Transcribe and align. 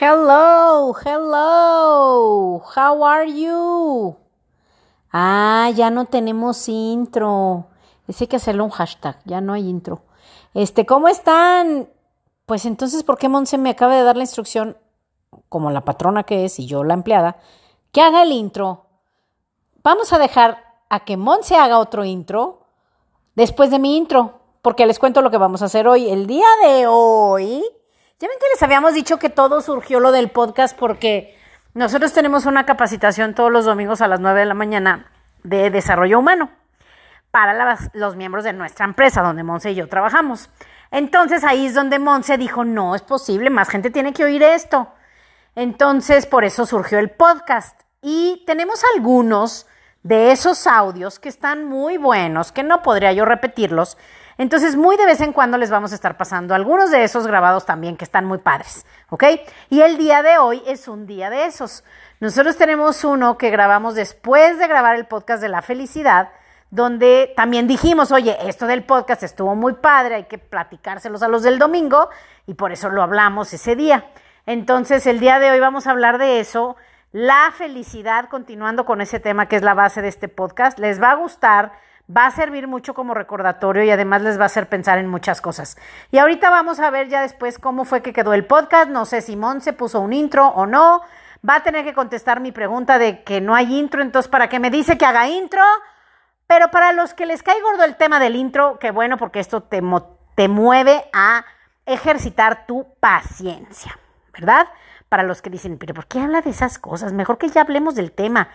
Hello, 0.00 0.94
hello, 1.04 2.62
how 2.76 3.04
are 3.04 3.26
you? 3.26 4.14
Ah, 5.12 5.72
ya 5.74 5.90
no 5.90 6.04
tenemos 6.04 6.68
intro. 6.68 7.66
Ese 8.06 8.22
hay 8.22 8.28
que 8.28 8.36
hacerle 8.36 8.62
un 8.62 8.70
hashtag, 8.70 9.18
ya 9.24 9.40
no 9.40 9.54
hay 9.54 9.68
intro. 9.68 10.02
Este, 10.54 10.86
¿cómo 10.86 11.08
están? 11.08 11.88
Pues 12.46 12.64
entonces, 12.64 13.02
¿por 13.02 13.18
qué 13.18 13.28
Monse 13.28 13.58
me 13.58 13.70
acaba 13.70 13.96
de 13.96 14.04
dar 14.04 14.16
la 14.16 14.22
instrucción, 14.22 14.76
como 15.48 15.72
la 15.72 15.84
patrona 15.84 16.22
que 16.22 16.44
es 16.44 16.60
y 16.60 16.66
yo 16.66 16.84
la 16.84 16.94
empleada, 16.94 17.38
que 17.90 18.00
haga 18.00 18.22
el 18.22 18.30
intro? 18.30 18.86
Vamos 19.82 20.12
a 20.12 20.18
dejar 20.18 20.76
a 20.90 21.00
que 21.00 21.16
Monse 21.16 21.56
haga 21.56 21.80
otro 21.80 22.04
intro 22.04 22.66
después 23.34 23.72
de 23.72 23.80
mi 23.80 23.96
intro, 23.96 24.38
porque 24.62 24.86
les 24.86 25.00
cuento 25.00 25.22
lo 25.22 25.32
que 25.32 25.38
vamos 25.38 25.62
a 25.62 25.64
hacer 25.64 25.88
hoy. 25.88 26.08
El 26.08 26.28
día 26.28 26.46
de 26.62 26.86
hoy 26.86 27.64
ya 28.20 28.26
ven 28.26 28.38
que 28.40 28.46
les 28.52 28.62
habíamos 28.62 28.94
dicho 28.94 29.18
que 29.18 29.30
todo 29.30 29.60
surgió 29.60 30.00
lo 30.00 30.10
del 30.10 30.30
podcast 30.30 30.76
porque 30.76 31.38
nosotros 31.74 32.12
tenemos 32.12 32.46
una 32.46 32.66
capacitación 32.66 33.34
todos 33.34 33.52
los 33.52 33.64
domingos 33.64 34.00
a 34.00 34.08
las 34.08 34.18
9 34.18 34.40
de 34.40 34.46
la 34.46 34.54
mañana 34.54 35.06
de 35.44 35.70
desarrollo 35.70 36.18
humano 36.18 36.50
para 37.30 37.78
los 37.92 38.16
miembros 38.16 38.42
de 38.42 38.52
nuestra 38.52 38.86
empresa 38.86 39.22
donde 39.22 39.44
Monse 39.44 39.70
y 39.70 39.76
yo 39.76 39.88
trabajamos. 39.88 40.50
Entonces 40.90 41.44
ahí 41.44 41.66
es 41.66 41.74
donde 41.74 42.00
Monse 42.00 42.38
dijo, 42.38 42.64
no 42.64 42.96
es 42.96 43.02
posible, 43.02 43.50
más 43.50 43.68
gente 43.68 43.90
tiene 43.90 44.12
que 44.12 44.24
oír 44.24 44.42
esto. 44.42 44.88
Entonces 45.54 46.26
por 46.26 46.44
eso 46.44 46.66
surgió 46.66 46.98
el 46.98 47.10
podcast. 47.10 47.80
Y 48.02 48.42
tenemos 48.46 48.82
algunos 48.96 49.68
de 50.02 50.32
esos 50.32 50.66
audios 50.66 51.20
que 51.20 51.28
están 51.28 51.64
muy 51.64 51.98
buenos, 51.98 52.50
que 52.50 52.64
no 52.64 52.82
podría 52.82 53.12
yo 53.12 53.24
repetirlos, 53.24 53.96
entonces, 54.38 54.76
muy 54.76 54.96
de 54.96 55.04
vez 55.04 55.20
en 55.20 55.32
cuando 55.32 55.58
les 55.58 55.68
vamos 55.68 55.90
a 55.90 55.96
estar 55.96 56.16
pasando 56.16 56.54
algunos 56.54 56.92
de 56.92 57.02
esos 57.02 57.26
grabados 57.26 57.66
también 57.66 57.96
que 57.96 58.04
están 58.04 58.24
muy 58.24 58.38
padres, 58.38 58.86
¿ok? 59.10 59.24
Y 59.68 59.80
el 59.80 59.98
día 59.98 60.22
de 60.22 60.38
hoy 60.38 60.62
es 60.64 60.86
un 60.86 61.08
día 61.08 61.28
de 61.28 61.44
esos. 61.44 61.82
Nosotros 62.20 62.56
tenemos 62.56 63.02
uno 63.02 63.36
que 63.36 63.50
grabamos 63.50 63.96
después 63.96 64.58
de 64.60 64.68
grabar 64.68 64.94
el 64.94 65.06
podcast 65.06 65.42
de 65.42 65.48
la 65.48 65.60
felicidad, 65.60 66.30
donde 66.70 67.32
también 67.36 67.66
dijimos, 67.66 68.12
oye, 68.12 68.36
esto 68.48 68.68
del 68.68 68.84
podcast 68.84 69.24
estuvo 69.24 69.56
muy 69.56 69.72
padre, 69.72 70.14
hay 70.14 70.24
que 70.24 70.38
platicárselos 70.38 71.24
a 71.24 71.28
los 71.28 71.42
del 71.42 71.58
domingo 71.58 72.08
y 72.46 72.54
por 72.54 72.70
eso 72.70 72.90
lo 72.90 73.02
hablamos 73.02 73.52
ese 73.52 73.74
día. 73.74 74.06
Entonces, 74.46 75.06
el 75.08 75.18
día 75.18 75.40
de 75.40 75.50
hoy 75.50 75.58
vamos 75.58 75.88
a 75.88 75.90
hablar 75.90 76.18
de 76.18 76.38
eso, 76.38 76.76
la 77.10 77.52
felicidad, 77.56 78.28
continuando 78.28 78.84
con 78.84 79.00
ese 79.00 79.18
tema 79.18 79.46
que 79.46 79.56
es 79.56 79.62
la 79.62 79.74
base 79.74 80.00
de 80.00 80.08
este 80.08 80.28
podcast. 80.28 80.78
Les 80.78 81.02
va 81.02 81.10
a 81.10 81.16
gustar 81.16 81.72
va 82.14 82.26
a 82.26 82.30
servir 82.30 82.66
mucho 82.66 82.94
como 82.94 83.14
recordatorio 83.14 83.84
y 83.84 83.90
además 83.90 84.22
les 84.22 84.38
va 84.38 84.44
a 84.44 84.46
hacer 84.46 84.68
pensar 84.68 84.98
en 84.98 85.08
muchas 85.08 85.40
cosas. 85.40 85.76
Y 86.10 86.18
ahorita 86.18 86.50
vamos 86.50 86.80
a 86.80 86.90
ver 86.90 87.08
ya 87.08 87.22
después 87.22 87.58
cómo 87.58 87.84
fue 87.84 88.02
que 88.02 88.12
quedó 88.12 88.32
el 88.32 88.46
podcast. 88.46 88.90
No 88.90 89.04
sé 89.04 89.20
si 89.20 89.36
Mon 89.36 89.60
se 89.60 89.72
puso 89.72 90.00
un 90.00 90.12
intro 90.12 90.48
o 90.48 90.66
no. 90.66 91.02
Va 91.48 91.56
a 91.56 91.62
tener 91.62 91.84
que 91.84 91.94
contestar 91.94 92.40
mi 92.40 92.50
pregunta 92.50 92.98
de 92.98 93.22
que 93.22 93.40
no 93.40 93.54
hay 93.54 93.78
intro, 93.78 94.02
entonces 94.02 94.28
para 94.28 94.48
que 94.48 94.58
me 94.58 94.70
dice 94.70 94.98
que 94.98 95.06
haga 95.06 95.28
intro. 95.28 95.62
Pero 96.46 96.70
para 96.70 96.92
los 96.92 97.14
que 97.14 97.26
les 97.26 97.42
cae 97.42 97.60
gordo 97.60 97.84
el 97.84 97.96
tema 97.96 98.18
del 98.18 98.34
intro, 98.34 98.78
qué 98.78 98.90
bueno 98.90 99.18
porque 99.18 99.38
esto 99.38 99.62
te, 99.62 99.82
te 100.34 100.48
mueve 100.48 101.04
a 101.12 101.44
ejercitar 101.84 102.66
tu 102.66 102.86
paciencia, 103.00 103.98
¿verdad? 104.32 104.66
Para 105.08 105.22
los 105.22 105.42
que 105.42 105.50
dicen, 105.50 105.78
pero 105.78 105.94
¿por 105.94 106.06
qué 106.06 106.20
habla 106.20 106.40
de 106.40 106.50
esas 106.50 106.78
cosas? 106.78 107.12
Mejor 107.12 107.38
que 107.38 107.48
ya 107.48 107.60
hablemos 107.60 107.94
del 107.94 108.12
tema. 108.12 108.48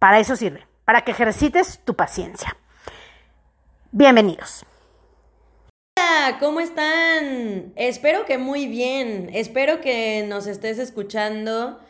Para 0.00 0.18
eso 0.18 0.34
sirve, 0.34 0.66
para 0.84 1.02
que 1.02 1.12
ejercites 1.12 1.84
tu 1.84 1.94
paciencia. 1.94 2.56
Bienvenidos. 3.92 4.64
Hola, 5.98 6.36
¿cómo 6.38 6.60
están? 6.60 7.72
Espero 7.74 8.24
que 8.24 8.38
muy 8.38 8.68
bien. 8.68 9.30
Espero 9.32 9.80
que 9.80 10.24
nos 10.28 10.46
estés 10.46 10.78
escuchando. 10.78 11.80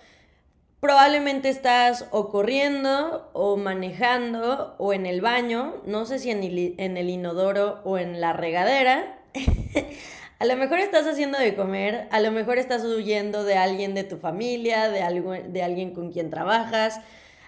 Probablemente 0.81 1.51
estás 1.51 2.07
o 2.11 2.31
corriendo 2.31 3.29
o 3.35 3.59
manejando 3.59 4.77
o 4.79 4.95
en 4.95 5.05
el 5.05 5.21
baño, 5.21 5.83
no 5.85 6.07
sé 6.07 6.19
si 6.19 6.31
en 6.31 6.43
el, 6.43 7.11
inodoro 7.11 7.83
o 7.85 7.99
en 7.99 8.19
la 8.19 8.33
regadera. 8.33 9.19
a 10.39 10.47
lo 10.47 10.57
mejor 10.57 10.79
estás 10.79 11.07
haciendo 11.07 11.39
de 11.39 11.55
comer, 11.55 12.09
a 12.13 12.21
lo 12.21 12.31
mejor 12.31 12.57
estás 12.57 12.83
huyendo 12.83 13.45
de 13.45 13.59
alguien 13.59 13.93
de 13.93 14.05
tu 14.05 14.17
familia, 14.17 14.89
de, 14.89 15.03
algo, 15.03 15.33
de 15.33 15.63
alguien 15.63 15.93
con 15.93 16.11
quien 16.13 16.31
trabajas, 16.31 17.03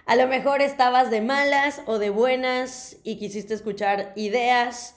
a 0.05 0.15
lo 0.15 0.27
mejor 0.27 0.61
estabas 0.61 1.09
de 1.09 1.21
malas 1.21 1.81
o 1.85 1.99
de 1.99 2.09
buenas 2.09 2.97
y 3.03 3.17
quisiste 3.17 3.53
escuchar 3.53 4.11
ideas 4.15 4.95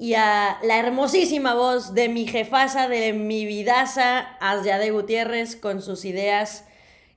y 0.00 0.14
a 0.14 0.58
la 0.62 0.78
hermosísima 0.78 1.52
voz 1.52 1.92
de 1.92 2.08
mi 2.08 2.26
jefasa, 2.26 2.88
de 2.88 3.12
mi 3.12 3.44
vidaza, 3.44 4.38
de 4.64 4.90
Gutiérrez, 4.90 5.56
con 5.56 5.82
sus 5.82 6.06
ideas 6.06 6.64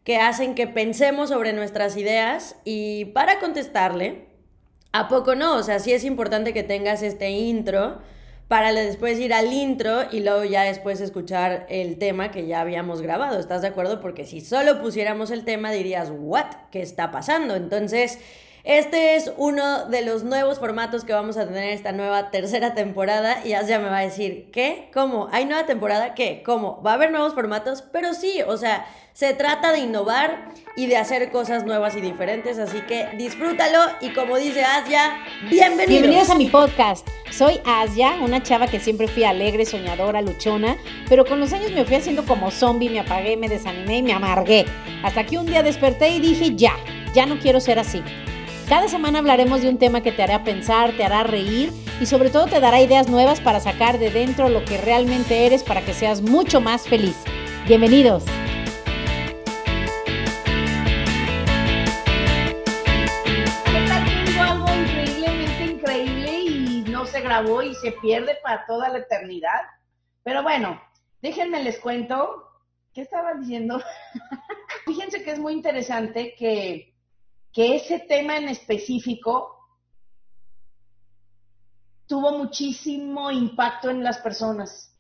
que 0.03 0.17
hacen 0.17 0.53
que 0.53 0.67
pensemos 0.67 1.29
sobre 1.29 1.53
nuestras 1.53 1.95
ideas. 1.95 2.57
Y 2.65 3.05
para 3.05 3.39
contestarle, 3.39 4.25
¿a 4.91 5.07
poco 5.07 5.33
no? 5.33 5.55
O 5.55 5.63
sea, 5.63 5.79
sí 5.79 5.93
es 5.93 6.03
importante 6.03 6.51
que 6.51 6.63
tengas 6.63 7.03
este 7.03 7.29
intro 7.29 8.01
para 8.53 8.71
después 8.71 9.17
ir 9.17 9.33
al 9.33 9.51
intro 9.51 10.03
y 10.11 10.19
luego 10.19 10.43
ya 10.43 10.61
después 10.61 11.01
escuchar 11.01 11.65
el 11.69 11.97
tema 11.97 12.29
que 12.29 12.45
ya 12.45 12.61
habíamos 12.61 13.01
grabado. 13.01 13.39
¿Estás 13.39 13.63
de 13.63 13.69
acuerdo? 13.69 13.99
Porque 13.99 14.27
si 14.27 14.41
solo 14.41 14.79
pusiéramos 14.79 15.31
el 15.31 15.43
tema 15.43 15.71
dirías, 15.71 16.13
¿what? 16.15 16.45
¿Qué 16.69 16.83
está 16.83 17.09
pasando? 17.09 17.55
Entonces, 17.55 18.19
este 18.63 19.15
es 19.15 19.33
uno 19.35 19.87
de 19.87 20.05
los 20.05 20.23
nuevos 20.23 20.59
formatos 20.59 21.03
que 21.03 21.11
vamos 21.11 21.35
a 21.35 21.45
tener 21.45 21.73
esta 21.73 21.91
nueva 21.91 22.31
tercera 22.31 22.73
temporada 22.73 23.41
y 23.43 23.49
ya 23.49 23.79
me 23.79 23.89
va 23.89 23.97
a 23.97 24.03
decir, 24.03 24.49
¿qué? 24.53 24.89
¿Cómo? 24.93 25.27
¿Hay 25.33 25.43
nueva 25.43 25.65
temporada? 25.65 26.13
¿Qué? 26.13 26.43
¿Cómo? 26.45 26.81
¿Va 26.81 26.91
a 26.91 26.93
haber 26.93 27.11
nuevos 27.11 27.33
formatos? 27.33 27.83
Pero 27.91 28.13
sí, 28.13 28.41
o 28.47 28.55
sea, 28.55 28.85
se 29.11 29.33
trata 29.33 29.73
de 29.73 29.79
innovar 29.79 30.53
y 30.77 30.85
de 30.85 30.95
hacer 30.95 31.29
cosas 31.29 31.65
nuevas 31.65 31.97
y 31.97 32.01
diferentes, 32.01 32.57
así 32.57 32.79
que 32.81 33.09
disfrútalo 33.17 33.79
y 33.99 34.13
como 34.13 34.37
dice 34.37 34.63
Asia, 34.63 35.19
bienvenidos. 35.49 35.89
Bienvenidos 35.89 36.29
a 36.29 36.35
mi 36.35 36.47
podcast. 36.47 37.05
Soy 37.31 37.59
Asia, 37.65 38.13
una 38.23 38.41
chava 38.43 38.67
que 38.67 38.79
siempre 38.79 39.09
fui 39.09 39.25
alegre, 39.25 39.65
soñadora, 39.65 40.21
luchona, 40.21 40.77
pero 41.09 41.25
con 41.25 41.41
los 41.41 41.51
años 41.51 41.73
me 41.73 41.83
fui 41.83 41.97
haciendo 41.97 42.25
como 42.25 42.49
zombie, 42.49 42.89
me 42.89 43.01
apagué, 43.01 43.35
me 43.35 43.49
desanimé 43.49 43.97
y 43.97 44.03
me 44.03 44.13
amargué. 44.13 44.65
Hasta 45.03 45.25
que 45.25 45.37
un 45.37 45.47
día 45.47 45.63
desperté 45.63 46.11
y 46.11 46.21
dije, 46.21 46.55
ya, 46.55 46.77
ya 47.13 47.25
no 47.25 47.37
quiero 47.39 47.59
ser 47.59 47.77
así. 47.77 48.01
Cada 48.67 48.87
semana 48.87 49.19
hablaremos 49.19 49.61
de 49.61 49.69
un 49.69 49.77
tema 49.77 50.01
que 50.01 50.11
te 50.11 50.23
hará 50.23 50.43
pensar, 50.43 50.91
te 50.93 51.03
hará 51.03 51.23
reír 51.23 51.71
y 52.01 52.05
sobre 52.05 52.29
todo 52.29 52.47
te 52.47 52.59
dará 52.59 52.81
ideas 52.81 53.09
nuevas 53.09 53.39
para 53.41 53.59
sacar 53.59 53.99
de 53.99 54.09
dentro 54.09 54.49
lo 54.49 54.65
que 54.65 54.77
realmente 54.77 55.45
eres 55.45 55.63
para 55.63 55.81
que 55.81 55.93
seas 55.93 56.21
mucho 56.21 56.61
más 56.61 56.87
feliz. 56.87 57.15
Bienvenidos. 57.67 58.23
grabó 67.33 67.63
y 67.63 67.73
se 67.75 67.93
pierde 67.93 68.37
para 68.43 68.65
toda 68.67 68.89
la 68.89 68.99
eternidad. 68.99 69.61
Pero 70.23 70.43
bueno, 70.43 70.79
déjenme 71.21 71.63
les 71.63 71.79
cuento. 71.79 72.47
¿Qué 72.93 73.01
estaba 73.01 73.33
diciendo? 73.33 73.81
Fíjense 74.85 75.23
que 75.23 75.31
es 75.31 75.39
muy 75.39 75.53
interesante 75.53 76.35
que, 76.37 76.92
que 77.53 77.75
ese 77.75 77.99
tema 77.99 78.37
en 78.37 78.49
específico 78.49 79.53
tuvo 82.07 82.37
muchísimo 82.37 83.31
impacto 83.31 83.89
en 83.89 84.03
las 84.03 84.17
personas. 84.19 84.97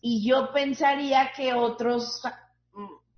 Y 0.00 0.26
yo 0.28 0.52
pensaría 0.52 1.30
que 1.36 1.54
otros 1.54 2.22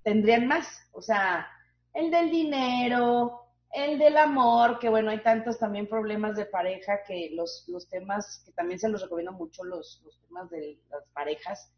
tendrían 0.03 0.47
más. 0.47 0.67
O 0.93 1.01
sea, 1.01 1.49
el 1.95 2.11
del 2.11 2.31
dinero, 2.31 3.43
el 3.73 3.99
del 3.99 4.17
amor, 4.17 4.79
que 4.79 4.89
bueno, 4.89 5.11
hay 5.11 5.23
tantos 5.23 5.59
también 5.59 5.89
problemas 5.89 6.37
de 6.37 6.47
pareja 6.47 7.03
que 7.07 7.31
los, 7.35 7.65
los 7.69 7.89
temas, 7.89 8.43
que 8.45 8.53
también 8.53 8.79
se 8.79 8.89
los 8.89 9.01
recomiendo 9.03 9.33
mucho, 9.33 9.65
los, 9.65 10.03
los 10.05 10.21
temas 10.21 10.51
de 10.51 10.79
las 10.91 11.05
parejas 11.15 11.73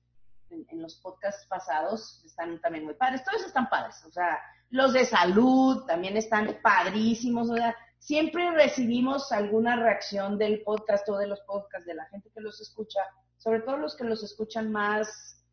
en, 0.51 0.83
los 0.83 0.97
podcasts 0.97 1.47
pasados 1.47 2.23
están 2.25 2.61
también 2.61 2.85
muy 2.85 2.95
padres. 2.95 3.25
Todos 3.25 3.47
están 3.47 3.69
padres, 3.69 4.03
o 4.05 4.11
sea, 4.11 4.41
los 4.71 4.93
de 4.93 5.05
salud 5.05 5.85
también 5.87 6.17
están 6.17 6.59
padrísimos, 6.63 7.51
o 7.51 7.55
sea, 7.55 7.77
siempre 7.99 8.51
recibimos 8.53 9.33
alguna 9.33 9.77
reacción 9.77 10.37
del 10.39 10.63
podcast 10.63 11.09
o 11.09 11.17
de 11.17 11.29
los 11.29 11.41
podcasts 11.43 11.87
de 11.87 11.95
la 11.95 12.07
gente 12.07 12.31
que 12.35 12.41
los 12.41 12.61
escucha, 12.61 13.01
sobre 13.39 13.61
todo 13.61 13.77
los 13.77 13.97
que 13.97 14.05
los 14.05 14.23
escuchan 14.23 14.73
más, 14.73 15.45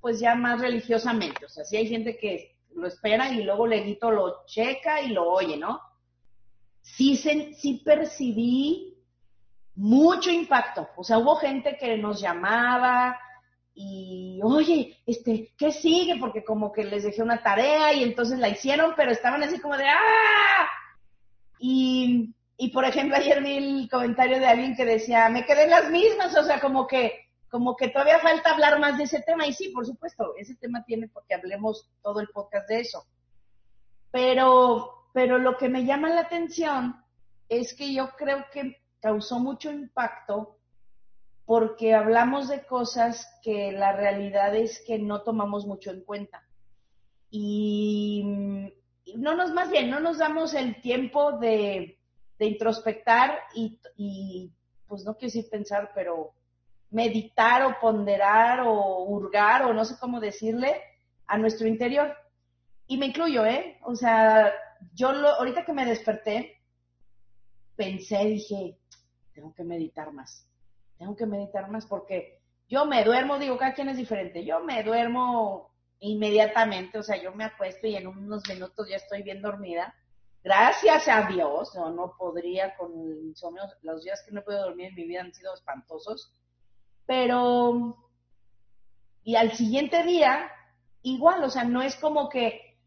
pues 0.00 0.20
ya 0.20 0.34
más 0.34 0.60
religiosamente, 0.60 1.44
o 1.46 1.48
sea, 1.48 1.64
si 1.64 1.76
hay 1.76 1.88
gente 1.88 2.16
que 2.16 2.56
lo 2.74 2.86
espera 2.86 3.30
y 3.30 3.44
luego 3.44 3.66
Leguito 3.66 4.10
lo 4.10 4.44
checa 4.46 5.00
y 5.00 5.08
lo 5.08 5.30
oye, 5.30 5.56
¿no? 5.56 5.80
Sí, 6.80 7.16
sí 7.16 7.82
percibí 7.84 8.94
mucho 9.76 10.30
impacto. 10.30 10.88
O 10.96 11.04
sea, 11.04 11.18
hubo 11.18 11.36
gente 11.36 11.76
que 11.78 11.96
nos 11.96 12.20
llamaba 12.20 13.18
y, 13.74 14.40
oye, 14.42 14.98
este, 15.06 15.52
¿qué 15.58 15.72
sigue? 15.72 16.16
Porque 16.20 16.44
como 16.44 16.72
que 16.72 16.84
les 16.84 17.02
dejé 17.02 17.22
una 17.22 17.42
tarea 17.42 17.92
y 17.92 18.04
entonces 18.04 18.38
la 18.38 18.48
hicieron, 18.48 18.94
pero 18.96 19.10
estaban 19.10 19.42
así 19.42 19.58
como 19.58 19.76
de, 19.76 19.88
¡ah! 19.88 20.68
Y, 21.58 22.34
y 22.56 22.68
por 22.70 22.84
ejemplo, 22.84 23.16
ayer 23.16 23.42
vi 23.42 23.56
el 23.56 23.88
comentario 23.90 24.38
de 24.38 24.46
alguien 24.46 24.76
que 24.76 24.84
decía, 24.84 25.28
me 25.28 25.44
quedé 25.44 25.64
en 25.64 25.70
las 25.70 25.90
mismas, 25.90 26.36
o 26.36 26.44
sea, 26.44 26.60
como 26.60 26.86
que 26.86 27.24
como 27.54 27.76
que 27.76 27.86
todavía 27.86 28.18
falta 28.18 28.50
hablar 28.50 28.80
más 28.80 28.98
de 28.98 29.04
ese 29.04 29.22
tema. 29.22 29.46
Y 29.46 29.52
sí, 29.52 29.68
por 29.68 29.86
supuesto, 29.86 30.34
ese 30.36 30.56
tema 30.56 30.82
tiene 30.82 31.06
porque 31.06 31.34
hablemos 31.34 31.88
todo 32.02 32.18
el 32.18 32.26
podcast 32.26 32.68
de 32.68 32.80
eso. 32.80 33.06
Pero, 34.10 35.08
pero 35.12 35.38
lo 35.38 35.56
que 35.56 35.68
me 35.68 35.84
llama 35.84 36.08
la 36.08 36.22
atención 36.22 37.00
es 37.48 37.72
que 37.74 37.94
yo 37.94 38.10
creo 38.16 38.44
que 38.52 38.82
causó 39.00 39.38
mucho 39.38 39.70
impacto 39.70 40.58
porque 41.46 41.94
hablamos 41.94 42.48
de 42.48 42.64
cosas 42.64 43.26
que 43.42 43.72
la 43.72 43.92
realidad 43.92 44.54
es 44.54 44.82
que 44.86 44.98
no 44.98 45.22
tomamos 45.22 45.66
mucho 45.66 45.90
en 45.90 46.02
cuenta. 46.02 46.42
Y, 47.30 48.24
no 49.16 49.34
nos, 49.34 49.52
más 49.52 49.70
bien, 49.70 49.90
no 49.90 50.00
nos 50.00 50.18
damos 50.18 50.54
el 50.54 50.80
tiempo 50.80 51.32
de, 51.38 51.98
introspectar 52.38 53.38
y, 53.54 54.52
pues 54.86 55.04
no 55.04 55.14
quiero 55.14 55.32
decir 55.32 55.48
pensar, 55.50 55.92
pero 55.94 56.32
meditar 56.90 57.62
o 57.64 57.80
ponderar 57.80 58.60
o 58.60 59.04
hurgar 59.04 59.64
o 59.64 59.72
no 59.72 59.84
sé 59.84 59.96
cómo 59.98 60.20
decirle 60.20 60.80
a 61.26 61.38
nuestro 61.38 61.66
interior. 61.66 62.14
Y 62.86 62.98
me 62.98 63.06
incluyo, 63.06 63.46
¿eh? 63.46 63.78
O 63.82 63.96
sea, 63.96 64.52
yo 64.92 65.12
lo, 65.12 65.28
ahorita 65.28 65.64
que 65.64 65.72
me 65.72 65.86
desperté, 65.86 66.60
pensé, 67.76 68.24
dije, 68.26 68.78
tengo 69.32 69.54
que 69.54 69.64
meditar 69.64 70.12
más, 70.12 70.46
tengo 70.98 71.16
que 71.16 71.26
meditar 71.26 71.70
más 71.70 71.86
porque 71.86 72.40
yo 72.68 72.86
me 72.86 73.04
duermo, 73.04 73.38
digo, 73.38 73.58
cada 73.58 73.74
quien 73.74 73.88
es 73.88 73.96
diferente, 73.96 74.44
yo 74.44 74.60
me 74.60 74.82
duermo 74.82 75.70
inmediatamente, 76.00 76.98
o 76.98 77.02
sea, 77.02 77.16
yo 77.16 77.32
me 77.32 77.44
acuesto 77.44 77.86
y 77.86 77.96
en 77.96 78.06
unos 78.06 78.42
minutos 78.48 78.88
ya 78.88 78.96
estoy 78.96 79.22
bien 79.22 79.42
dormida. 79.42 79.94
Gracias 80.42 81.08
a 81.08 81.22
Dios, 81.22 81.72
yo 81.74 81.90
no 81.90 82.14
podría 82.18 82.76
con 82.76 82.92
el 82.92 83.28
insomnio, 83.28 83.62
los 83.82 84.04
días 84.04 84.22
que 84.22 84.32
no 84.32 84.40
he 84.40 84.42
podido 84.42 84.64
dormir 84.64 84.88
en 84.88 84.94
mi 84.94 85.06
vida 85.06 85.22
han 85.22 85.32
sido 85.32 85.54
espantosos, 85.54 86.34
pero, 87.06 87.96
y 89.22 89.36
al 89.36 89.52
siguiente 89.52 90.02
día, 90.02 90.50
igual, 91.02 91.44
o 91.44 91.50
sea, 91.50 91.64
no 91.64 91.80
es 91.80 91.96
como 91.96 92.28
que, 92.28 92.78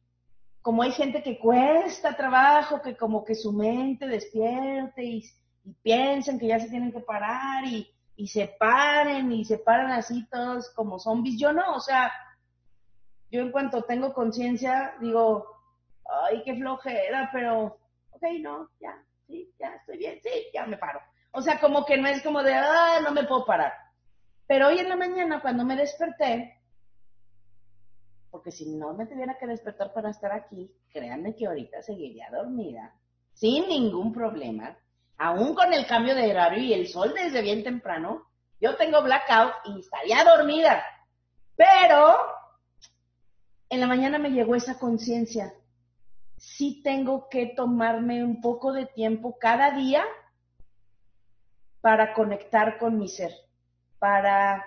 como 0.62 0.84
hay 0.84 0.92
gente 0.92 1.24
que 1.24 1.40
cuesta 1.40 2.16
trabajo, 2.16 2.82
que 2.82 2.96
como 2.96 3.24
que 3.24 3.34
su 3.34 3.52
mente 3.52 4.08
despierte 4.08 5.04
y, 5.04 5.24
y 5.64 5.84
que 5.84 6.48
ya 6.48 6.60
se 6.60 6.70
tienen 6.70 6.92
que 6.92 7.00
parar 7.00 7.66
y, 7.66 7.90
y 8.18 8.28
se 8.28 8.48
paren 8.60 9.32
y 9.32 9.46
se 9.46 9.60
paran 9.60 9.92
así 9.92 10.28
todos 10.28 10.70
como 10.72 11.00
zombies. 11.00 11.40
Yo 11.40 11.54
no, 11.54 11.76
o 11.76 11.80
sea, 11.80 12.12
yo 13.32 13.42
en 13.42 13.52
cuanto 13.52 13.84
tengo 13.84 14.12
conciencia 14.12 14.96
digo, 15.00 15.46
ay, 16.24 16.42
qué 16.44 16.56
flojera, 16.56 17.30
pero, 17.32 17.78
ok, 18.12 18.24
no, 18.42 18.70
ya, 18.82 19.02
sí, 19.28 19.54
ya 19.60 19.76
estoy 19.76 20.00
bien, 20.00 20.20
sí, 20.22 20.30
ya 20.52 20.66
me 20.66 20.78
paro. 20.78 21.00
O 21.32 21.42
sea, 21.42 21.60
como 21.60 21.86
que 21.86 21.98
no 21.98 22.08
es 22.08 22.24
como 22.24 22.42
de, 22.42 22.56
ah, 22.56 23.00
no 23.04 23.12
me 23.12 23.24
puedo 23.24 23.46
parar. 23.46 23.74
Pero 24.48 24.68
hoy 24.68 24.80
en 24.80 24.90
la 24.90 24.96
mañana, 24.96 25.40
cuando 25.40 25.64
me 25.64 25.76
desperté, 25.76 26.60
porque 28.32 28.52
si 28.52 28.68
no 28.76 28.94
me 28.94 29.06
tuviera 29.06 29.38
que 29.38 29.46
despertar 29.46 29.94
para 29.94 30.10
estar 30.10 30.32
aquí, 30.32 30.72
créanme 30.92 31.36
que 31.36 31.46
ahorita 31.46 31.84
seguiría 31.84 32.32
dormida, 32.32 32.96
sin 33.34 33.68
ningún 33.68 34.12
problema, 34.12 34.76
aún 35.18 35.56
con 35.56 35.74
el 35.74 35.86
cambio 35.88 36.16
de 36.16 36.32
horario 36.32 36.64
y 36.64 36.74
el 36.74 36.88
sol 36.88 37.14
desde 37.14 37.42
bien 37.42 37.64
temprano, 37.64 38.28
yo 38.60 38.76
tengo 38.76 39.02
blackout 39.02 39.54
y 39.66 39.80
estaría 39.80 40.24
dormida. 40.24 40.84
Pero 41.56 42.18
en 43.70 43.80
la 43.80 43.88
mañana 43.88 44.18
me 44.18 44.32
llegó 44.32 44.56
esa 44.56 44.78
conciencia. 44.80 45.54
Sí 46.38 46.82
tengo 46.84 47.30
que 47.30 47.48
tomarme 47.48 48.24
un 48.24 48.42
poco 48.42 48.72
de 48.72 48.86
tiempo 48.86 49.38
cada 49.40 49.72
día 49.72 50.04
para 51.82 52.14
conectar 52.14 52.78
con 52.78 52.98
mi 52.98 53.08
ser 53.08 53.32
para, 54.00 54.66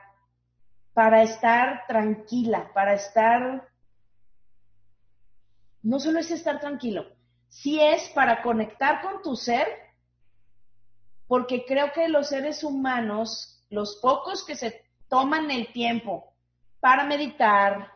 para 0.93 1.23
estar 1.23 1.87
tranquila, 1.87 2.71
para 2.75 2.95
estar, 2.95 3.69
no 5.83 6.01
solo 6.01 6.21
es 6.21 6.31
estar 6.31 6.61
tranquilo, 6.61 7.07
sí 7.49 7.81
es 7.81 8.09
para 8.11 8.43
conectar 8.43 9.03
con 9.03 9.23
tu 9.23 9.37
ser, 9.37 9.67
porque 11.31 11.65
creo 11.65 11.93
que 11.93 12.09
los 12.09 12.31
seres 12.31 12.65
humanos, 12.65 13.63
los 13.71 14.01
pocos 14.03 14.45
que 14.45 14.57
se 14.57 14.83
toman 15.09 15.49
el 15.53 15.73
tiempo 15.73 16.35
para 16.81 17.05
meditar, 17.05 17.87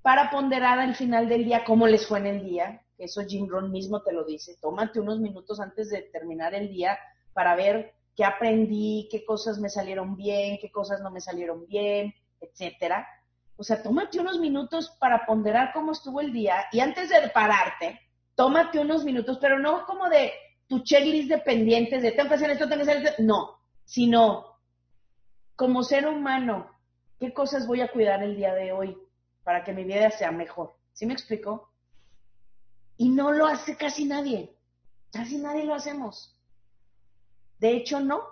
para 0.00 0.30
ponderar 0.30 0.78
al 0.78 0.94
final 0.94 1.28
del 1.28 1.44
día 1.44 1.62
cómo 1.62 1.86
les 1.86 2.06
fue 2.08 2.20
en 2.20 2.26
el 2.26 2.42
día, 2.42 2.82
eso 2.96 3.20
Jim 3.28 3.48
Rohn 3.50 3.70
mismo 3.70 4.00
te 4.00 4.14
lo 4.14 4.24
dice, 4.24 4.56
tómate 4.62 4.98
unos 4.98 5.20
minutos 5.20 5.60
antes 5.60 5.90
de 5.90 6.08
terminar 6.10 6.54
el 6.54 6.70
día 6.70 6.98
para 7.34 7.54
ver 7.54 7.92
qué 8.16 8.24
aprendí, 8.24 9.08
qué 9.10 9.26
cosas 9.26 9.58
me 9.58 9.68
salieron 9.68 10.16
bien, 10.16 10.56
qué 10.58 10.72
cosas 10.72 11.02
no 11.02 11.10
me 11.10 11.20
salieron 11.20 11.66
bien, 11.66 12.14
etcétera. 12.40 13.06
O 13.58 13.62
sea, 13.62 13.82
tómate 13.82 14.20
unos 14.20 14.38
minutos 14.38 14.96
para 14.98 15.26
ponderar 15.26 15.70
cómo 15.74 15.92
estuvo 15.92 16.18
el 16.22 16.32
día 16.32 16.64
y 16.72 16.80
antes 16.80 17.10
de 17.10 17.28
pararte, 17.28 18.00
tómate 18.34 18.78
unos 18.78 19.04
minutos, 19.04 19.36
pero 19.38 19.58
no 19.58 19.84
como 19.84 20.08
de 20.08 20.32
tu 20.68 20.82
checklist 20.82 21.28
de 21.28 21.38
pendientes, 21.38 22.02
de 22.02 22.12
tengo 22.12 22.28
que 22.28 22.34
hacer 22.36 22.50
esto, 22.50 22.68
tengo 22.68 22.84
que 22.84 22.90
hacer 22.90 23.06
esto, 23.06 23.22
no, 23.22 23.58
sino 23.84 24.58
como 25.56 25.82
ser 25.82 26.06
humano, 26.06 26.70
¿qué 27.20 27.32
cosas 27.32 27.66
voy 27.66 27.80
a 27.80 27.90
cuidar 27.90 28.22
el 28.22 28.36
día 28.36 28.54
de 28.54 28.72
hoy 28.72 28.96
para 29.44 29.62
que 29.62 29.72
mi 29.72 29.84
vida 29.84 30.10
sea 30.10 30.32
mejor? 30.32 30.74
¿Sí 30.92 31.06
me 31.06 31.12
explico? 31.12 31.70
Y 32.96 33.08
no 33.08 33.32
lo 33.32 33.46
hace 33.46 33.76
casi 33.76 34.04
nadie, 34.04 34.56
casi 35.12 35.38
nadie 35.38 35.64
lo 35.64 35.74
hacemos. 35.74 36.38
De 37.58 37.70
hecho, 37.70 38.00
no. 38.00 38.22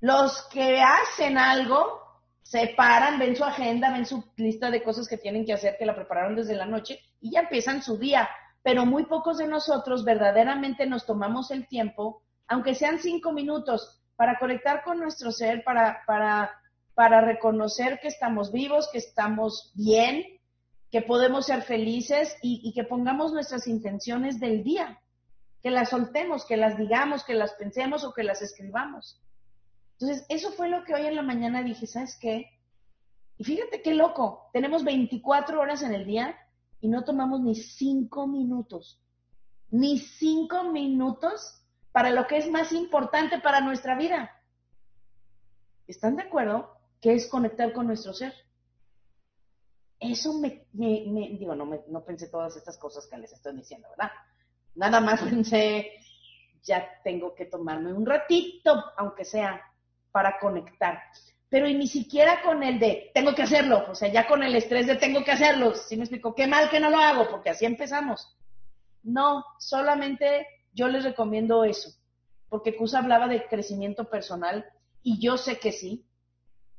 Los 0.00 0.42
que 0.48 0.80
hacen 0.80 1.38
algo 1.38 2.00
se 2.42 2.74
paran, 2.76 3.18
ven 3.18 3.34
su 3.34 3.44
agenda, 3.44 3.90
ven 3.90 4.06
su 4.06 4.24
lista 4.36 4.70
de 4.70 4.82
cosas 4.82 5.08
que 5.08 5.16
tienen 5.16 5.44
que 5.44 5.52
hacer, 5.52 5.76
que 5.78 5.86
la 5.86 5.96
prepararon 5.96 6.36
desde 6.36 6.54
la 6.54 6.66
noche 6.66 7.00
y 7.20 7.32
ya 7.32 7.40
empiezan 7.40 7.82
su 7.82 7.96
día. 7.96 8.28
Pero 8.66 8.84
muy 8.84 9.04
pocos 9.04 9.38
de 9.38 9.46
nosotros 9.46 10.04
verdaderamente 10.04 10.86
nos 10.86 11.06
tomamos 11.06 11.52
el 11.52 11.68
tiempo, 11.68 12.24
aunque 12.48 12.74
sean 12.74 12.98
cinco 12.98 13.30
minutos, 13.30 14.02
para 14.16 14.40
conectar 14.40 14.82
con 14.82 14.98
nuestro 14.98 15.30
ser, 15.30 15.62
para, 15.62 16.02
para, 16.04 16.50
para 16.92 17.20
reconocer 17.20 18.00
que 18.00 18.08
estamos 18.08 18.50
vivos, 18.50 18.88
que 18.90 18.98
estamos 18.98 19.70
bien, 19.76 20.24
que 20.90 21.00
podemos 21.00 21.46
ser 21.46 21.62
felices 21.62 22.36
y, 22.42 22.60
y 22.64 22.72
que 22.72 22.82
pongamos 22.82 23.32
nuestras 23.32 23.68
intenciones 23.68 24.40
del 24.40 24.64
día 24.64 25.00
que 25.62 25.70
las 25.70 25.90
soltemos, 25.90 26.44
que 26.44 26.56
las 26.56 26.76
digamos, 26.76 27.22
que 27.22 27.34
las 27.34 27.52
pensemos 27.52 28.02
o 28.02 28.12
que 28.12 28.24
las 28.24 28.42
escribamos. 28.42 29.22
Entonces, 29.92 30.26
eso 30.28 30.50
fue 30.50 30.68
lo 30.68 30.82
que 30.82 30.92
hoy 30.92 31.06
en 31.06 31.14
la 31.14 31.22
mañana 31.22 31.62
dije, 31.62 31.86
¿sabes 31.86 32.18
qué? 32.20 32.50
Y 33.38 33.44
fíjate 33.44 33.80
qué 33.80 33.94
loco, 33.94 34.50
tenemos 34.52 34.82
24 34.82 35.60
horas 35.60 35.84
en 35.84 35.94
el 35.94 36.04
día 36.04 36.36
y 36.86 36.88
no 36.88 37.02
tomamos 37.02 37.40
ni 37.40 37.56
5 37.56 38.28
minutos, 38.28 39.02
ni 39.72 39.98
5 39.98 40.70
minutos 40.70 41.60
para 41.90 42.10
lo 42.10 42.28
que 42.28 42.36
es 42.36 42.48
más 42.48 42.70
importante 42.70 43.40
para 43.40 43.60
nuestra 43.60 43.98
vida. 43.98 44.30
¿Están 45.88 46.14
de 46.14 46.22
acuerdo? 46.22 46.78
Que 47.00 47.14
es 47.14 47.28
conectar 47.28 47.72
con 47.72 47.88
nuestro 47.88 48.14
ser. 48.14 48.32
Eso 49.98 50.34
me, 50.34 50.64
digo, 50.70 51.56
no, 51.56 51.68
no 51.88 52.04
pensé 52.04 52.28
todas 52.28 52.56
estas 52.56 52.78
cosas 52.78 53.08
que 53.08 53.18
les 53.18 53.32
estoy 53.32 53.56
diciendo, 53.56 53.88
¿verdad? 53.90 54.12
Nada 54.76 55.00
más 55.00 55.20
pensé, 55.22 55.90
ya 56.62 56.86
tengo 57.02 57.34
que 57.34 57.46
tomarme 57.46 57.92
un 57.92 58.06
ratito, 58.06 58.92
aunque 58.96 59.24
sea, 59.24 59.60
para 60.12 60.38
conectar. 60.38 61.00
Pero 61.48 61.68
y 61.68 61.74
ni 61.74 61.86
siquiera 61.86 62.42
con 62.42 62.62
el 62.62 62.78
de 62.78 63.10
tengo 63.14 63.34
que 63.34 63.42
hacerlo, 63.42 63.86
o 63.88 63.94
sea, 63.94 64.08
ya 64.08 64.26
con 64.26 64.42
el 64.42 64.54
estrés 64.56 64.86
de 64.86 64.96
tengo 64.96 65.22
que 65.22 65.32
hacerlo, 65.32 65.74
si 65.74 65.96
me 65.96 66.02
explico, 66.02 66.34
qué 66.34 66.46
mal 66.46 66.68
que 66.68 66.80
no 66.80 66.90
lo 66.90 66.98
hago, 66.98 67.28
porque 67.30 67.50
así 67.50 67.64
empezamos. 67.64 68.36
No, 69.02 69.44
solamente 69.58 70.46
yo 70.72 70.88
les 70.88 71.04
recomiendo 71.04 71.64
eso, 71.64 71.90
porque 72.48 72.76
Cusa 72.76 72.98
hablaba 72.98 73.28
de 73.28 73.46
crecimiento 73.46 74.10
personal 74.10 74.64
y 75.02 75.20
yo 75.20 75.36
sé 75.36 75.58
que 75.58 75.72
sí. 75.72 76.04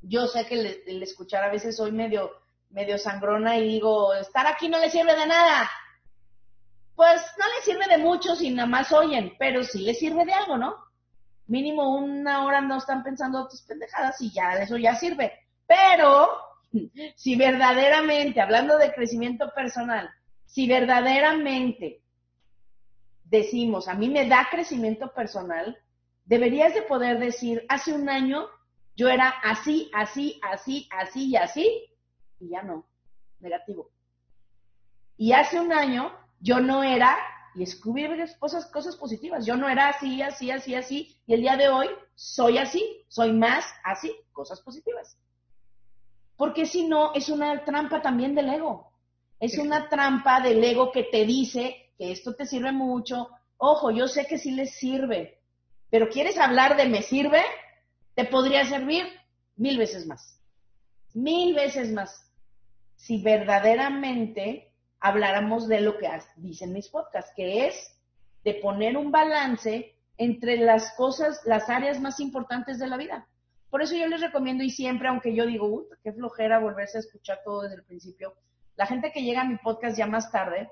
Yo 0.02 0.28
sé 0.28 0.46
que 0.46 0.84
el, 0.86 1.02
escuchar 1.02 1.44
a 1.44 1.52
veces 1.52 1.78
soy 1.78 1.92
medio, 1.92 2.32
medio 2.70 2.98
sangrona 2.98 3.58
y 3.58 3.68
digo, 3.68 4.14
estar 4.14 4.46
aquí 4.48 4.70
no 4.70 4.80
le 4.80 4.90
sirve 4.90 5.16
de 5.16 5.26
nada 5.26 5.70
pues 6.98 7.22
no 7.38 7.46
le 7.46 7.64
sirve 7.64 7.88
de 7.88 8.00
mucho 8.00 8.36
si 8.36 8.50
nada 8.50 8.68
más 8.68 8.92
oyen, 8.92 9.36
pero 9.38 9.64
sí 9.64 9.84
le 9.84 9.94
sirve 9.94 10.26
de 10.26 10.34
algo, 10.34 10.58
¿no? 10.58 10.87
Mínimo 11.48 11.96
una 11.96 12.46
hora 12.46 12.62
no 12.62 12.78
están 12.78 13.04
pensando 13.04 13.48
tus 13.48 13.62
pendejadas 13.62 14.22
y 14.22 14.32
ya 14.32 14.54
eso 14.54 14.78
ya 14.78 14.96
sirve. 14.96 15.32
Pero 15.66 16.30
si 17.16 17.36
verdaderamente, 17.36 18.42
hablando 18.42 18.78
de 18.78 18.94
crecimiento 18.94 19.52
personal, 19.54 20.10
si 20.46 20.68
verdaderamente 20.68 22.02
decimos, 23.24 23.88
a 23.88 23.94
mí 23.94 24.10
me 24.10 24.28
da 24.28 24.48
crecimiento 24.50 25.14
personal, 25.14 25.78
deberías 26.26 26.74
de 26.74 26.82
poder 26.82 27.20
decir, 27.20 27.66
hace 27.70 27.94
un 27.94 28.10
año 28.10 28.48
yo 28.96 29.10
era 29.10 29.30
así, 29.44 29.92
así, 29.94 30.40
así, 30.44 30.90
así 30.92 31.30
y 31.30 31.36
así, 31.36 31.86
y 32.40 32.50
ya 32.50 32.64
no, 32.64 32.86
negativo. 33.40 33.92
Y 35.18 35.34
hace 35.34 35.60
un 35.60 35.72
año 35.72 36.12
yo 36.40 36.60
no 36.60 36.84
era 36.84 37.18
y 37.58 37.64
escribir 37.64 38.12
cosas, 38.40 38.68
cosas 38.68 38.96
positivas. 38.96 39.46
Yo 39.46 39.56
no 39.58 39.68
era 39.68 39.90
así, 39.90 40.22
así, 40.22 40.52
así, 40.52 40.76
así, 40.76 41.18
y 41.26 41.34
el 41.34 41.42
día 41.42 41.58
de 41.58 41.70
hoy 41.70 41.88
soy 42.14 42.60
así, 42.60 43.04
soy 43.08 43.34
más 43.34 43.66
así, 43.84 44.12
cosas 44.32 44.62
positivas. 44.62 45.18
Porque 46.36 46.68
si 46.68 46.88
no, 46.88 47.14
es 47.16 47.30
una 47.30 47.66
trampa 47.66 48.02
también 48.02 48.36
del 48.36 48.50
ego. 48.50 48.92
Es 49.40 49.58
una 49.58 49.90
trampa 49.90 50.40
del 50.40 50.64
ego 50.64 50.92
que 50.92 51.04
te 51.04 51.26
dice 51.26 51.92
que 51.98 52.12
esto 52.12 52.36
te 52.36 52.46
sirve 52.46 52.72
mucho. 52.72 53.30
Ojo, 53.58 53.90
yo 53.90 54.08
sé 54.08 54.28
que 54.28 54.38
sí 54.38 54.52
les 54.52 54.76
sirve, 54.76 55.40
pero 55.90 56.10
¿quieres 56.10 56.38
hablar 56.38 56.78
de 56.78 56.86
me 56.86 57.02
sirve? 57.02 57.42
Te 58.14 58.26
podría 58.26 58.66
servir 58.66 59.06
mil 59.56 59.80
veces 59.80 60.06
más. 60.06 60.40
Mil 61.16 61.56
veces 61.56 61.92
más. 61.92 62.32
Si 62.96 63.22
verdaderamente 63.22 64.67
habláramos 65.00 65.68
de 65.68 65.82
lo 65.82 65.98
que 65.98 66.10
dicen 66.38 66.74
mis 66.74 66.90
podcasts, 66.90 67.32
que 67.36 67.68
es 67.68 67.98
de 68.44 68.56
poner 68.56 68.98
un 68.98 69.12
balance 69.12 69.96
entre 70.18 70.58
las 70.58 70.94
cosas, 70.94 71.42
las 71.46 71.70
áreas 71.70 72.00
más 72.00 72.20
importantes 72.20 72.80
de 72.80 72.88
la 72.88 72.98
vida. 72.98 73.28
Por 73.70 73.82
eso 73.82 73.96
yo 73.96 74.08
les 74.08 74.22
recomiendo 74.22 74.64
y 74.64 74.70
siempre, 74.70 75.08
aunque 75.08 75.36
yo 75.36 75.46
digo, 75.46 75.68
Uy, 75.68 75.86
qué 76.04 76.14
flojera 76.14 76.60
volverse 76.60 76.98
a 76.98 77.02
escuchar 77.02 77.42
todo 77.44 77.62
desde 77.62 77.76
el 77.76 77.84
principio, 77.84 78.34
la 78.76 78.86
gente 78.86 79.12
que 79.12 79.24
llega 79.24 79.42
a 79.42 79.46
mi 79.46 79.58
podcast 79.58 79.98
ya 79.98 80.08
más 80.08 80.32
tarde, 80.32 80.70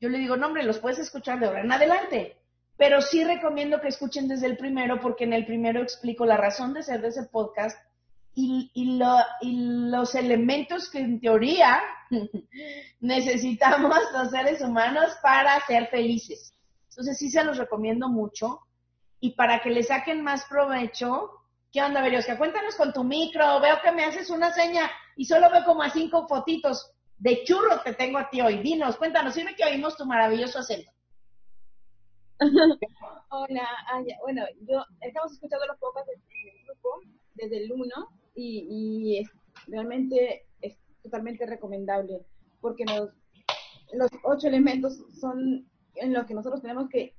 yo 0.00 0.08
le 0.08 0.18
digo, 0.18 0.36
no 0.36 0.48
hombre, 0.48 0.62
los 0.62 0.78
puedes 0.78 0.98
escuchar 0.98 1.40
de 1.40 1.46
ahora 1.46 1.62
en 1.62 1.72
adelante, 1.72 2.36
pero 2.76 3.00
sí 3.00 3.24
recomiendo 3.24 3.80
que 3.80 3.88
escuchen 3.88 4.28
desde 4.28 4.46
el 4.46 4.56
primero 4.56 5.00
porque 5.00 5.24
en 5.24 5.32
el 5.32 5.46
primero 5.46 5.80
explico 5.80 6.26
la 6.26 6.36
razón 6.36 6.74
de 6.74 6.82
ser 6.82 7.00
de 7.00 7.08
ese 7.08 7.24
podcast 7.24 7.78
y, 8.34 8.70
y, 8.74 8.98
los 9.88 10.14
elementos 10.14 10.90
que 10.90 10.98
en 10.98 11.20
teoría 11.20 11.80
necesitamos 13.00 13.96
los 14.12 14.30
seres 14.30 14.60
humanos 14.60 15.16
para 15.22 15.64
ser 15.66 15.86
felices. 15.88 16.52
Entonces 16.88 17.18
sí 17.18 17.30
se 17.30 17.44
los 17.44 17.58
recomiendo 17.58 18.08
mucho 18.08 18.60
y 19.20 19.30
para 19.30 19.60
que 19.60 19.70
le 19.70 19.82
saquen 19.82 20.22
más 20.22 20.44
provecho, 20.46 21.30
¿qué 21.72 21.82
onda, 21.82 22.02
Veriosca? 22.02 22.36
Cuéntanos 22.36 22.74
con 22.76 22.92
tu 22.92 23.04
micro, 23.04 23.60
veo 23.60 23.80
que 23.82 23.92
me 23.92 24.04
haces 24.04 24.30
una 24.30 24.52
seña 24.52 24.90
y 25.16 25.24
solo 25.24 25.50
veo 25.50 25.64
como 25.64 25.82
a 25.82 25.90
cinco 25.90 26.26
fotitos 26.26 26.92
de 27.18 27.44
churro 27.44 27.80
te 27.82 27.94
tengo 27.94 28.18
a 28.18 28.28
ti 28.28 28.40
hoy. 28.40 28.58
Dinos, 28.58 28.96
cuéntanos, 28.96 29.34
sirve 29.34 29.54
que 29.54 29.64
oímos 29.64 29.96
tu 29.96 30.04
maravilloso 30.04 30.58
acento. 30.58 30.90
Hola, 33.30 33.68
bueno, 34.22 34.44
yo 34.62 34.84
estamos 35.00 35.32
escuchando 35.32 35.66
los 35.66 35.78
pocos 35.78 36.04
del 36.06 36.20
grupo 36.66 37.00
desde 37.34 37.64
el 37.64 37.72
1 37.72 37.88
y, 38.34 39.18
es, 39.18 39.28
realmente 39.66 40.46
es 40.60 40.76
totalmente 41.02 41.46
recomendable 41.46 42.24
porque 42.60 42.84
los, 42.84 43.10
los 43.92 44.10
ocho 44.24 44.48
elementos 44.48 45.04
son 45.20 45.68
en 45.96 46.12
los 46.12 46.26
que 46.26 46.34
nosotros 46.34 46.62
tenemos 46.62 46.88
que 46.88 47.14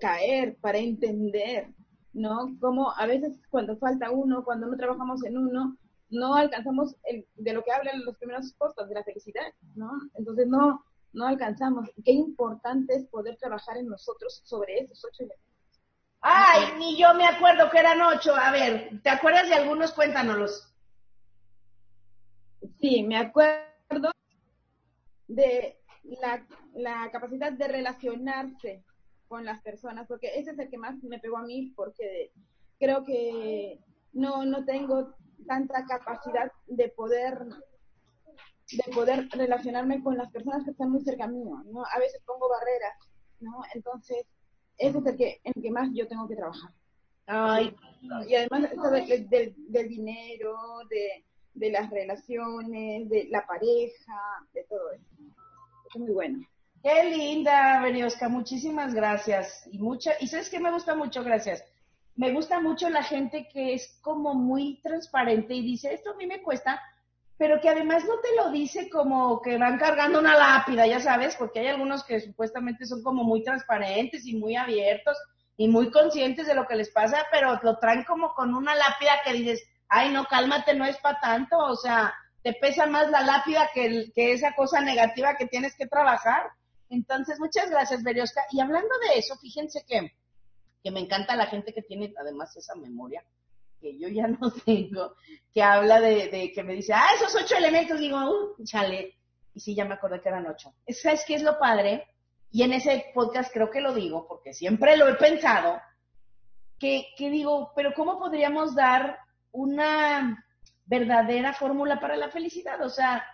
caer 0.00 0.56
para 0.60 0.78
entender, 0.78 1.72
¿no? 2.12 2.56
Como 2.60 2.92
a 2.92 3.06
veces 3.06 3.40
cuando 3.50 3.76
falta 3.76 4.10
uno, 4.10 4.44
cuando 4.44 4.66
no 4.66 4.76
trabajamos 4.76 5.24
en 5.24 5.38
uno, 5.38 5.76
no 6.10 6.34
alcanzamos 6.34 6.96
el, 7.04 7.26
de 7.36 7.52
lo 7.52 7.62
que 7.64 7.72
hablan 7.72 8.04
los 8.04 8.16
primeros 8.18 8.52
postos, 8.54 8.88
de 8.88 8.94
la 8.94 9.04
felicidad, 9.04 9.52
¿no? 9.74 9.90
Entonces 10.14 10.46
no, 10.46 10.84
no 11.12 11.26
alcanzamos. 11.26 11.88
Qué 12.04 12.12
importante 12.12 12.94
es 12.94 13.06
poder 13.06 13.36
trabajar 13.36 13.76
en 13.78 13.88
nosotros 13.88 14.42
sobre 14.44 14.78
esos 14.80 15.04
ocho 15.04 15.24
elementos. 15.24 15.53
Ay, 16.26 16.78
ni 16.78 16.96
yo 16.96 17.12
me 17.12 17.26
acuerdo 17.26 17.70
que 17.70 17.78
eran 17.78 18.00
ocho. 18.00 18.34
A 18.34 18.50
ver, 18.50 18.98
¿te 19.02 19.10
acuerdas 19.10 19.46
de 19.46 19.56
algunos? 19.56 19.92
Cuéntanos. 19.92 20.74
Sí, 22.80 23.02
me 23.02 23.18
acuerdo 23.18 24.10
de 25.28 25.78
la, 26.02 26.46
la, 26.72 27.10
capacidad 27.10 27.52
de 27.52 27.68
relacionarse 27.68 28.82
con 29.28 29.44
las 29.44 29.60
personas, 29.60 30.06
porque 30.08 30.38
ese 30.38 30.52
es 30.52 30.58
el 30.58 30.70
que 30.70 30.78
más 30.78 30.94
me 31.02 31.18
pegó 31.18 31.36
a 31.36 31.42
mí, 31.42 31.74
porque 31.76 32.32
creo 32.78 33.04
que 33.04 33.78
no, 34.14 34.46
no 34.46 34.64
tengo 34.64 35.14
tanta 35.46 35.84
capacidad 35.84 36.50
de 36.66 36.88
poder 36.88 37.38
de 38.72 38.94
poder 38.94 39.28
relacionarme 39.30 40.02
con 40.02 40.16
las 40.16 40.30
personas 40.32 40.64
que 40.64 40.70
están 40.70 40.90
muy 40.90 41.02
cerca 41.02 41.26
mío, 41.26 41.62
¿no? 41.66 41.84
A 41.84 41.98
veces 41.98 42.22
pongo 42.24 42.48
barreras, 42.48 42.96
¿no? 43.40 43.60
Entonces, 43.74 44.24
es 44.78 44.94
el 44.94 45.16
que, 45.16 45.40
en 45.44 45.62
que 45.62 45.70
más 45.70 45.88
yo 45.92 46.06
tengo 46.08 46.28
que 46.28 46.36
trabajar. 46.36 46.70
Ay. 47.26 47.74
Y 48.28 48.34
además 48.34 48.70
del 48.70 49.88
dinero, 49.88 50.56
de, 50.90 51.24
de, 51.54 51.70
las 51.70 51.90
relaciones, 51.90 53.08
de 53.08 53.28
la 53.30 53.46
pareja, 53.46 54.20
de 54.52 54.64
todo 54.64 54.92
eso. 54.92 55.06
Es 55.94 56.00
muy 56.00 56.10
bueno. 56.10 56.46
Qué 56.82 57.04
linda, 57.04 57.80
Beriosca, 57.80 58.28
muchísimas 58.28 58.94
gracias. 58.94 59.66
Y 59.72 59.78
mucha, 59.78 60.12
y 60.20 60.26
sabes 60.26 60.50
que 60.50 60.60
me 60.60 60.70
gusta 60.70 60.94
mucho, 60.94 61.24
gracias. 61.24 61.64
Me 62.14 62.32
gusta 62.32 62.60
mucho 62.60 62.90
la 62.90 63.02
gente 63.02 63.48
que 63.50 63.72
es 63.72 63.98
como 64.02 64.34
muy 64.34 64.80
transparente 64.82 65.54
y 65.54 65.62
dice, 65.62 65.94
esto 65.94 66.10
a 66.10 66.16
mí 66.16 66.26
me 66.26 66.42
cuesta, 66.42 66.80
pero 67.36 67.60
que 67.60 67.68
además 67.68 68.04
no 68.04 68.20
te 68.20 68.34
lo 68.36 68.50
dice 68.50 68.88
como 68.88 69.40
que 69.42 69.58
van 69.58 69.78
cargando 69.78 70.20
una 70.20 70.36
lápida, 70.36 70.86
ya 70.86 71.00
sabes, 71.00 71.34
porque 71.36 71.60
hay 71.60 71.66
algunos 71.68 72.04
que 72.04 72.20
supuestamente 72.20 72.86
son 72.86 73.02
como 73.02 73.24
muy 73.24 73.42
transparentes 73.42 74.24
y 74.26 74.36
muy 74.36 74.56
abiertos 74.56 75.16
y 75.56 75.68
muy 75.68 75.90
conscientes 75.90 76.46
de 76.46 76.54
lo 76.54 76.66
que 76.66 76.76
les 76.76 76.90
pasa, 76.90 77.24
pero 77.32 77.58
lo 77.62 77.78
traen 77.78 78.04
como 78.04 78.34
con 78.34 78.54
una 78.54 78.74
lápida 78.74 79.20
que 79.24 79.32
dices, 79.32 79.64
ay, 79.88 80.12
no, 80.12 80.24
cálmate, 80.26 80.74
no 80.74 80.84
es 80.84 80.96
para 80.98 81.20
tanto, 81.20 81.58
o 81.58 81.76
sea, 81.76 82.14
te 82.42 82.52
pesa 82.52 82.86
más 82.86 83.10
la 83.10 83.22
lápida 83.22 83.70
que, 83.72 84.12
que 84.14 84.32
esa 84.32 84.54
cosa 84.54 84.80
negativa 84.80 85.36
que 85.36 85.46
tienes 85.46 85.74
que 85.76 85.86
trabajar. 85.86 86.50
Entonces, 86.90 87.40
muchas 87.40 87.70
gracias, 87.70 88.02
Berioska. 88.02 88.42
Y 88.50 88.60
hablando 88.60 88.94
de 89.08 89.18
eso, 89.18 89.36
fíjense 89.36 89.84
que, 89.88 90.12
que 90.82 90.90
me 90.90 91.00
encanta 91.00 91.36
la 91.36 91.46
gente 91.46 91.72
que 91.72 91.82
tiene 91.82 92.12
además 92.18 92.56
esa 92.56 92.74
memoria 92.74 93.24
que 93.84 93.98
yo 93.98 94.08
ya 94.08 94.26
no 94.40 94.50
tengo, 94.50 95.14
que 95.52 95.62
habla 95.62 96.00
de, 96.00 96.52
que 96.54 96.62
me 96.62 96.74
dice, 96.74 96.94
ah, 96.94 97.08
esos 97.14 97.34
ocho 97.42 97.54
elementos, 97.56 98.00
digo, 98.00 98.18
uh, 98.18 98.64
chale, 98.64 99.14
y 99.52 99.60
sí, 99.60 99.74
ya 99.74 99.84
me 99.84 99.94
acordé 99.94 100.20
que 100.20 100.30
eran 100.30 100.46
ocho. 100.46 100.74
¿Sabes 100.88 101.24
qué 101.26 101.34
es 101.34 101.42
lo 101.42 101.58
padre? 101.58 102.08
Y 102.50 102.62
en 102.62 102.72
ese 102.72 103.06
podcast 103.14 103.52
creo 103.52 103.70
que 103.70 103.82
lo 103.82 103.94
digo, 103.94 104.26
porque 104.26 104.54
siempre 104.54 104.96
lo 104.96 105.08
he 105.08 105.14
pensado, 105.14 105.80
que, 106.78 107.08
que 107.16 107.28
digo, 107.28 107.72
pero 107.76 107.92
¿cómo 107.94 108.18
podríamos 108.18 108.74
dar 108.74 109.18
una 109.52 110.44
verdadera 110.86 111.52
fórmula 111.52 112.00
para 112.00 112.16
la 112.16 112.30
felicidad? 112.30 112.80
O 112.82 112.88
sea, 112.88 113.24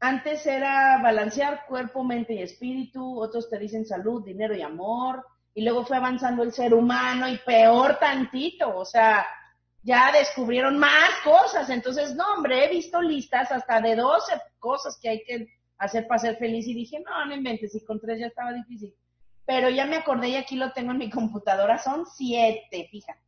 antes 0.00 0.46
era 0.46 1.00
balancear 1.02 1.66
cuerpo, 1.66 2.04
mente 2.04 2.34
y 2.34 2.42
espíritu, 2.42 3.20
otros 3.20 3.50
te 3.50 3.58
dicen 3.58 3.84
salud, 3.84 4.24
dinero 4.24 4.54
y 4.54 4.62
amor, 4.62 5.24
y 5.56 5.62
luego 5.62 5.86
fue 5.86 5.96
avanzando 5.96 6.42
el 6.42 6.52
ser 6.52 6.74
humano 6.74 7.26
y 7.26 7.38
peor 7.38 7.98
tantito, 7.98 8.76
o 8.76 8.84
sea, 8.84 9.26
ya 9.82 10.12
descubrieron 10.12 10.78
más 10.78 11.08
cosas. 11.24 11.70
Entonces, 11.70 12.14
no, 12.14 12.34
hombre, 12.34 12.66
he 12.66 12.68
visto 12.68 13.00
listas 13.00 13.50
hasta 13.50 13.80
de 13.80 13.96
12 13.96 14.34
cosas 14.58 14.98
que 15.00 15.08
hay 15.08 15.24
que 15.24 15.48
hacer 15.78 16.06
para 16.06 16.20
ser 16.20 16.36
feliz 16.36 16.66
y 16.66 16.74
dije, 16.74 17.00
no, 17.00 17.24
no 17.24 17.34
inventes, 17.34 17.74
y 17.74 17.82
con 17.86 17.98
tres 17.98 18.20
ya 18.20 18.26
estaba 18.26 18.52
difícil. 18.52 18.94
Pero 19.46 19.70
ya 19.70 19.86
me 19.86 19.96
acordé 19.96 20.28
y 20.28 20.36
aquí 20.36 20.56
lo 20.56 20.72
tengo 20.72 20.92
en 20.92 20.98
mi 20.98 21.08
computadora, 21.08 21.78
son 21.78 22.04
siete, 22.04 22.88
fíjate. 22.90 23.22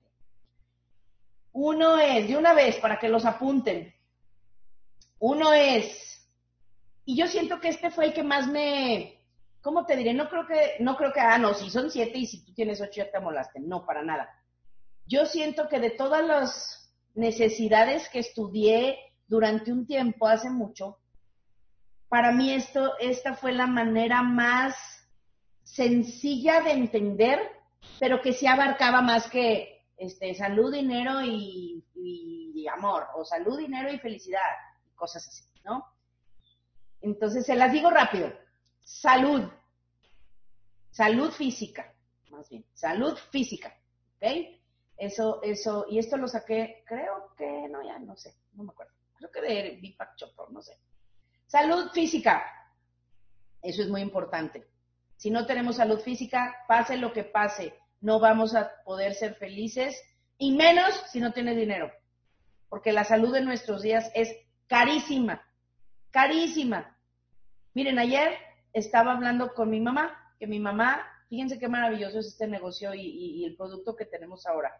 Uno 1.52 1.96
es, 1.96 2.28
de 2.28 2.36
una 2.36 2.52
vez, 2.52 2.76
para 2.76 2.98
que 2.98 3.08
los 3.08 3.24
apunten. 3.24 3.94
Uno 5.18 5.54
es, 5.54 6.28
y 7.06 7.16
yo 7.16 7.26
siento 7.26 7.58
que 7.58 7.68
este 7.68 7.90
fue 7.90 8.04
el 8.04 8.12
que 8.12 8.22
más 8.22 8.48
me, 8.48 9.17
¿cómo 9.62 9.86
te 9.86 9.96
diré? 9.96 10.14
No 10.14 10.28
creo 10.28 10.46
que, 10.46 10.76
no 10.80 10.96
creo 10.96 11.12
que, 11.12 11.20
ah, 11.20 11.38
no, 11.38 11.54
si 11.54 11.70
son 11.70 11.90
siete 11.90 12.18
y 12.18 12.26
si 12.26 12.44
tú 12.44 12.52
tienes 12.54 12.80
ocho 12.80 13.02
ya 13.04 13.10
te 13.10 13.20
molaste. 13.20 13.60
No, 13.60 13.84
para 13.84 14.02
nada. 14.02 14.28
Yo 15.06 15.26
siento 15.26 15.68
que 15.68 15.80
de 15.80 15.90
todas 15.90 16.24
las 16.24 16.94
necesidades 17.14 18.08
que 18.08 18.20
estudié 18.20 18.98
durante 19.26 19.72
un 19.72 19.86
tiempo, 19.86 20.26
hace 20.26 20.50
mucho, 20.50 20.98
para 22.08 22.32
mí 22.32 22.52
esto, 22.52 22.94
esta 22.98 23.34
fue 23.34 23.52
la 23.52 23.66
manera 23.66 24.22
más 24.22 24.76
sencilla 25.62 26.62
de 26.62 26.72
entender, 26.72 27.40
pero 27.98 28.22
que 28.22 28.32
sí 28.32 28.46
abarcaba 28.46 29.02
más 29.02 29.28
que 29.28 29.86
este, 29.98 30.34
salud, 30.34 30.72
dinero 30.72 31.22
y, 31.22 31.84
y 31.94 32.66
amor, 32.68 33.06
o 33.14 33.24
salud, 33.24 33.58
dinero 33.58 33.92
y 33.92 33.98
felicidad, 33.98 34.40
cosas 34.94 35.26
así, 35.28 35.44
¿no? 35.64 35.84
Entonces, 37.00 37.44
se 37.44 37.54
las 37.54 37.72
digo 37.72 37.90
rápido 37.90 38.32
salud. 38.88 39.42
Salud 40.90 41.30
física, 41.30 41.94
más 42.30 42.48
bien. 42.48 42.64
Salud 42.72 43.16
física. 43.30 43.76
¿Ok? 44.16 44.56
Eso, 44.96 45.40
eso, 45.42 45.86
y 45.88 45.98
esto 45.98 46.16
lo 46.16 46.26
saqué, 46.26 46.82
creo 46.86 47.32
que, 47.36 47.68
no, 47.68 47.84
ya 47.84 47.98
no 48.00 48.16
sé, 48.16 48.34
no 48.54 48.64
me 48.64 48.72
acuerdo. 48.72 48.92
Creo 49.16 49.30
que 49.30 49.40
de 49.40 49.78
Deepak 49.80 50.16
Chopra, 50.16 50.46
no 50.50 50.60
sé. 50.60 50.76
Salud 51.46 51.90
física. 51.92 52.42
Eso 53.62 53.82
es 53.82 53.88
muy 53.88 54.00
importante. 54.00 54.66
Si 55.16 55.30
no 55.30 55.46
tenemos 55.46 55.76
salud 55.76 56.00
física, 56.00 56.56
pase 56.66 56.96
lo 56.96 57.12
que 57.12 57.24
pase, 57.24 57.74
no 58.00 58.18
vamos 58.18 58.54
a 58.54 58.72
poder 58.84 59.14
ser 59.14 59.34
felices 59.34 60.02
y 60.38 60.52
menos 60.52 60.94
si 61.10 61.20
no 61.20 61.32
tienes 61.32 61.56
dinero. 61.56 61.92
Porque 62.68 62.92
la 62.92 63.04
salud 63.04 63.32
de 63.32 63.42
nuestros 63.42 63.82
días 63.82 64.10
es 64.14 64.34
carísima, 64.66 65.42
carísima. 66.10 66.96
Miren, 67.74 67.98
ayer 67.98 68.47
estaba 68.72 69.12
hablando 69.12 69.54
con 69.54 69.70
mi 69.70 69.80
mamá, 69.80 70.34
que 70.38 70.46
mi 70.46 70.60
mamá, 70.60 71.06
fíjense 71.28 71.58
qué 71.58 71.68
maravilloso 71.68 72.18
es 72.18 72.26
este 72.26 72.46
negocio 72.46 72.94
y, 72.94 73.44
el 73.44 73.56
producto 73.56 73.96
que 73.96 74.04
tenemos 74.04 74.46
ahora. 74.46 74.72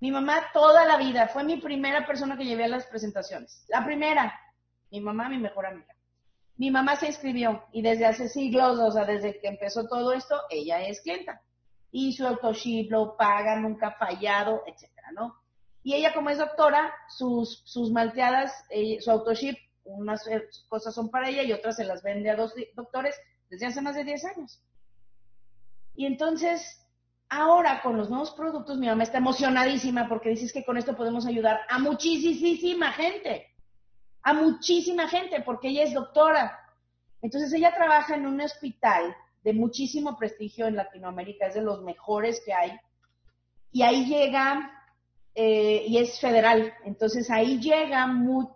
Mi 0.00 0.10
mamá 0.10 0.46
toda 0.52 0.84
la 0.84 0.98
vida 0.98 1.28
fue 1.28 1.44
mi 1.44 1.56
primera 1.56 2.06
persona 2.06 2.36
que 2.36 2.44
llevé 2.44 2.64
a 2.64 2.68
las 2.68 2.86
presentaciones. 2.86 3.64
La 3.68 3.84
primera, 3.84 4.38
mi 4.90 5.00
mamá, 5.00 5.28
mi 5.28 5.38
mejor 5.38 5.66
amiga. 5.66 5.94
Mi 6.56 6.70
mamá 6.70 6.96
se 6.96 7.06
inscribió 7.06 7.64
y 7.72 7.82
desde 7.82 8.06
hace 8.06 8.28
siglos, 8.28 8.78
o 8.78 8.90
sea, 8.92 9.04
desde 9.04 9.40
que 9.40 9.48
empezó 9.48 9.88
todo 9.88 10.12
esto, 10.12 10.40
ella 10.50 10.86
es 10.86 11.00
clienta. 11.00 11.40
Y 11.90 12.12
su 12.12 12.26
autoship 12.26 12.90
lo 12.90 13.16
paga, 13.16 13.56
nunca 13.56 13.88
ha 13.88 13.92
fallado, 13.92 14.62
etcétera, 14.66 15.12
¿no? 15.12 15.36
Y 15.82 15.94
ella, 15.94 16.14
como 16.14 16.30
es 16.30 16.38
doctora, 16.38 16.94
sus, 17.08 17.62
sus 17.64 17.90
malteadas, 17.90 18.52
eh, 18.70 19.00
su 19.00 19.10
autoship, 19.10 19.56
unas 19.84 20.26
eh, 20.26 20.48
cosas 20.68 20.94
son 20.94 21.10
para 21.10 21.28
ella 21.28 21.42
y 21.42 21.52
otras 21.52 21.76
se 21.76 21.84
las 21.84 22.02
vende 22.02 22.30
a 22.30 22.36
dos 22.36 22.54
doctores 22.74 23.14
desde 23.50 23.66
hace 23.66 23.80
más 23.80 23.94
de 23.94 24.04
10 24.04 24.24
años. 24.24 24.62
Y 25.94 26.06
entonces, 26.06 26.86
ahora 27.28 27.80
con 27.82 27.96
los 27.96 28.10
nuevos 28.10 28.32
productos, 28.32 28.78
mi 28.78 28.86
mamá 28.86 29.02
está 29.02 29.18
emocionadísima 29.18 30.08
porque 30.08 30.30
dices 30.30 30.52
que 30.52 30.64
con 30.64 30.76
esto 30.76 30.96
podemos 30.96 31.26
ayudar 31.26 31.60
a 31.68 31.78
muchísima 31.78 32.92
gente 32.92 33.54
a 34.24 34.32
muchísima 34.32 35.06
gente 35.06 35.42
porque 35.42 35.68
ella 35.68 35.84
es 35.84 35.94
doctora. 35.94 36.58
Entonces 37.22 37.52
ella 37.52 37.74
trabaja 37.74 38.16
en 38.16 38.26
un 38.26 38.40
hospital 38.40 39.14
de 39.44 39.52
muchísimo 39.52 40.16
prestigio 40.16 40.66
en 40.66 40.76
Latinoamérica, 40.76 41.46
es 41.46 41.54
de 41.54 41.62
los 41.62 41.82
mejores 41.82 42.42
que 42.44 42.52
hay. 42.54 42.72
Y 43.70 43.82
ahí 43.82 44.06
llega, 44.06 44.70
eh, 45.34 45.84
y 45.86 45.98
es 45.98 46.20
federal, 46.20 46.72
entonces 46.84 47.28
ahí 47.30 47.58
llega, 47.60 48.06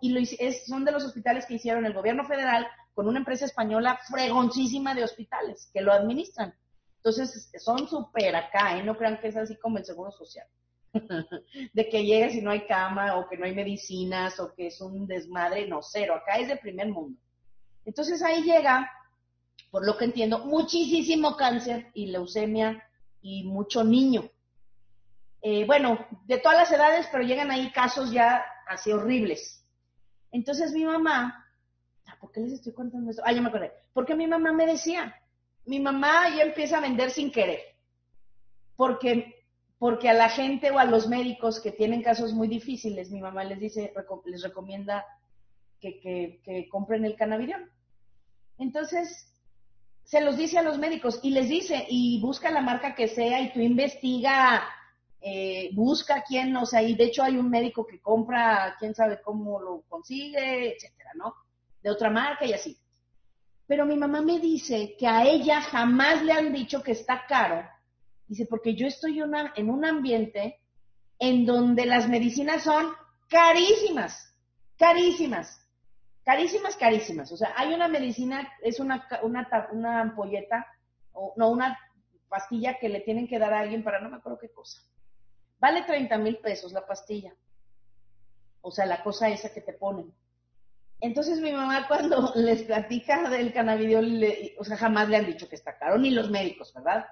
y 0.01 0.09
lo, 0.09 0.19
es, 0.19 0.65
son 0.65 0.85
de 0.85 0.91
los 0.91 1.03
hospitales 1.03 1.45
que 1.45 1.55
hicieron 1.55 1.85
el 1.85 1.93
gobierno 1.93 2.25
federal 2.25 2.67
con 2.93 3.07
una 3.07 3.19
empresa 3.19 3.45
española 3.45 3.99
fregoncísima 4.09 4.95
de 4.95 5.03
hospitales 5.03 5.69
que 5.73 5.81
lo 5.81 5.91
administran. 5.91 6.53
Entonces 6.97 7.49
son 7.63 7.87
súper 7.87 8.35
acá, 8.35 8.77
¿eh? 8.77 8.83
no 8.83 8.97
crean 8.97 9.19
que 9.19 9.27
es 9.27 9.35
así 9.35 9.55
como 9.57 9.77
el 9.77 9.85
Seguro 9.85 10.11
Social. 10.11 10.47
de 11.73 11.89
que 11.89 12.03
llegues 12.03 12.35
y 12.35 12.41
no 12.41 12.51
hay 12.51 12.65
cama 12.65 13.17
o 13.17 13.29
que 13.29 13.37
no 13.37 13.45
hay 13.45 13.53
medicinas 13.53 14.39
o 14.39 14.53
que 14.53 14.67
es 14.67 14.81
un 14.81 15.05
desmadre, 15.05 15.67
no, 15.67 15.81
cero, 15.81 16.15
acá 16.15 16.37
es 16.37 16.47
de 16.47 16.57
primer 16.57 16.87
mundo. 16.89 17.19
Entonces 17.85 18.21
ahí 18.21 18.43
llega, 18.43 18.89
por 19.71 19.85
lo 19.85 19.97
que 19.97 20.05
entiendo, 20.05 20.39
muchísimo 20.45 21.35
cáncer 21.35 21.87
y 21.93 22.07
leucemia 22.07 22.83
y 23.21 23.43
mucho 23.43 23.83
niño. 23.83 24.29
Eh, 25.41 25.65
bueno, 25.65 26.05
de 26.25 26.37
todas 26.37 26.57
las 26.57 26.71
edades, 26.71 27.07
pero 27.11 27.23
llegan 27.23 27.51
ahí 27.51 27.71
casos 27.71 28.11
ya 28.11 28.43
así 28.67 28.91
horribles. 28.91 29.65
Entonces 30.31 30.71
mi 30.73 30.85
mamá, 30.85 31.45
ah, 32.07 32.17
¿por 32.19 32.31
qué 32.31 32.41
les 32.41 32.53
estoy 32.53 32.73
contando 32.73 33.09
esto? 33.09 33.23
Ah, 33.25 33.31
ya 33.31 33.41
me 33.41 33.49
acordé. 33.49 33.71
Porque 33.93 34.15
mi 34.15 34.27
mamá 34.27 34.51
me 34.51 34.65
decía, 34.65 35.15
mi 35.65 35.79
mamá 35.79 36.29
ya 36.35 36.43
empieza 36.43 36.77
a 36.77 36.81
vender 36.81 37.11
sin 37.11 37.31
querer. 37.31 37.61
Porque 38.75 39.39
porque 39.79 40.09
a 40.09 40.13
la 40.13 40.29
gente 40.29 40.69
o 40.71 40.77
a 40.77 40.83
los 40.83 41.07
médicos 41.07 41.61
que 41.61 41.71
tienen 41.71 42.03
casos 42.03 42.33
muy 42.33 42.49
difíciles, 42.49 43.09
mi 43.09 43.21
mamá 43.21 43.45
les 43.45 43.59
dice, 43.59 43.93
les 44.25 44.43
recomienda 44.43 45.05
que, 45.79 46.67
compren 46.69 47.05
el 47.05 47.15
cannabidiol. 47.15 47.71
Entonces, 48.57 49.33
se 50.03 50.19
los 50.19 50.35
dice 50.35 50.59
a 50.59 50.63
los 50.63 50.77
médicos 50.77 51.21
y 51.23 51.29
les 51.29 51.47
dice, 51.47 51.85
y 51.89 52.19
busca 52.21 52.51
la 52.51 52.61
marca 52.61 52.93
que 52.93 53.07
sea 53.07 53.41
y 53.41 53.53
tú 53.53 53.61
investiga, 53.61 54.67
eh, 55.21 55.69
busca 55.73 56.23
quién, 56.27 56.55
o 56.55 56.65
sea, 56.65 56.81
y 56.81 56.95
de 56.95 57.05
hecho 57.05 57.23
hay 57.23 57.37
un 57.37 57.49
médico 57.49 57.85
que 57.85 57.99
compra, 57.99 58.75
quién 58.79 58.95
sabe 58.95 59.21
cómo 59.21 59.59
lo 59.59 59.81
consigue, 59.89 60.75
etcétera, 60.75 61.11
¿no? 61.15 61.33
De 61.81 61.89
otra 61.89 62.09
marca 62.09 62.45
y 62.45 62.53
así. 62.53 62.77
Pero 63.67 63.85
mi 63.85 63.97
mamá 63.97 64.21
me 64.21 64.39
dice 64.39 64.95
que 64.97 65.07
a 65.07 65.25
ella 65.25 65.61
jamás 65.61 66.23
le 66.23 66.33
han 66.33 66.53
dicho 66.53 66.81
que 66.81 66.93
está 66.93 67.25
caro 67.27 67.63
Dice, 68.29 68.45
porque 68.45 68.75
yo 68.75 68.85
estoy 68.85 69.19
en 69.55 69.69
un 69.71 69.85
ambiente 69.85 70.59
en 71.17 71.47
donde 71.47 71.87
las 71.87 72.07
medicinas 72.07 72.63
son 72.63 72.93
carísimas, 73.27 74.35
carísimas, 74.77 75.67
carísimas, 76.23 76.77
carísimas. 76.77 77.31
O 77.31 77.37
sea, 77.37 77.55
hay 77.57 77.73
una 77.73 77.87
medicina, 77.87 78.47
es 78.61 78.79
una, 78.79 79.07
una, 79.23 79.47
una 79.71 80.01
ampolleta, 80.01 80.67
o 81.11 81.33
no, 81.37 81.49
una 81.49 81.75
pastilla 82.29 82.77
que 82.77 82.87
le 82.87 82.99
tienen 83.01 83.27
que 83.27 83.39
dar 83.39 83.51
a 83.51 83.61
alguien 83.61 83.83
para 83.83 83.99
no 83.99 84.11
me 84.11 84.17
acuerdo 84.17 84.37
qué 84.37 84.51
cosa. 84.51 84.79
Vale 85.59 85.83
30 85.83 86.17
mil 86.17 86.37
pesos 86.37 86.71
la 86.71 86.85
pastilla. 86.85 87.33
O 88.61 88.71
sea, 88.71 88.85
la 88.85 89.03
cosa 89.03 89.29
esa 89.29 89.53
que 89.53 89.61
te 89.61 89.73
ponen. 89.73 90.13
Entonces 91.01 91.39
mi 91.39 91.51
mamá 91.51 91.85
cuando 91.87 92.31
les 92.35 92.63
platica 92.63 93.29
del 93.29 93.53
cannabidiol, 93.53 94.23
o 94.57 94.63
sea, 94.63 94.77
jamás 94.77 95.09
le 95.09 95.17
han 95.17 95.25
dicho 95.25 95.47
que 95.47 95.55
está 95.55 95.77
caro, 95.77 95.97
ni 95.97 96.11
los 96.11 96.29
médicos, 96.29 96.73
¿verdad? 96.73 97.05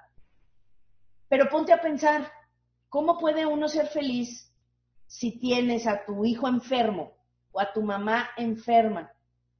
Pero 1.30 1.50
ponte 1.50 1.74
a 1.74 1.82
pensar, 1.82 2.32
¿cómo 2.90 3.18
puede 3.18 3.46
uno 3.46 3.68
ser 3.68 3.88
feliz 3.88 4.54
si 5.08 5.40
tienes 5.40 5.88
a 5.88 6.06
tu 6.06 6.26
hijo 6.26 6.48
enfermo 6.48 7.18
o 7.52 7.60
a 7.60 7.74
tu 7.74 7.82
mamá 7.82 8.30
enferma, 8.38 9.12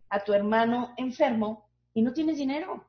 a 0.10 0.24
tu 0.24 0.34
hermano 0.34 0.94
enfermo 0.98 1.70
y 1.94 2.02
no 2.02 2.14
tienes 2.14 2.38
dinero? 2.38 2.86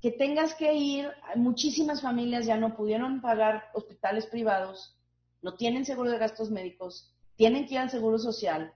Que 0.00 0.10
tengas 0.10 0.54
que 0.54 0.72
ir, 0.74 1.10
muchísimas 1.36 2.00
familias 2.00 2.46
ya 2.46 2.56
no 2.56 2.76
pudieron 2.76 3.20
pagar 3.20 3.64
hospitales 3.74 4.26
privados, 4.26 4.98
no 5.42 5.54
tienen 5.54 5.84
seguro 5.84 6.10
de 6.10 6.18
gastos 6.18 6.50
médicos, 6.50 7.14
tienen 7.36 7.66
que 7.66 7.74
ir 7.74 7.80
al 7.80 7.90
seguro 7.90 8.18
social. 8.18 8.72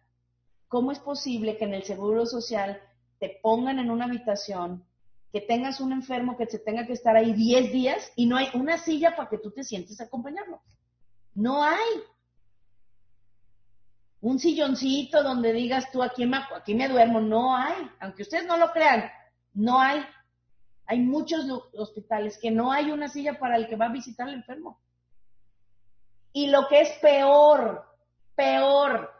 ¿Cómo 0.68 0.92
es 0.92 0.98
posible 0.98 1.56
que 1.56 1.64
en 1.64 1.74
el 1.74 1.84
seguro 1.84 2.26
social 2.26 2.80
te 3.18 3.38
pongan 3.42 3.78
en 3.78 3.90
una 3.90 4.06
habitación 4.06 4.84
que 5.34 5.40
tengas 5.40 5.80
un 5.80 5.92
enfermo 5.92 6.36
que 6.36 6.46
se 6.46 6.60
tenga 6.60 6.86
que 6.86 6.92
estar 6.92 7.16
ahí 7.16 7.32
10 7.32 7.72
días 7.72 8.12
y 8.14 8.26
no 8.26 8.36
hay 8.36 8.46
una 8.54 8.78
silla 8.78 9.16
para 9.16 9.28
que 9.28 9.38
tú 9.38 9.50
te 9.50 9.64
sientes 9.64 10.00
a 10.00 10.04
acompañarlo. 10.04 10.62
No 11.34 11.64
hay. 11.64 12.02
Un 14.20 14.38
silloncito 14.38 15.24
donde 15.24 15.52
digas 15.52 15.90
tú 15.90 16.04
aquí 16.04 16.24
me, 16.24 16.36
aquí 16.54 16.76
me 16.76 16.88
duermo, 16.88 17.20
no 17.20 17.56
hay. 17.56 17.90
Aunque 17.98 18.22
ustedes 18.22 18.46
no 18.46 18.56
lo 18.56 18.70
crean, 18.70 19.10
no 19.54 19.80
hay. 19.80 20.04
Hay 20.86 21.00
muchos 21.00 21.46
hospitales 21.74 22.38
que 22.38 22.50
no 22.50 22.72
hay 22.72 22.90
una 22.90 23.08
silla 23.08 23.38
para 23.38 23.56
el 23.56 23.68
que 23.68 23.76
va 23.76 23.86
a 23.86 23.92
visitar 23.92 24.28
al 24.28 24.34
enfermo. 24.34 24.78
Y 26.32 26.48
lo 26.48 26.68
que 26.68 26.80
es 26.80 26.90
peor, 27.00 27.84
peor, 28.34 29.10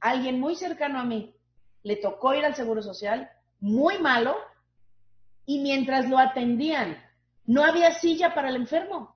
alguien 0.00 0.40
muy 0.40 0.56
cercano 0.56 0.98
a 0.98 1.04
mí 1.04 1.34
le 1.82 1.96
tocó 1.96 2.34
ir 2.34 2.44
al 2.44 2.54
Seguro 2.54 2.82
Social, 2.82 3.30
muy 3.60 3.98
malo, 3.98 4.36
y 5.46 5.60
mientras 5.60 6.08
lo 6.08 6.18
atendían, 6.18 6.98
no 7.44 7.62
había 7.62 7.92
silla 7.92 8.34
para 8.34 8.48
el 8.48 8.56
enfermo. 8.56 9.14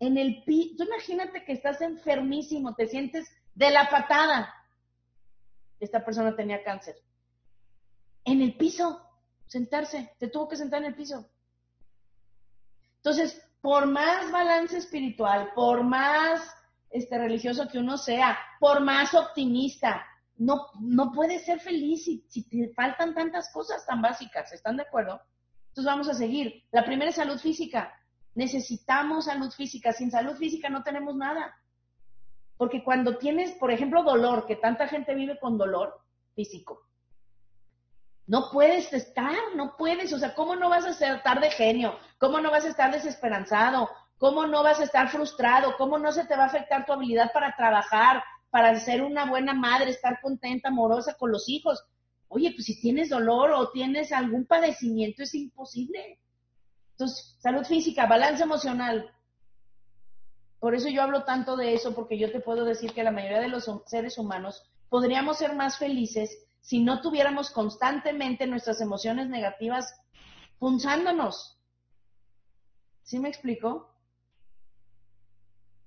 En 0.00 0.16
el 0.16 0.42
piso, 0.44 0.76
tú 0.78 0.84
imagínate 0.84 1.44
que 1.44 1.52
estás 1.52 1.80
enfermísimo, 1.80 2.74
te 2.74 2.88
sientes 2.88 3.30
de 3.54 3.70
la 3.70 3.88
patada. 3.88 4.52
Esta 5.78 6.04
persona 6.04 6.34
tenía 6.34 6.64
cáncer. 6.64 6.96
En 8.24 8.40
el 8.40 8.56
piso, 8.56 9.06
sentarse, 9.52 10.14
te 10.18 10.28
tuvo 10.28 10.48
que 10.48 10.56
sentar 10.56 10.80
en 10.80 10.88
el 10.88 10.94
piso. 10.94 11.28
Entonces, 12.96 13.38
por 13.60 13.86
más 13.86 14.30
balance 14.32 14.78
espiritual, 14.78 15.50
por 15.54 15.84
más 15.84 16.40
este, 16.88 17.18
religioso 17.18 17.68
que 17.68 17.78
uno 17.78 17.98
sea, 17.98 18.38
por 18.58 18.80
más 18.80 19.12
optimista, 19.12 20.06
no, 20.38 20.68
no 20.80 21.12
puedes 21.12 21.44
ser 21.44 21.60
feliz 21.60 22.04
si, 22.04 22.24
si 22.28 22.48
te 22.48 22.72
faltan 22.72 23.14
tantas 23.14 23.52
cosas 23.52 23.84
tan 23.84 24.00
básicas, 24.00 24.50
¿están 24.52 24.78
de 24.78 24.84
acuerdo? 24.84 25.20
Entonces 25.68 25.92
vamos 25.92 26.08
a 26.08 26.14
seguir. 26.14 26.64
La 26.70 26.84
primera 26.84 27.10
es 27.10 27.16
salud 27.16 27.38
física. 27.38 27.92
Necesitamos 28.34 29.26
salud 29.26 29.50
física. 29.50 29.92
Sin 29.92 30.10
salud 30.10 30.36
física 30.36 30.70
no 30.70 30.82
tenemos 30.82 31.14
nada. 31.14 31.54
Porque 32.56 32.82
cuando 32.82 33.18
tienes, 33.18 33.52
por 33.52 33.70
ejemplo, 33.70 34.02
dolor, 34.02 34.46
que 34.46 34.56
tanta 34.56 34.88
gente 34.88 35.14
vive 35.14 35.38
con 35.38 35.58
dolor 35.58 36.00
físico, 36.34 36.86
no 38.26 38.50
puedes 38.50 38.92
estar, 38.92 39.36
no 39.56 39.76
puedes. 39.76 40.12
O 40.12 40.18
sea, 40.18 40.34
¿cómo 40.34 40.56
no 40.56 40.68
vas 40.68 40.84
a 40.84 40.90
estar 40.90 41.40
de 41.40 41.50
genio? 41.50 41.98
¿Cómo 42.18 42.40
no 42.40 42.50
vas 42.50 42.64
a 42.64 42.68
estar 42.68 42.92
desesperanzado? 42.92 43.90
¿Cómo 44.18 44.46
no 44.46 44.62
vas 44.62 44.80
a 44.80 44.84
estar 44.84 45.08
frustrado? 45.08 45.76
¿Cómo 45.76 45.98
no 45.98 46.12
se 46.12 46.24
te 46.24 46.36
va 46.36 46.44
a 46.44 46.46
afectar 46.46 46.86
tu 46.86 46.92
habilidad 46.92 47.32
para 47.32 47.56
trabajar? 47.56 48.22
para 48.52 48.78
ser 48.78 49.02
una 49.02 49.24
buena 49.24 49.54
madre, 49.54 49.90
estar 49.90 50.20
contenta, 50.20 50.68
amorosa 50.68 51.14
con 51.14 51.32
los 51.32 51.48
hijos. 51.48 51.82
Oye, 52.28 52.52
pues 52.52 52.66
si 52.66 52.78
tienes 52.78 53.08
dolor 53.08 53.50
o 53.50 53.70
tienes 53.70 54.12
algún 54.12 54.44
padecimiento 54.44 55.22
es 55.22 55.34
imposible. 55.34 56.20
Entonces, 56.90 57.34
salud 57.40 57.64
física, 57.64 58.04
balance 58.04 58.42
emocional. 58.42 59.10
Por 60.60 60.74
eso 60.74 60.90
yo 60.90 61.00
hablo 61.00 61.24
tanto 61.24 61.56
de 61.56 61.72
eso, 61.72 61.94
porque 61.94 62.18
yo 62.18 62.30
te 62.30 62.40
puedo 62.40 62.66
decir 62.66 62.92
que 62.92 63.02
la 63.02 63.10
mayoría 63.10 63.40
de 63.40 63.48
los 63.48 63.70
seres 63.86 64.18
humanos 64.18 64.62
podríamos 64.90 65.38
ser 65.38 65.56
más 65.56 65.78
felices 65.78 66.46
si 66.62 66.82
no 66.82 67.02
tuviéramos 67.02 67.50
constantemente 67.50 68.46
nuestras 68.46 68.80
emociones 68.80 69.28
negativas 69.28 70.00
punzándonos. 70.58 71.60
¿Sí 73.02 73.18
me 73.18 73.28
explico? 73.28 73.94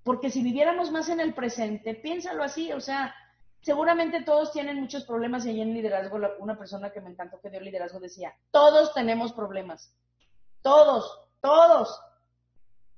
Porque 0.03 0.29
si 0.29 0.43
viviéramos 0.43 0.91
más 0.91 1.09
en 1.09 1.21
el 1.21 1.33
presente, 1.33 1.95
piénsalo 1.95 2.43
así, 2.43 2.71
o 2.73 2.81
sea, 2.81 3.15
seguramente 3.61 4.21
todos 4.21 4.51
tienen 4.51 4.79
muchos 4.79 5.05
problemas 5.05 5.45
y 5.45 5.49
ahí 5.49 5.61
en 5.61 5.73
liderazgo, 5.73 6.19
una 6.39 6.57
persona 6.57 6.91
que 6.91 7.01
me 7.01 7.09
encantó 7.09 7.39
que 7.39 7.49
dio 7.49 7.61
liderazgo 7.61 7.99
decía, 7.99 8.35
todos 8.51 8.93
tenemos 8.93 9.33
problemas. 9.33 9.95
Todos, 10.61 11.19
todos. 11.41 11.99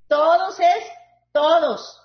Todos 0.07 0.59
es 0.59 0.83
todos. 1.31 2.03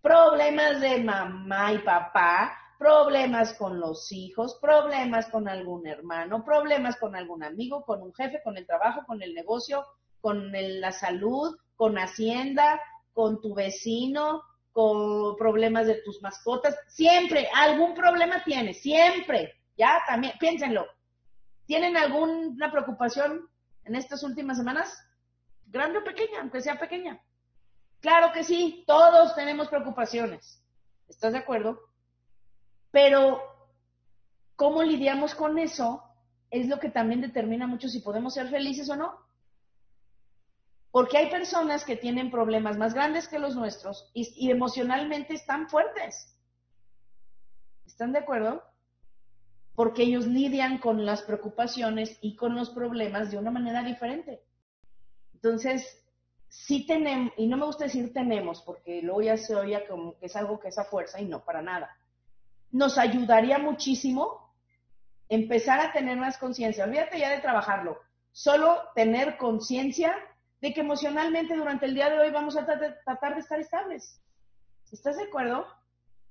Problemas 0.00 0.80
de 0.80 1.04
mamá 1.04 1.72
y 1.72 1.78
papá, 1.80 2.58
problemas 2.78 3.54
con 3.54 3.80
los 3.80 4.10
hijos, 4.12 4.58
problemas 4.60 5.26
con 5.28 5.48
algún 5.48 5.86
hermano, 5.86 6.44
problemas 6.44 6.96
con 6.96 7.16
algún 7.16 7.42
amigo, 7.42 7.84
con 7.84 8.02
un 8.02 8.12
jefe, 8.14 8.40
con 8.42 8.56
el 8.56 8.66
trabajo, 8.66 9.02
con 9.06 9.22
el 9.22 9.34
negocio, 9.34 9.84
con 10.20 10.52
la 10.52 10.92
salud, 10.92 11.56
con 11.76 11.96
Hacienda, 11.96 12.80
con 13.12 13.40
tu 13.40 13.54
vecino, 13.54 14.42
con 14.72 15.36
problemas 15.36 15.86
de 15.86 16.02
tus 16.02 16.20
mascotas. 16.22 16.76
Siempre, 16.88 17.48
algún 17.54 17.94
problema 17.94 18.42
tienes, 18.44 18.80
siempre. 18.82 19.54
Ya, 19.76 20.02
también, 20.06 20.34
piénsenlo. 20.38 20.86
¿Tienen 21.66 21.96
alguna 21.96 22.70
preocupación 22.70 23.48
en 23.84 23.94
estas 23.94 24.22
últimas 24.22 24.58
semanas? 24.58 24.96
Grande 25.66 25.98
o 25.98 26.04
pequeña, 26.04 26.40
aunque 26.40 26.60
sea 26.60 26.78
pequeña. 26.78 27.20
Claro 28.00 28.32
que 28.32 28.44
sí, 28.44 28.84
todos 28.86 29.34
tenemos 29.34 29.68
preocupaciones. 29.68 30.62
¿Estás 31.08 31.32
de 31.32 31.38
acuerdo? 31.38 31.80
Pero, 32.94 33.42
¿cómo 34.54 34.84
lidiamos 34.84 35.34
con 35.34 35.58
eso? 35.58 36.00
Es 36.48 36.68
lo 36.68 36.78
que 36.78 36.90
también 36.90 37.20
determina 37.20 37.66
mucho 37.66 37.88
si 37.88 37.98
podemos 37.98 38.34
ser 38.34 38.48
felices 38.48 38.88
o 38.88 38.94
no. 38.94 39.18
Porque 40.92 41.18
hay 41.18 41.28
personas 41.28 41.84
que 41.84 41.96
tienen 41.96 42.30
problemas 42.30 42.78
más 42.78 42.94
grandes 42.94 43.26
que 43.26 43.40
los 43.40 43.56
nuestros 43.56 44.08
y, 44.14 44.48
emocionalmente 44.48 45.34
están 45.34 45.68
fuertes. 45.68 46.38
¿Están 47.84 48.12
de 48.12 48.20
acuerdo? 48.20 48.62
Porque 49.74 50.04
ellos 50.04 50.28
lidian 50.28 50.78
con 50.78 51.04
las 51.04 51.22
preocupaciones 51.22 52.16
y 52.20 52.36
con 52.36 52.54
los 52.54 52.70
problemas 52.70 53.32
de 53.32 53.38
una 53.38 53.50
manera 53.50 53.82
diferente. 53.82 54.44
Entonces, 55.32 56.00
sí 56.48 56.86
tenemos, 56.86 57.32
y 57.38 57.48
no 57.48 57.56
me 57.56 57.66
gusta 57.66 57.86
decir 57.86 58.12
tenemos, 58.12 58.62
porque 58.62 59.02
luego 59.02 59.22
ya 59.22 59.36
se 59.36 59.56
oía 59.56 59.84
como 59.88 60.16
que 60.16 60.26
es 60.26 60.36
algo 60.36 60.60
que 60.60 60.68
es 60.68 60.78
a 60.78 60.84
fuerza 60.84 61.20
y 61.20 61.24
no, 61.24 61.44
para 61.44 61.60
nada. 61.60 61.90
Nos 62.74 62.98
ayudaría 62.98 63.58
muchísimo 63.58 64.52
empezar 65.28 65.78
a 65.78 65.92
tener 65.92 66.16
más 66.16 66.38
conciencia. 66.38 66.82
Olvídate 66.82 67.20
ya 67.20 67.30
de 67.30 67.38
trabajarlo. 67.38 68.00
Solo 68.32 68.82
tener 68.96 69.36
conciencia 69.36 70.12
de 70.60 70.74
que 70.74 70.80
emocionalmente 70.80 71.54
durante 71.54 71.86
el 71.86 71.94
día 71.94 72.10
de 72.10 72.18
hoy 72.18 72.32
vamos 72.32 72.56
a 72.56 72.66
tratar 72.66 73.34
de 73.34 73.40
estar 73.40 73.60
estables. 73.60 74.20
¿Estás 74.90 75.16
de 75.18 75.22
acuerdo? 75.22 75.64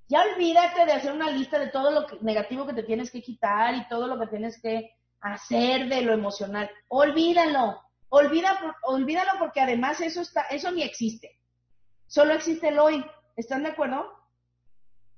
Ya 0.10 0.22
olvídate 0.34 0.86
de 0.86 0.92
hacer 0.92 1.14
una 1.14 1.32
lista 1.32 1.58
de 1.58 1.68
todo 1.70 1.92
lo 1.92 2.08
negativo 2.20 2.68
que 2.68 2.74
te 2.74 2.84
tienes 2.84 3.10
que 3.10 3.22
quitar 3.22 3.74
y 3.76 3.88
todo 3.88 4.08
lo 4.08 4.20
que 4.20 4.28
tienes 4.28 4.62
que 4.62 4.98
hacer 5.22 5.88
de 5.88 6.02
lo 6.02 6.12
emocional. 6.12 6.70
Olvídalo. 6.90 7.82
Olvida, 8.10 8.76
olvídalo 8.82 9.40
porque 9.40 9.62
además 9.62 10.02
eso 10.02 10.20
está, 10.20 10.42
eso 10.50 10.70
ni 10.74 10.84
existe. 10.84 11.40
Solo 12.06 12.34
existe 12.34 12.68
el 12.68 12.80
hoy. 12.80 13.06
¿Están 13.38 13.64
de 13.64 13.70
acuerdo? 13.70 14.23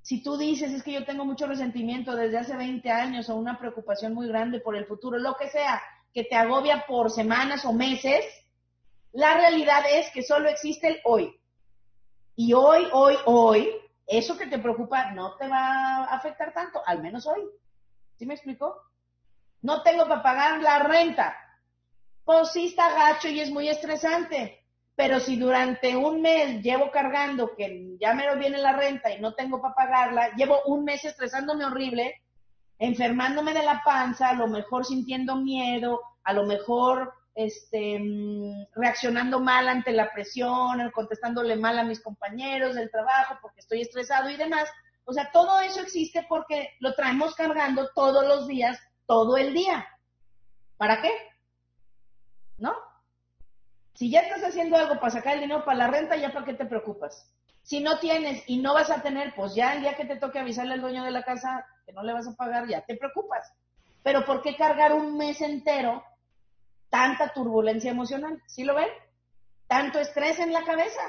Si 0.06 0.22
tú 0.22 0.38
dices 0.38 0.72
es 0.72 0.84
que 0.84 0.92
yo 0.92 1.04
tengo 1.04 1.26
mucho 1.26 1.48
resentimiento 1.48 2.16
desde 2.16 2.38
hace 2.38 2.56
20 2.56 2.92
años 2.92 3.28
o 3.28 3.36
una 3.36 3.58
preocupación 3.58 4.14
muy 4.14 4.28
grande 4.28 4.60
por 4.60 4.76
el 4.76 4.86
futuro, 4.86 5.18
lo 5.18 5.36
que 5.36 5.50
sea, 5.50 5.82
que 6.14 6.24
te 6.24 6.36
agobia 6.36 6.86
por 6.86 7.10
semanas 7.10 7.66
o 7.66 7.74
meses, 7.74 8.24
la 9.14 9.34
realidad 9.34 9.84
es 9.92 10.12
que 10.12 10.22
solo 10.22 10.48
existe 10.48 10.90
el 10.90 11.00
hoy. 11.06 11.36
Y 12.36 12.54
hoy, 12.54 12.88
hoy, 12.94 13.16
hoy, 13.26 13.72
eso 14.06 14.38
que 14.38 14.46
te 14.46 14.60
preocupa 14.60 15.10
no 15.14 15.38
te 15.38 15.48
va 15.48 16.04
a 16.04 16.16
afectar 16.16 16.54
tanto, 16.54 16.84
al 16.86 17.02
menos 17.02 17.26
hoy. 17.26 17.42
¿Sí 18.16 18.28
me 18.28 18.36
explico? 18.36 18.80
No 19.64 19.82
tengo 19.82 20.08
para 20.08 20.22
pagar 20.22 20.62
la 20.62 20.84
renta. 20.84 21.36
Pues 22.24 22.52
sí 22.52 22.68
está 22.68 22.94
gacho 22.94 23.28
y 23.28 23.40
es 23.40 23.50
muy 23.50 23.70
estresante. 23.70 24.65
Pero 24.96 25.20
si 25.20 25.36
durante 25.36 25.96
un 25.98 26.22
mes 26.22 26.62
llevo 26.64 26.90
cargando 26.90 27.54
que 27.56 27.98
ya 28.00 28.14
me 28.14 28.34
viene 28.38 28.60
la 28.60 28.74
renta 28.74 29.12
y 29.12 29.20
no 29.20 29.34
tengo 29.34 29.62
para 29.62 29.76
pagarla, 29.76 30.30
llevo 30.36 30.62
un 30.66 30.86
mes 30.86 31.04
estresándome 31.04 31.66
horrible, 31.66 32.22
enfermándome 32.80 33.54
de 33.54 33.64
la 33.64 33.82
panza, 33.84 34.30
a 34.30 34.34
lo 34.34 34.48
mejor 34.48 34.86
sintiendo 34.86 35.36
miedo, 35.36 36.02
a 36.24 36.34
lo 36.34 36.46
mejor 36.46 37.14
este, 37.36 38.00
mm, 38.00 38.68
reaccionando 38.74 39.42
mal 39.42 39.68
ante 39.68 39.92
la 39.92 40.12
presión, 40.14 40.90
contestándole 40.92 41.58
mal 41.58 41.78
a 41.78 41.84
mis 41.84 42.02
compañeros 42.02 42.76
del 42.76 42.90
trabajo 42.90 43.38
porque 43.42 43.60
estoy 43.60 43.82
estresado 43.82 44.30
y 44.30 44.38
demás. 44.38 44.70
O 45.04 45.14
sea, 45.14 45.30
todo 45.32 45.60
eso 45.60 45.82
existe 45.82 46.26
porque 46.30 46.70
lo 46.80 46.96
traemos 46.96 47.36
cargando 47.36 47.90
todos 47.94 48.26
los 48.26 48.48
días, 48.48 48.80
todo 49.06 49.36
el 49.36 49.54
día. 49.54 49.86
¿Para 50.78 51.02
qué? 51.02 51.12
¿No? 52.58 52.74
Si 53.96 54.12
ya 54.12 54.22
estás 54.22 54.44
haciendo 54.44 54.78
algo 54.78 55.00
para 55.00 55.10
sacar 55.10 55.36
el 55.36 55.42
dinero 55.42 55.66
para 55.66 55.80
la 55.80 55.88
renta, 55.88 56.16
ya 56.16 56.32
para 56.32 56.46
qué 56.46 56.54
te 56.54 56.66
preocupas. 56.66 57.32
Si 57.64 57.80
no 57.80 57.98
tienes 58.00 58.44
y 58.48 58.60
no 58.60 58.74
vas 58.76 58.92
a 58.92 59.02
tener, 59.02 59.34
pues 59.36 59.56
ya 59.56 59.74
el 59.74 59.82
día 59.82 59.96
que 59.96 60.06
te 60.06 60.18
toque 60.18 60.40
avisarle 60.40 60.76
al 60.76 60.82
dueño 60.82 61.04
de 61.04 61.12
la 61.12 61.24
casa 61.24 61.66
que 61.86 61.94
no 61.94 62.04
le 62.04 62.14
vas 62.14 62.28
a 62.28 62.36
pagar, 62.36 62.68
ya 62.68 62.86
te 62.86 62.96
preocupas. 62.96 63.52
Pero 64.04 64.24
¿por 64.24 64.44
qué 64.44 64.56
cargar 64.56 64.94
un 64.94 65.18
mes 65.18 65.42
entero 65.42 66.04
tanta 66.96 67.34
turbulencia 67.34 67.92
emocional. 67.92 68.42
¿Sí 68.48 68.64
lo 68.64 68.74
ven? 68.74 68.88
Tanto 69.68 70.00
estrés 70.00 70.40
en 70.40 70.54
la 70.54 70.64
cabeza. 70.64 71.02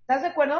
¿Estás 0.00 0.22
de 0.22 0.28
acuerdo? 0.28 0.58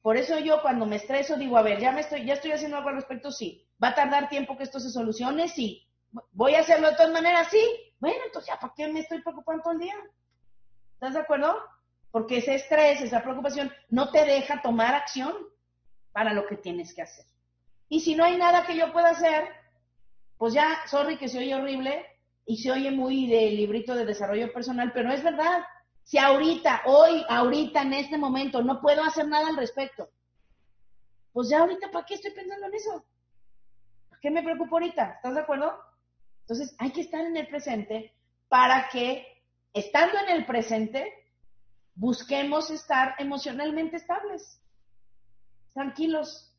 Por 0.00 0.16
eso 0.16 0.38
yo 0.38 0.62
cuando 0.62 0.86
me 0.86 0.94
estreso 0.94 1.36
digo, 1.36 1.58
a 1.58 1.62
ver, 1.62 1.80
ya 1.80 1.90
me 1.90 2.02
estoy, 2.02 2.24
ya 2.24 2.34
estoy 2.34 2.52
haciendo 2.52 2.76
algo 2.76 2.90
al 2.90 2.94
respecto, 2.94 3.32
sí. 3.32 3.66
¿Va 3.82 3.88
a 3.88 3.94
tardar 3.96 4.28
tiempo 4.28 4.56
que 4.56 4.62
esto 4.62 4.78
se 4.78 4.90
solucione? 4.90 5.48
Sí. 5.48 5.86
¿Voy 6.30 6.54
a 6.54 6.60
hacerlo 6.60 6.90
de 6.90 6.96
todas 6.96 7.12
maneras? 7.12 7.48
Sí. 7.50 7.89
Bueno, 8.00 8.18
entonces 8.26 8.48
ya, 8.52 8.58
¿para 8.58 8.72
qué 8.74 8.88
me 8.88 9.00
estoy 9.00 9.22
preocupando 9.22 9.62
todo 9.62 9.74
el 9.74 9.80
día? 9.80 9.94
¿Estás 10.94 11.14
de 11.14 11.20
acuerdo? 11.20 11.56
Porque 12.10 12.38
ese 12.38 12.54
estrés, 12.54 13.00
esa 13.00 13.22
preocupación, 13.22 13.72
no 13.90 14.10
te 14.10 14.24
deja 14.24 14.62
tomar 14.62 14.94
acción 14.94 15.32
para 16.12 16.32
lo 16.32 16.46
que 16.46 16.56
tienes 16.56 16.94
que 16.94 17.02
hacer. 17.02 17.24
Y 17.88 18.00
si 18.00 18.14
no 18.14 18.24
hay 18.24 18.36
nada 18.36 18.66
que 18.66 18.76
yo 18.76 18.92
pueda 18.92 19.10
hacer, 19.10 19.48
pues 20.38 20.54
ya, 20.54 20.78
sorry 20.86 21.18
que 21.18 21.28
se 21.28 21.38
oye 21.38 21.54
horrible, 21.54 22.06
y 22.46 22.56
se 22.56 22.72
oye 22.72 22.90
muy 22.90 23.28
de 23.28 23.50
librito 23.50 23.94
de 23.94 24.04
desarrollo 24.04 24.52
personal, 24.52 24.90
pero 24.92 25.12
es 25.12 25.22
verdad. 25.22 25.62
Si 26.02 26.18
ahorita, 26.18 26.82
hoy, 26.86 27.24
ahorita, 27.28 27.82
en 27.82 27.94
este 27.94 28.18
momento, 28.18 28.62
no 28.62 28.80
puedo 28.80 29.04
hacer 29.04 29.28
nada 29.28 29.48
al 29.48 29.56
respecto, 29.56 30.10
pues 31.32 31.48
ya 31.48 31.60
ahorita, 31.60 31.92
¿para 31.92 32.04
qué 32.04 32.14
estoy 32.14 32.32
pensando 32.32 32.66
en 32.66 32.74
eso? 32.74 33.04
¿Qué 34.20 34.30
me 34.30 34.42
preocupa 34.42 34.70
ahorita? 34.72 35.12
¿Estás 35.12 35.34
de 35.34 35.40
acuerdo? 35.40 35.89
Entonces, 36.50 36.74
hay 36.80 36.90
que 36.90 37.02
estar 37.02 37.24
en 37.24 37.36
el 37.36 37.46
presente 37.46 38.12
para 38.48 38.88
que, 38.88 39.24
estando 39.72 40.18
en 40.18 40.36
el 40.36 40.46
presente, 40.46 41.08
busquemos 41.94 42.70
estar 42.70 43.14
emocionalmente 43.20 43.98
estables, 43.98 44.60
tranquilos, 45.72 46.52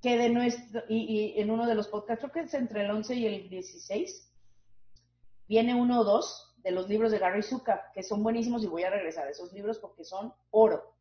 que 0.00 0.16
de 0.16 0.28
nuestro, 0.28 0.84
y, 0.88 1.34
en 1.36 1.50
uno 1.50 1.66
de 1.66 1.74
los 1.74 1.88
podcasts, 1.88 2.20
creo 2.20 2.32
que 2.32 2.48
es 2.48 2.54
entre 2.54 2.84
el 2.84 2.92
11 2.92 3.12
y 3.16 3.26
el 3.26 3.48
16, 3.48 4.32
viene 5.48 5.74
uno 5.74 6.02
o 6.02 6.04
dos 6.04 6.54
de 6.58 6.70
los 6.70 6.88
libros 6.88 7.10
de 7.10 7.18
Gary 7.18 7.42
Zukav, 7.42 7.90
que 7.92 8.04
son 8.04 8.22
buenísimos 8.22 8.62
y 8.62 8.68
voy 8.68 8.84
a 8.84 8.90
regresar 8.90 9.26
a 9.26 9.30
esos 9.30 9.52
libros 9.52 9.80
porque 9.80 10.04
son 10.04 10.32
oro. 10.52 10.93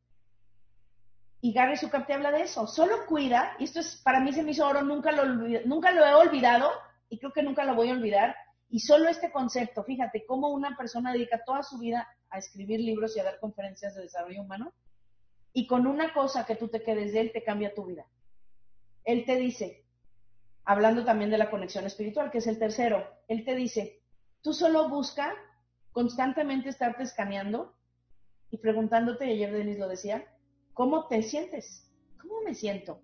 Y 1.43 1.51
Gary 1.51 1.75
te 1.77 2.13
habla 2.13 2.31
de 2.31 2.43
eso. 2.43 2.65
Solo 2.67 3.05
cuida, 3.05 3.57
y 3.59 3.65
esto 3.65 3.81
es, 3.81 3.97
para 3.97 4.21
mí 4.21 4.31
se 4.31 4.43
me 4.43 4.51
hizo 4.51 4.65
oro, 4.65 4.81
nunca 4.81 5.11
lo, 5.11 5.25
nunca 5.65 5.91
lo 5.91 6.05
he 6.05 6.13
olvidado 6.13 6.71
y 7.09 7.19
creo 7.19 7.33
que 7.33 7.43
nunca 7.43 7.65
lo 7.65 7.75
voy 7.75 7.89
a 7.89 7.93
olvidar. 7.95 8.33
Y 8.69 8.79
solo 8.79 9.09
este 9.09 9.29
concepto, 9.29 9.83
fíjate, 9.83 10.25
cómo 10.25 10.51
una 10.51 10.77
persona 10.77 11.11
dedica 11.11 11.43
toda 11.45 11.61
su 11.61 11.79
vida 11.79 12.07
a 12.29 12.37
escribir 12.37 12.79
libros 12.79 13.17
y 13.17 13.19
a 13.19 13.25
dar 13.25 13.41
conferencias 13.41 13.93
de 13.93 14.03
desarrollo 14.03 14.41
humano, 14.41 14.71
y 15.51 15.67
con 15.67 15.85
una 15.85 16.13
cosa 16.13 16.45
que 16.45 16.55
tú 16.55 16.69
te 16.69 16.81
quedes 16.81 17.11
de 17.11 17.19
él 17.19 17.31
te 17.33 17.43
cambia 17.43 17.75
tu 17.75 17.87
vida. 17.87 18.05
Él 19.03 19.25
te 19.25 19.35
dice, 19.35 19.83
hablando 20.63 21.03
también 21.03 21.29
de 21.29 21.37
la 21.37 21.51
conexión 21.51 21.85
espiritual, 21.85 22.31
que 22.31 22.37
es 22.37 22.47
el 22.47 22.57
tercero, 22.57 23.05
Él 23.27 23.43
te 23.43 23.53
dice, 23.53 24.01
tú 24.41 24.53
solo 24.53 24.87
busca 24.87 25.33
constantemente 25.91 26.69
estarte 26.69 27.03
escaneando 27.03 27.75
y 28.49 28.59
preguntándote, 28.59 29.25
y 29.25 29.31
ayer 29.33 29.51
Denis 29.51 29.77
lo 29.77 29.89
decía, 29.89 30.25
¿cómo 30.73 31.07
te 31.07 31.21
sientes? 31.21 31.89
¿Cómo 32.21 32.41
me 32.45 32.53
siento? 32.53 33.01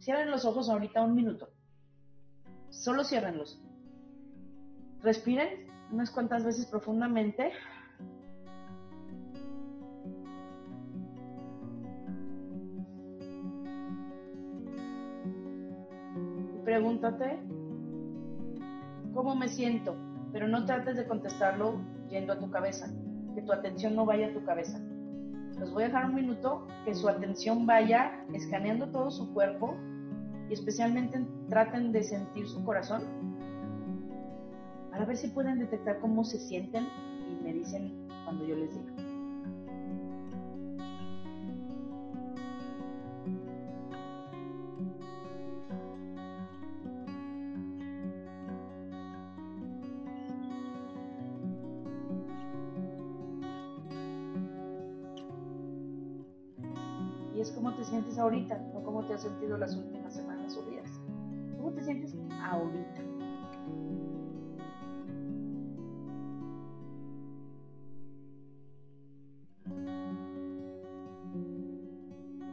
Cierren 0.00 0.30
los 0.30 0.44
ojos 0.44 0.68
ahorita 0.68 1.02
un 1.02 1.14
minuto. 1.14 1.48
Solo 2.70 3.04
ciérrenlos. 3.04 3.60
Respiren 5.00 5.66
unas 5.90 6.10
cuantas 6.10 6.44
veces 6.44 6.66
profundamente. 6.66 7.52
pregúntate 16.64 17.38
cómo 19.12 19.34
me 19.34 19.48
siento, 19.48 19.94
pero 20.32 20.48
no 20.48 20.64
trates 20.64 20.96
de 20.96 21.06
contestarlo 21.06 21.80
yendo 22.08 22.32
a 22.32 22.38
tu 22.38 22.50
cabeza, 22.50 22.90
que 23.34 23.42
tu 23.42 23.52
atención 23.52 23.94
no 23.94 24.06
vaya 24.06 24.28
a 24.28 24.32
tu 24.32 24.42
cabeza. 24.44 24.80
Los 25.62 25.72
voy 25.72 25.84
a 25.84 25.86
dejar 25.86 26.06
un 26.06 26.16
minuto, 26.16 26.66
que 26.84 26.92
su 26.92 27.08
atención 27.08 27.66
vaya 27.66 28.24
escaneando 28.32 28.88
todo 28.90 29.12
su 29.12 29.32
cuerpo 29.32 29.76
y 30.50 30.54
especialmente 30.54 31.24
traten 31.48 31.92
de 31.92 32.02
sentir 32.02 32.48
su 32.48 32.64
corazón 32.64 33.04
para 34.90 35.04
ver 35.04 35.16
si 35.16 35.28
pueden 35.28 35.60
detectar 35.60 36.00
cómo 36.00 36.24
se 36.24 36.40
sienten 36.40 36.88
y 37.30 37.44
me 37.44 37.52
dicen 37.52 38.08
cuando 38.24 38.44
yo 38.44 38.56
les 38.56 38.74
diga. 38.74 39.01
Es 57.42 57.50
cómo 57.50 57.74
te 57.74 57.84
sientes 57.84 58.18
ahorita, 58.18 58.56
no 58.72 58.84
cómo 58.84 59.04
te 59.04 59.14
has 59.14 59.22
sentido 59.22 59.58
las 59.58 59.74
últimas 59.74 60.14
semanas 60.14 60.56
o 60.56 60.62
días. 60.70 60.88
¿Cómo 61.56 61.72
te 61.72 61.82
sientes 61.82 62.14
ahorita? 62.40 63.02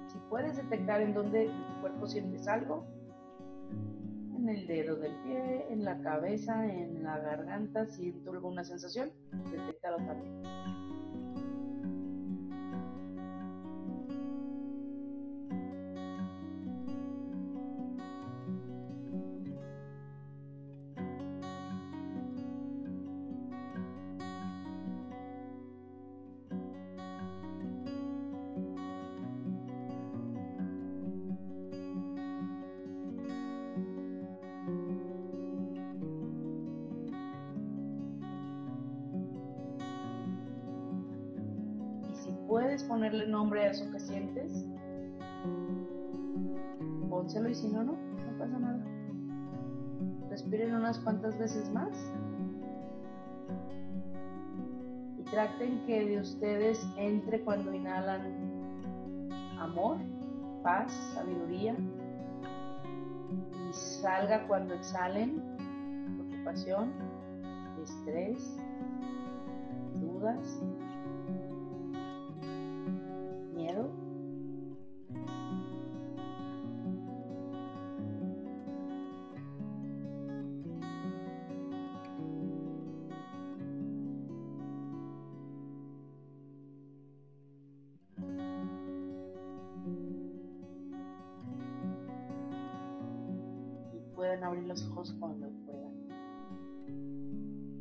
Si 0.07 0.17
puedes 0.27 0.57
detectar 0.57 1.01
en 1.01 1.13
dónde 1.13 1.45
tu 1.45 1.81
cuerpo 1.81 2.07
sientes 2.07 2.47
algo, 2.47 2.83
en 4.35 4.49
el 4.49 4.65
dedo 4.65 4.95
del 4.95 5.13
pie, 5.17 5.71
en 5.71 5.83
la 5.83 6.01
cabeza, 6.01 6.65
en 6.65 7.03
la 7.03 7.19
garganta, 7.19 7.85
si 7.85 8.11
siento 8.11 8.31
alguna 8.31 8.63
sensación, 8.63 9.11
detectalo 9.51 9.97
también. 9.97 10.88
Traten 55.59 55.85
que 55.85 56.05
de 56.05 56.19
ustedes 56.19 56.87
entre 56.95 57.41
cuando 57.41 57.73
inhalan 57.73 58.21
amor, 59.59 59.97
paz, 60.63 60.91
sabiduría 61.13 61.75
y 63.69 63.73
salga 63.73 64.47
cuando 64.47 64.73
exhalen 64.73 65.41
preocupación, 66.29 66.93
estrés, 67.83 68.57
dudas 69.95 70.61
pueden 73.53 73.98
los 94.69 94.85
ojos 94.85 95.13
cuando 95.19 95.49
puedan. 95.65 96.07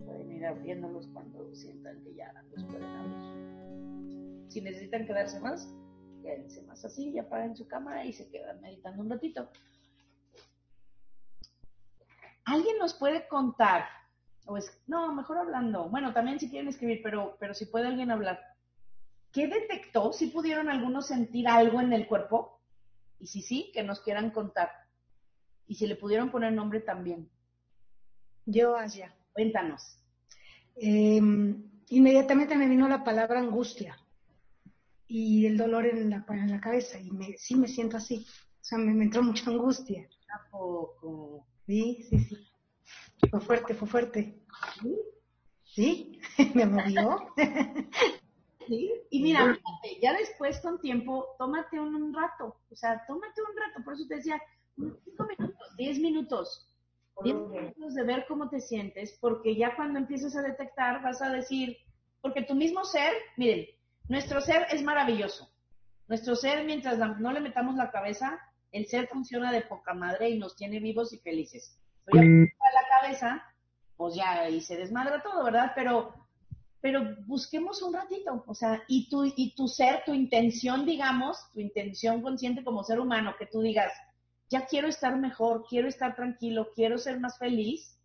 Pueden 0.06 0.32
ir 0.32 0.46
abriéndolos 0.46 1.06
cuando 1.08 1.54
sientan 1.54 2.02
que 2.02 2.14
ya 2.14 2.32
los 2.32 2.64
pueden 2.64 2.82
abrir. 2.82 4.50
Si 4.50 4.62
necesitan 4.62 5.06
quedarse 5.06 5.38
más, 5.38 5.70
quédense 6.22 6.62
más 6.62 6.82
así 6.86 7.10
y 7.10 7.18
apaguen 7.18 7.54
su 7.54 7.68
cámara 7.68 8.06
y 8.06 8.14
se 8.14 8.30
quedan 8.30 8.62
meditando 8.62 9.02
un 9.02 9.10
ratito. 9.10 9.50
¿Alguien 12.46 12.78
nos 12.78 12.94
puede 12.94 13.28
contar? 13.28 13.84
O 14.46 14.56
es, 14.56 14.82
no, 14.86 15.14
mejor 15.14 15.36
hablando. 15.36 15.90
Bueno, 15.90 16.14
también 16.14 16.40
si 16.40 16.48
quieren 16.48 16.68
escribir, 16.68 17.00
pero, 17.02 17.36
pero 17.38 17.52
si 17.52 17.66
puede 17.66 17.86
alguien 17.86 18.10
hablar. 18.10 18.40
¿Qué 19.30 19.46
detectó? 19.46 20.14
¿Si 20.14 20.28
pudieron 20.28 20.70
algunos 20.70 21.08
sentir 21.08 21.48
algo 21.48 21.82
en 21.82 21.92
el 21.92 22.08
cuerpo? 22.08 22.62
Y 23.18 23.26
si 23.26 23.42
sí, 23.42 23.70
que 23.74 23.82
nos 23.82 24.00
quieran 24.00 24.30
contar 24.30 24.70
y 25.68 25.74
si 25.74 25.86
le 25.86 25.96
pudieron 25.96 26.30
poner 26.30 26.52
nombre 26.52 26.80
también. 26.80 27.30
Yo, 28.46 28.74
Asia. 28.74 29.14
Cuéntanos. 29.32 30.00
Em, 30.74 31.62
inmediatamente 31.90 32.56
me 32.56 32.68
vino 32.68 32.88
la 32.88 33.04
palabra 33.04 33.38
angustia 33.38 33.96
y 35.06 35.46
el 35.46 35.56
dolor 35.56 35.86
en 35.86 36.10
la, 36.10 36.24
en 36.28 36.50
la 36.50 36.60
cabeza 36.60 36.98
y 36.98 37.10
me, 37.10 37.36
sí 37.36 37.54
me 37.54 37.68
siento 37.68 37.98
así. 37.98 38.26
O 38.60 38.64
sea, 38.64 38.78
me, 38.78 38.90
entró 39.04 39.22
mucha 39.22 39.50
angustia. 39.50 40.08
¿A 40.34 40.50
poco? 40.50 41.46
Sí, 41.66 42.06
sí, 42.08 42.18
sí. 42.18 42.36
Fue 43.30 43.40
fuerte, 43.40 43.74
fue 43.74 43.88
fuerte. 43.88 44.42
¿Sí? 45.64 46.18
me 46.54 46.64
movió. 46.64 47.18
¿Sí? 48.66 48.92
Y 49.10 49.22
mira, 49.22 49.58
ya 50.02 50.12
después 50.14 50.60
con 50.60 50.80
tiempo, 50.80 51.26
tómate 51.38 51.78
un, 51.78 51.94
un 51.94 52.14
rato. 52.14 52.56
O 52.70 52.76
sea, 52.76 53.02
tómate 53.06 53.40
un 53.42 53.56
rato. 53.56 53.84
Por 53.84 53.94
eso 53.94 54.06
te 54.06 54.16
decía, 54.16 54.40
cinco 54.78 55.26
minutos, 55.26 55.76
diez 55.76 55.98
minutos. 55.98 56.64
Diez 57.24 57.36
minutos 57.36 57.94
de 57.94 58.04
ver 58.04 58.26
cómo 58.28 58.48
te 58.48 58.60
sientes, 58.60 59.18
porque 59.20 59.56
ya 59.56 59.74
cuando 59.74 59.98
empieces 59.98 60.36
a 60.36 60.42
detectar 60.42 61.02
vas 61.02 61.20
a 61.20 61.30
decir, 61.30 61.76
porque 62.20 62.42
tu 62.42 62.54
mismo 62.54 62.84
ser, 62.84 63.12
miren, 63.36 63.66
nuestro 64.08 64.40
ser 64.40 64.66
es 64.70 64.82
maravilloso. 64.82 65.50
Nuestro 66.06 66.36
ser, 66.36 66.64
mientras 66.64 66.96
no 67.18 67.32
le 67.32 67.40
metamos 67.40 67.74
la 67.74 67.90
cabeza, 67.90 68.38
el 68.72 68.86
ser 68.86 69.08
funciona 69.08 69.52
de 69.52 69.62
poca 69.62 69.94
madre 69.94 70.30
y 70.30 70.38
nos 70.38 70.56
tiene 70.56 70.78
vivos 70.78 71.12
y 71.12 71.18
felices. 71.18 71.78
Pero 72.04 72.22
ya 72.22 72.28
la 72.28 73.00
cabeza, 73.00 73.44
pues 73.96 74.14
ya 74.14 74.40
ahí 74.40 74.60
se 74.60 74.76
desmadra 74.76 75.22
todo, 75.22 75.44
¿verdad? 75.44 75.72
Pero, 75.74 76.14
pero 76.80 77.16
busquemos 77.26 77.82
un 77.82 77.94
ratito, 77.94 78.44
o 78.46 78.54
sea, 78.54 78.82
y 78.88 79.10
tu, 79.10 79.24
y 79.24 79.54
tu 79.54 79.68
ser, 79.68 80.02
tu 80.06 80.14
intención, 80.14 80.86
digamos, 80.86 81.50
tu 81.52 81.60
intención 81.60 82.22
consciente 82.22 82.64
como 82.64 82.84
ser 82.84 83.00
humano, 83.00 83.34
que 83.38 83.46
tú 83.46 83.60
digas, 83.60 83.92
ya 84.50 84.66
quiero 84.66 84.88
estar 84.88 85.16
mejor, 85.16 85.66
quiero 85.68 85.88
estar 85.88 86.14
tranquilo, 86.14 86.70
quiero 86.74 86.98
ser 86.98 87.20
más 87.20 87.38
feliz, 87.38 87.98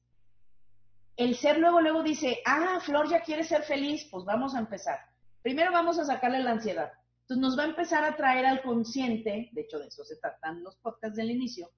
el 1.15 1.36
ser 1.36 1.60
luego, 1.60 1.79
luego 1.79 2.03
dice, 2.03 2.39
ah, 2.45 2.79
Flor 2.82 3.10
ya 3.10 3.21
quiere 3.21 3.43
ser 3.43 3.63
feliz, 3.63 4.08
pues 4.10 4.25
vamos 4.25 4.56
a 4.56 4.60
empezar. 4.60 4.99
Primero 5.41 5.71
vamos 5.71 5.99
a 5.99 6.06
sacarle 6.06 6.41
la 6.41 6.51
ansiedad. 6.51 6.91
Entonces 7.21 7.41
nos 7.41 7.58
va 7.58 7.63
a 7.63 7.67
empezar 7.67 8.03
a 8.03 8.17
traer 8.17 8.45
al 8.45 8.62
consciente, 8.62 9.49
de 9.51 9.62
hecho 9.62 9.79
de 9.79 9.88
eso 9.88 10.03
se 10.03 10.17
tratan 10.17 10.63
los 10.63 10.75
podcasts 10.77 11.15
del 11.15 11.32
inicio, 11.32 11.69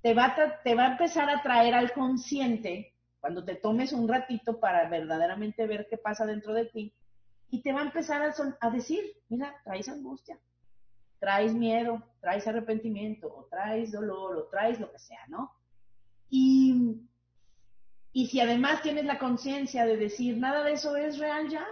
te 0.00 0.14
va, 0.14 0.26
a 0.26 0.62
te 0.62 0.74
va 0.74 0.84
a 0.84 0.92
empezar 0.92 1.28
a 1.28 1.42
traer 1.42 1.74
al 1.74 1.92
consciente 1.92 2.94
cuando 3.20 3.44
te 3.44 3.56
tomes 3.56 3.92
un 3.92 4.08
ratito 4.08 4.58
para 4.58 4.88
verdaderamente 4.88 5.66
ver 5.66 5.86
qué 5.90 5.98
pasa 5.98 6.24
dentro 6.24 6.54
de 6.54 6.64
ti 6.66 6.94
y 7.50 7.60
te 7.60 7.72
va 7.72 7.80
a 7.80 7.84
empezar 7.84 8.22
a, 8.22 8.34
a 8.60 8.70
decir, 8.70 9.04
mira, 9.28 9.54
traes 9.64 9.88
angustia, 9.88 10.38
traes 11.18 11.52
miedo, 11.52 12.02
traes 12.20 12.46
arrepentimiento, 12.46 13.26
o 13.28 13.46
traes 13.50 13.92
dolor, 13.92 14.36
o 14.36 14.44
traes 14.44 14.78
lo 14.78 14.90
que 14.90 14.98
sea, 14.98 15.26
¿no? 15.28 15.52
Y, 16.28 17.00
y 18.12 18.26
si 18.28 18.40
además 18.40 18.82
tienes 18.82 19.04
la 19.04 19.18
conciencia 19.18 19.86
de 19.86 19.96
decir, 19.96 20.36
nada 20.36 20.62
de 20.62 20.72
eso 20.72 20.96
es 20.96 21.18
real 21.18 21.48
ya, 21.48 21.66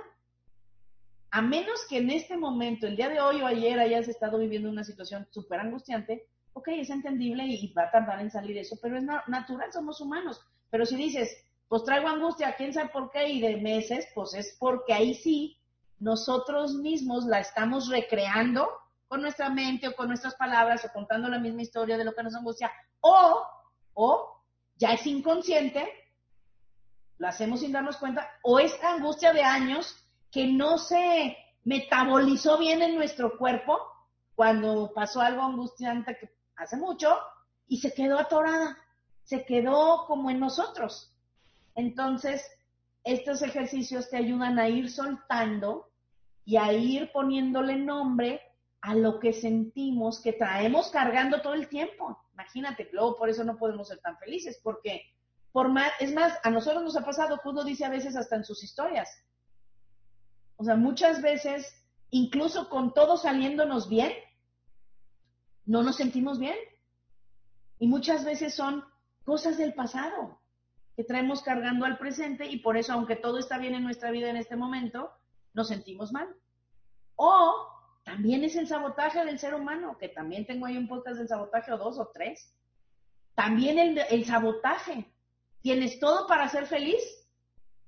a 1.31 1.43
menos 1.43 1.87
que 1.89 1.99
en 1.99 2.11
este 2.11 2.37
momento, 2.37 2.87
el 2.87 2.97
día 2.97 3.09
de 3.09 3.21
hoy 3.21 3.43
o 3.43 3.47
ayer 3.47 3.79
hayas 3.79 4.09
estado 4.09 4.39
viviendo 4.39 4.71
una 4.71 4.85
situación 4.85 5.27
súper 5.31 5.61
angustiante, 5.61 6.27
ok, 6.55 6.69
es 6.69 6.91
entendible 6.91 7.45
y 7.47 7.73
va 7.73 7.85
a 7.85 7.91
tardar 7.91 8.21
en 8.21 8.31
salir 8.31 8.57
eso, 8.57 8.77
pero 8.81 8.97
es 8.97 9.05
natural, 9.05 9.73
somos 9.73 10.01
humanos. 10.01 10.41
Pero 10.71 10.87
si 10.87 10.97
dices, 10.97 11.31
pues 11.69 11.85
traigo 11.85 12.09
angustia, 12.09 12.55
quién 12.57 12.73
sabe 12.73 12.89
por 12.89 13.11
qué, 13.11 13.29
y 13.29 13.41
de 13.41 13.59
meses, 13.59 14.07
pues 14.15 14.35
es 14.35 14.57
porque 14.59 14.93
ahí 14.93 15.15
sí 15.15 15.57
nosotros 16.01 16.75
mismos 16.77 17.27
la 17.27 17.41
estamos 17.41 17.89
recreando 17.89 18.69
con 19.09 19.23
nuestra 19.23 19.49
mente 19.51 19.89
o 19.89 19.97
con 19.97 20.09
nuestras 20.09 20.35
palabras 20.35 20.85
o 20.85 20.93
contando 20.93 21.29
la 21.29 21.39
misma 21.39 21.63
historia 21.63 21.97
de 21.97 22.05
lo 22.05 22.15
que 22.15 22.23
nos 22.23 22.35
angustia, 22.35 22.71
o, 23.01 23.43
o 23.95 24.43
ya 24.77 24.93
es 24.93 25.07
inconsciente, 25.07 25.91
lo 27.17 27.27
hacemos 27.27 27.61
sin 27.61 27.73
darnos 27.73 27.97
cuenta, 27.97 28.29
o 28.43 28.61
es 28.61 28.73
angustia 28.85 29.33
de 29.33 29.43
años 29.43 30.05
que 30.31 30.47
no 30.47 30.79
se, 30.79 31.37
metabolizó 31.69 32.57
bien 32.57 32.81
en 32.81 32.95
nuestro 32.95 33.37
cuerpo 33.37 33.79
cuando 34.35 34.91
pasó 34.95 35.21
algo 35.21 35.43
angustiante 35.43 36.17
que 36.17 36.31
hace 36.57 36.79
mucho 36.79 37.15
y 37.67 37.79
se 37.79 37.93
quedó 37.93 38.19
atorada, 38.19 38.79
se 39.23 39.45
quedó 39.45 40.07
como 40.07 40.31
en 40.31 40.41
nosotros. 40.41 41.13
Entonces, 41.75 42.43
estos 43.05 43.43
ejercicios 43.43 44.09
te 44.09 44.17
ayudan 44.17 44.59
a 44.59 44.69
ir 44.71 44.91
soltando 44.91 45.91
y 46.47 46.57
a 46.57 46.73
ir 46.73 47.13
poniéndole 47.13 47.77
nombre 47.77 48.41
a 48.81 48.95
lo 48.95 49.19
que 49.19 49.33
sentimos 49.33 50.21
que 50.21 50.33
traemos 50.33 50.91
cargando 50.91 51.43
todo 51.43 51.55
el 51.55 51.69
tiempo. 51.69 52.19
Imagínate, 52.33 52.89
luego 52.93 53.17
por 53.17 53.29
eso 53.29 53.45
no 53.45 53.57
podemos 53.57 53.89
ser 53.89 53.99
tan 53.99 54.17
felices, 54.19 54.61
porque 54.63 55.03
por 55.53 55.69
más, 55.69 55.91
es 55.99 56.15
más, 56.15 56.39
a 56.45 56.51
nosotros 56.51 56.83
nos 56.83 56.97
ha 56.97 57.05
pasado 57.05 57.41
que 57.43 57.49
uno 57.49 57.65
dice 57.65 57.85
a 57.85 57.91
veces 57.91 58.17
hasta 58.17 58.37
en 58.37 58.45
sus 58.45 58.63
historias. 58.63 59.25
O 60.57 60.65
sea, 60.65 60.77
muchas 60.77 61.23
veces, 61.23 61.85
incluso 62.11 62.69
con 62.69 62.95
todo 62.95 63.17
saliéndonos 63.17 63.89
bien, 63.89 64.13
no 65.65 65.83
nos 65.83 65.97
sentimos 65.97 66.39
bien. 66.39 66.57
Y 67.79 67.87
muchas 67.87 68.25
veces 68.25 68.55
son 68.55 68.85
cosas 69.25 69.59
del 69.59 69.75
pasado 69.75 70.41
que 70.97 71.05
traemos 71.05 71.43
cargando 71.43 71.85
al 71.85 71.99
presente 71.99 72.47
y 72.47 72.59
por 72.59 72.77
eso, 72.77 72.93
aunque 72.93 73.15
todo 73.15 73.39
está 73.39 73.59
bien 73.59 73.75
en 73.75 73.85
nuestra 73.85 74.11
vida 74.11 74.31
en 74.31 74.37
este 74.37 74.57
momento, 74.57 75.13
nos 75.55 75.69
sentimos 75.69 76.13
mal. 76.13 76.29
O 77.15 77.78
también 78.09 78.43
es 78.43 78.57
el 78.57 78.67
sabotaje 78.67 79.23
del 79.23 79.39
ser 79.39 79.55
humano, 79.55 79.99
que 79.99 80.09
también 80.09 80.47
tengo 80.47 80.65
ahí 80.65 80.79
un 80.79 80.89
podcast 80.89 81.19
del 81.19 81.29
sabotaje 81.29 81.71
o 81.73 81.77
dos 81.77 81.99
o 81.99 82.11
tres. 82.13 82.55
También 83.35 83.79
el, 83.79 83.99
el 83.99 84.25
sabotaje. 84.25 85.13
Tienes 85.61 86.01
todo 86.01 86.27
para 86.27 86.49
ser 86.49 86.65
feliz, 86.65 87.03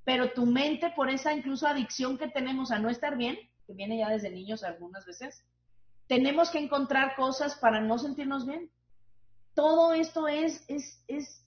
pero 0.04 0.32
tu 0.32 0.44
mente, 0.44 0.92
por 0.94 1.08
esa 1.08 1.32
incluso 1.32 1.66
adicción 1.66 2.18
que 2.18 2.28
tenemos 2.28 2.70
a 2.70 2.78
no 2.78 2.90
estar 2.90 3.16
bien, 3.16 3.38
que 3.66 3.72
viene 3.72 3.96
ya 3.96 4.10
desde 4.10 4.30
niños 4.30 4.62
algunas 4.62 5.06
veces, 5.06 5.42
tenemos 6.06 6.50
que 6.50 6.58
encontrar 6.58 7.16
cosas 7.16 7.54
para 7.54 7.80
no 7.80 7.96
sentirnos 7.96 8.46
bien. 8.46 8.70
Todo 9.54 9.94
esto 9.94 10.28
es, 10.28 10.68
es, 10.68 11.02
es, 11.08 11.46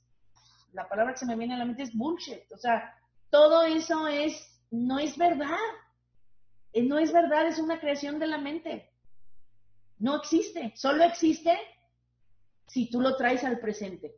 la 0.71 0.89
palabra 0.89 1.13
que 1.13 1.19
se 1.19 1.27
me 1.27 1.35
viene 1.35 1.53
a 1.53 1.57
la 1.57 1.65
mente 1.65 1.83
es 1.83 1.93
bullshit. 1.93 2.51
O 2.51 2.57
sea, 2.57 2.91
todo 3.29 3.65
eso 3.65 4.07
es, 4.07 4.59
no 4.71 4.97
es 4.97 5.15
verdad. 5.15 5.59
Eh, 6.73 6.83
no 6.83 6.97
es 6.97 7.13
verdad, 7.13 7.47
es 7.47 7.59
una 7.59 7.79
creación 7.79 8.19
de 8.19 8.27
la 8.27 8.39
mente. 8.39 8.89
No 9.99 10.17
existe, 10.17 10.73
solo 10.75 11.03
existe 11.03 11.57
si 12.67 12.89
tú 12.89 12.99
lo 12.99 13.15
traes 13.15 13.43
al 13.43 13.59
presente, 13.59 14.15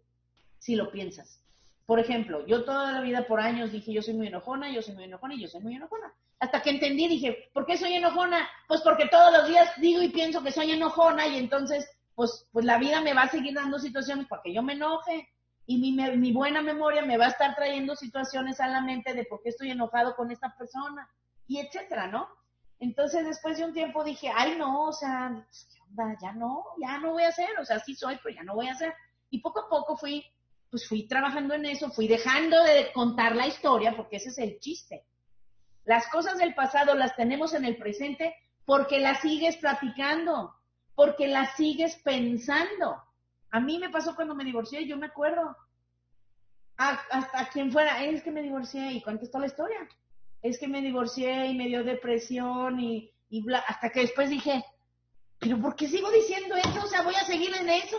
si 0.58 0.76
lo 0.76 0.90
piensas. 0.90 1.42
Por 1.86 2.00
ejemplo, 2.00 2.46
yo 2.48 2.64
toda 2.64 2.92
la 2.94 3.02
vida 3.02 3.28
por 3.28 3.40
años 3.40 3.72
dije, 3.72 3.94
yo 3.94 4.02
soy 4.02 4.16
muy 4.16 4.28
enojona, 4.28 4.72
yo 4.72 4.82
soy 4.82 4.96
muy 4.96 5.04
enojona 5.04 5.36
y 5.36 5.42
yo 5.42 5.48
soy 5.48 5.62
muy 5.62 5.76
enojona. 5.76 6.14
Hasta 6.40 6.62
que 6.62 6.72
entendí, 6.72 7.08
dije, 7.08 7.50
¿por 7.54 7.66
qué 7.66 7.78
soy 7.78 7.94
enojona? 7.94 8.50
Pues 8.68 8.82
porque 8.82 9.08
todos 9.08 9.32
los 9.32 9.48
días 9.48 9.70
digo 9.78 10.02
y 10.02 10.10
pienso 10.10 10.42
que 10.42 10.52
soy 10.52 10.72
enojona 10.72 11.28
y 11.28 11.38
entonces, 11.38 11.88
pues, 12.16 12.48
pues 12.52 12.66
la 12.66 12.80
vida 12.80 13.02
me 13.02 13.14
va 13.14 13.24
a 13.24 13.30
seguir 13.30 13.54
dando 13.54 13.78
situaciones 13.78 14.28
para 14.28 14.42
que 14.42 14.54
yo 14.54 14.64
me 14.64 14.74
enoje. 14.74 15.30
Y 15.68 15.78
mi, 15.78 15.92
mi 15.92 16.32
buena 16.32 16.62
memoria 16.62 17.04
me 17.04 17.18
va 17.18 17.26
a 17.26 17.30
estar 17.30 17.56
trayendo 17.56 17.96
situaciones 17.96 18.60
a 18.60 18.68
la 18.68 18.82
mente 18.82 19.14
de 19.14 19.26
por 19.26 19.42
qué 19.42 19.50
estoy 19.50 19.72
enojado 19.72 20.16
con 20.16 20.32
esta 20.32 20.56
persona 20.56 21.10
y 21.48 21.60
etcétera, 21.60 22.08
¿no? 22.08 22.28
Entonces 22.86 23.26
después 23.26 23.58
de 23.58 23.66
un 23.66 23.74
tiempo 23.74 24.04
dije, 24.04 24.32
ay 24.34 24.56
no, 24.60 24.84
o 24.84 24.94
sea, 24.94 25.44
¿qué 25.52 25.82
onda? 25.90 26.16
Ya 26.22 26.34
no, 26.34 26.64
ya 26.80 27.00
no 27.00 27.14
voy 27.14 27.24
a 27.24 27.30
hacer, 27.30 27.50
o 27.60 27.66
sea, 27.66 27.80
sí 27.80 27.96
soy, 27.96 28.20
pero 28.22 28.36
ya 28.36 28.44
no 28.44 28.54
voy 28.54 28.68
a 28.68 28.74
hacer. 28.74 28.94
Y 29.32 29.40
poco 29.40 29.62
a 29.62 29.70
poco 29.70 29.98
fui 29.98 30.24
pues 30.70 30.88
fui 30.88 31.08
trabajando 31.08 31.54
en 31.54 31.66
eso, 31.66 31.90
fui 31.90 32.08
dejando 32.08 32.62
de 32.64 32.92
contar 32.94 33.36
la 33.36 33.48
historia, 33.48 33.96
porque 33.96 34.18
ese 34.18 34.30
es 34.30 34.38
el 34.38 34.60
chiste. 34.60 35.06
Las 35.86 36.08
cosas 36.10 36.38
del 36.38 36.54
pasado 36.54 36.94
las 36.96 37.16
tenemos 37.16 37.54
en 37.54 37.66
el 37.66 37.78
presente 37.78 38.36
porque 38.66 39.00
las 39.00 39.22
sigues 39.22 39.58
platicando, 39.58 40.54
porque 40.94 41.28
las 41.28 41.56
sigues 41.56 41.96
pensando. 42.04 43.02
A 43.52 43.60
mí 43.62 43.80
me 43.80 43.90
pasó 43.90 44.16
cuando 44.16 44.36
me 44.36 44.44
divorcié, 44.44 44.86
yo 44.86 44.98
me 44.98 45.08
acuerdo. 45.08 45.56
hasta 46.78 47.50
quien 47.50 47.72
fuera, 47.72 48.04
es 48.04 48.22
que 48.22 48.32
me 48.32 48.44
divorcié 48.44 48.92
y 48.92 49.02
cuánto 49.02 49.24
está 49.24 49.40
la 49.40 49.48
historia. 49.48 49.88
Es 50.46 50.60
que 50.60 50.68
me 50.68 50.82
divorcié 50.82 51.48
y 51.48 51.56
me 51.56 51.66
dio 51.66 51.84
depresión 51.84 52.80
y, 52.80 53.12
y 53.30 53.42
bla, 53.42 53.64
hasta 53.68 53.90
que 53.90 54.02
después 54.02 54.30
dije, 54.30 54.64
pero 55.40 55.60
¿por 55.60 55.76
qué 55.76 55.88
sigo 55.88 56.12
diciendo 56.12 56.56
eso? 56.56 56.84
O 56.84 56.88
sea, 56.88 57.02
voy 57.02 57.16
a 57.16 57.26
seguir 57.26 57.52
en 57.56 57.68
eso 57.68 57.98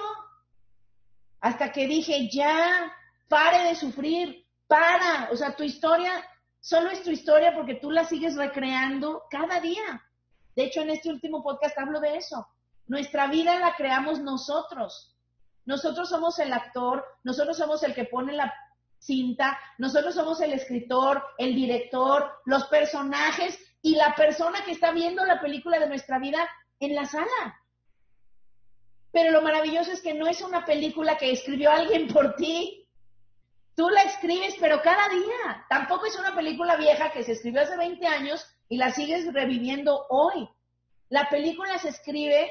hasta 1.40 1.72
que 1.72 1.88
dije, 1.88 2.28
ya, 2.30 2.92
pare 3.28 3.64
de 3.64 3.74
sufrir, 3.74 4.46
para, 4.68 5.28
o 5.32 5.36
sea, 5.36 5.56
tu 5.56 5.64
historia 5.64 6.12
solo 6.60 6.90
es 6.90 7.02
tu 7.02 7.10
historia 7.10 7.52
porque 7.52 7.74
tú 7.74 7.90
la 7.90 8.04
sigues 8.04 8.36
recreando 8.36 9.24
cada 9.28 9.58
día. 9.58 10.04
De 10.54 10.66
hecho, 10.66 10.82
en 10.82 10.90
este 10.90 11.10
último 11.10 11.42
podcast 11.42 11.76
hablo 11.76 11.98
de 11.98 12.16
eso. 12.16 12.46
Nuestra 12.86 13.26
vida 13.26 13.58
la 13.58 13.74
creamos 13.74 14.20
nosotros. 14.20 15.16
Nosotros 15.64 16.08
somos 16.08 16.38
el 16.38 16.52
actor, 16.52 17.04
nosotros 17.24 17.56
somos 17.56 17.82
el 17.82 17.92
que 17.92 18.04
pone 18.04 18.32
la 18.34 18.54
cinta, 19.06 19.58
nosotros 19.78 20.14
somos 20.14 20.40
el 20.40 20.52
escritor, 20.52 21.22
el 21.38 21.54
director, 21.54 22.30
los 22.44 22.66
personajes 22.66 23.58
y 23.82 23.94
la 23.94 24.14
persona 24.14 24.64
que 24.64 24.72
está 24.72 24.92
viendo 24.92 25.24
la 25.24 25.40
película 25.40 25.78
de 25.78 25.88
nuestra 25.88 26.18
vida 26.18 26.38
en 26.80 26.94
la 26.94 27.04
sala. 27.06 27.60
Pero 29.12 29.30
lo 29.30 29.40
maravilloso 29.40 29.92
es 29.92 30.02
que 30.02 30.12
no 30.12 30.26
es 30.26 30.42
una 30.42 30.64
película 30.64 31.16
que 31.16 31.30
escribió 31.30 31.70
alguien 31.70 32.08
por 32.08 32.36
ti. 32.36 32.86
Tú 33.74 33.88
la 33.88 34.02
escribes, 34.02 34.56
pero 34.60 34.82
cada 34.82 35.08
día. 35.08 35.64
Tampoco 35.70 36.06
es 36.06 36.18
una 36.18 36.34
película 36.34 36.76
vieja 36.76 37.12
que 37.12 37.22
se 37.22 37.32
escribió 37.32 37.62
hace 37.62 37.76
20 37.76 38.06
años 38.06 38.44
y 38.68 38.76
la 38.76 38.90
sigues 38.90 39.32
reviviendo 39.32 40.06
hoy. 40.10 40.48
La 41.08 41.28
película 41.30 41.78
se 41.78 41.90
escribe, 41.90 42.50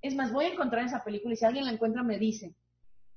es 0.00 0.14
más, 0.14 0.32
voy 0.32 0.46
a 0.46 0.52
encontrar 0.52 0.84
esa 0.84 1.02
película 1.02 1.34
y 1.34 1.36
si 1.36 1.44
alguien 1.44 1.66
la 1.66 1.72
encuentra 1.72 2.02
me 2.02 2.18
dice. 2.18 2.54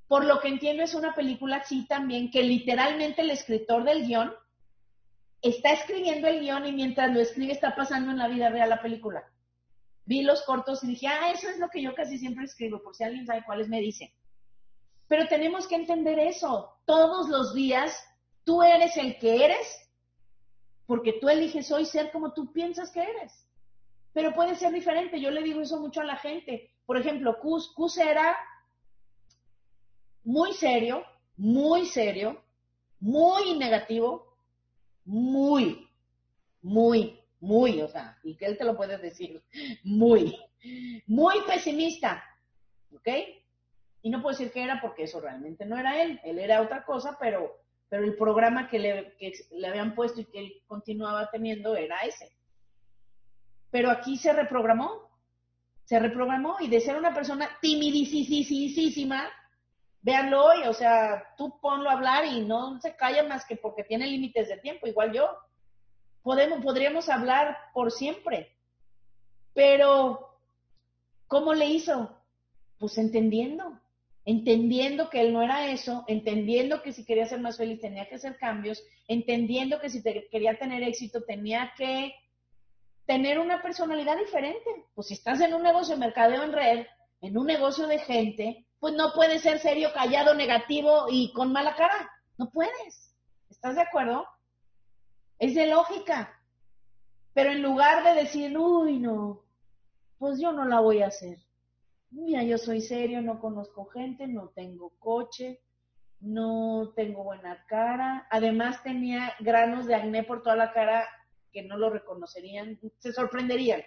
Por 0.08 0.26
lo 0.26 0.40
que 0.40 0.50
entiendo 0.50 0.84
es 0.84 0.94
una 0.94 1.16
película, 1.16 1.64
sí, 1.64 1.86
también, 1.88 2.30
que 2.32 2.44
literalmente 2.44 3.22
el 3.22 3.32
escritor 3.32 3.84
del 3.84 4.06
guion 4.06 4.34
está 5.42 5.72
escribiendo 5.72 6.28
el 6.28 6.42
guion 6.42 6.66
y 6.66 6.72
mientras 6.72 7.12
lo 7.12 7.20
escribe 7.20 7.54
está 7.54 7.76
pasando 7.76 8.12
en 8.12 8.18
la 8.18 8.28
vida 8.28 8.50
real 8.50 8.70
la 8.70 8.82
película 8.82 9.24
vi 10.06 10.24
los 10.24 10.44
cortos 10.44 10.84
y 10.84 10.88
dije, 10.88 11.08
ah, 11.08 11.32
eso 11.32 11.50
es 11.50 11.60
lo 11.60 11.70
que 11.70 11.82
yo 11.82 11.96
casi 11.96 12.18
siempre 12.18 12.46
escribo, 12.46 12.82
por 12.82 12.96
si 12.96 13.04
alguien 13.04 13.26
sabe 13.26 13.44
cuáles 13.46 13.70
me 13.70 13.80
dice. 13.80 14.14
Pero 15.08 15.28
tenemos 15.28 15.68
que 15.68 15.76
entender 15.76 16.20
eso. 16.20 16.74
Todos 16.86 17.30
los 17.30 17.54
días 17.54 17.98
tú 18.44 18.64
eres 18.64 18.98
el 18.98 19.18
que 19.20 19.46
eres, 19.46 19.90
porque 20.86 21.14
tú 21.14 21.30
eliges 21.30 21.72
hoy 21.72 21.86
ser 21.86 22.12
como 22.12 22.34
tú 22.34 22.52
piensas 22.52 22.92
que 22.92 23.02
eres. 23.02 23.48
Pero 24.14 24.34
puede 24.34 24.56
ser 24.56 24.72
diferente. 24.72 25.20
Yo 25.20 25.32
le 25.32 25.42
digo 25.42 25.62
eso 25.62 25.80
mucho 25.80 26.02
a 26.02 26.06
la 26.06 26.18
gente. 26.18 26.72
Por 26.86 26.98
ejemplo, 26.98 27.40
Cus, 27.40 27.74
Cus 27.74 27.98
era 27.98 28.38
muy 30.24 30.54
serio, 30.54 31.04
muy 31.38 31.86
serio, 31.86 32.42
muy 33.00 33.58
negativo, 33.58 34.36
muy, 35.06 35.88
muy 36.62 37.24
muy, 37.44 37.82
o 37.82 37.90
sea, 37.90 38.18
y 38.24 38.36
que 38.36 38.46
él 38.46 38.58
te 38.58 38.64
lo 38.64 38.76
puede 38.78 38.98
decir, 38.98 39.44
muy, 39.84 40.40
muy 41.08 41.36
pesimista, 41.46 42.24
¿ok? 42.96 43.10
Y 44.02 44.10
no 44.10 44.22
puedo 44.22 44.38
decir 44.38 44.52
que 44.52 44.64
era 44.64 44.80
porque 44.82 45.04
eso 45.04 45.20
realmente 45.20 45.66
no 45.66 45.78
era 45.78 46.02
él, 46.02 46.22
él 46.24 46.40
era 46.40 46.62
otra 46.62 46.86
cosa, 46.86 47.18
pero, 47.20 47.52
pero 47.90 48.06
el 48.06 48.16
programa 48.16 48.70
que 48.70 48.80
le, 48.80 49.16
que 49.18 49.34
le 49.52 49.68
habían 49.68 49.94
puesto 49.94 50.22
y 50.22 50.26
que 50.26 50.40
él 50.40 50.54
continuaba 50.66 51.30
teniendo 51.32 51.76
era 51.76 52.00
ese. 52.00 52.32
Pero 53.70 53.92
aquí 53.92 54.16
se 54.16 54.32
reprogramó, 54.32 55.10
se 55.84 56.00
reprogramó 56.00 56.58
y 56.62 56.70
de 56.70 56.80
ser 56.80 56.96
una 56.96 57.14
persona 57.14 57.50
timidísima, 57.62 59.30
véanlo 60.04 60.46
hoy, 60.46 60.68
o 60.68 60.74
sea, 60.74 61.34
tú 61.38 61.60
ponlo 61.60 61.90
a 61.90 61.94
hablar 61.94 62.26
y 62.26 62.42
no 62.42 62.80
se 62.82 62.96
calla 62.96 63.24
más 63.24 63.46
que 63.46 63.56
porque 63.56 63.84
tiene 63.84 64.06
límites 64.06 64.50
de 64.50 64.58
tiempo, 64.58 64.86
igual 64.86 65.14
yo 65.14 65.30
podemos, 66.22 66.62
podríamos 66.62 67.10
hablar 67.10 67.58
por 67.74 67.92
siempre. 67.92 68.52
Pero, 69.54 70.38
¿cómo 71.28 71.54
le 71.54 71.66
hizo? 71.66 72.18
Pues 72.80 72.98
entendiendo, 72.98 73.80
entendiendo 74.26 75.10
que 75.10 75.22
él 75.22 75.32
no 75.32 75.42
era 75.42 75.72
eso, 75.72 76.04
entendiendo 76.08 76.82
que 76.82 76.92
si 76.92 77.06
quería 77.06 77.26
ser 77.26 77.40
más 77.40 77.58
feliz 77.58 77.80
tenía 77.80 78.08
que 78.10 78.16
hacer 78.16 78.38
cambios, 78.38 78.84
entendiendo 79.08 79.80
que 79.80 79.90
si 79.90 80.04
quería 80.04 80.60
tener 80.60 80.84
éxito 80.84 81.24
tenía 81.24 81.72
que 81.78 82.14
tener 83.06 83.40
una 83.40 83.62
personalidad 83.62 84.18
diferente. 84.18 84.86
Pues 84.96 85.08
si 85.08 85.14
estás 85.14 85.40
en 85.40 85.54
un 85.54 85.64
negocio 85.64 85.96
de 85.96 86.02
mercadeo 86.02 86.44
en 86.44 86.52
red, 86.52 86.86
en 87.22 87.38
un 87.38 87.46
negocio 87.46 87.88
de 87.88 88.00
gente, 88.00 88.66
pues 88.84 88.96
no 88.96 89.14
puedes 89.14 89.44
ser 89.44 89.60
serio, 89.60 89.94
callado, 89.94 90.34
negativo 90.34 91.06
y 91.10 91.32
con 91.32 91.54
mala 91.54 91.74
cara. 91.74 92.12
No 92.38 92.50
puedes. 92.50 93.16
¿Estás 93.50 93.76
de 93.76 93.82
acuerdo? 93.82 94.28
Es 95.40 95.56
de 95.56 95.68
lógica. 95.68 96.38
Pero 97.34 97.52
en 97.52 97.62
lugar 97.62 98.04
de 98.04 98.22
decir, 98.22 98.58
uy, 98.58 99.00
no, 99.00 99.46
pues 100.18 100.38
yo 100.42 100.52
no 100.52 100.66
la 100.66 100.82
voy 100.82 101.02
a 101.02 101.08
hacer. 101.08 101.38
Mira, 102.12 102.44
yo 102.44 102.58
soy 102.58 102.82
serio, 102.82 103.22
no 103.22 103.40
conozco 103.40 103.86
gente, 103.86 104.28
no 104.28 104.50
tengo 104.50 104.90
coche, 105.00 105.62
no 106.20 106.92
tengo 106.94 107.24
buena 107.24 107.66
cara. 107.68 108.28
Además 108.32 108.84
tenía 108.84 109.34
granos 109.40 109.86
de 109.86 109.96
acné 109.96 110.26
por 110.26 110.44
toda 110.44 110.58
la 110.58 110.74
cara 110.74 111.08
que 111.54 111.64
no 111.64 111.78
lo 111.78 111.90
reconocerían, 111.90 112.78
se 113.00 113.14
sorprenderían 113.14 113.82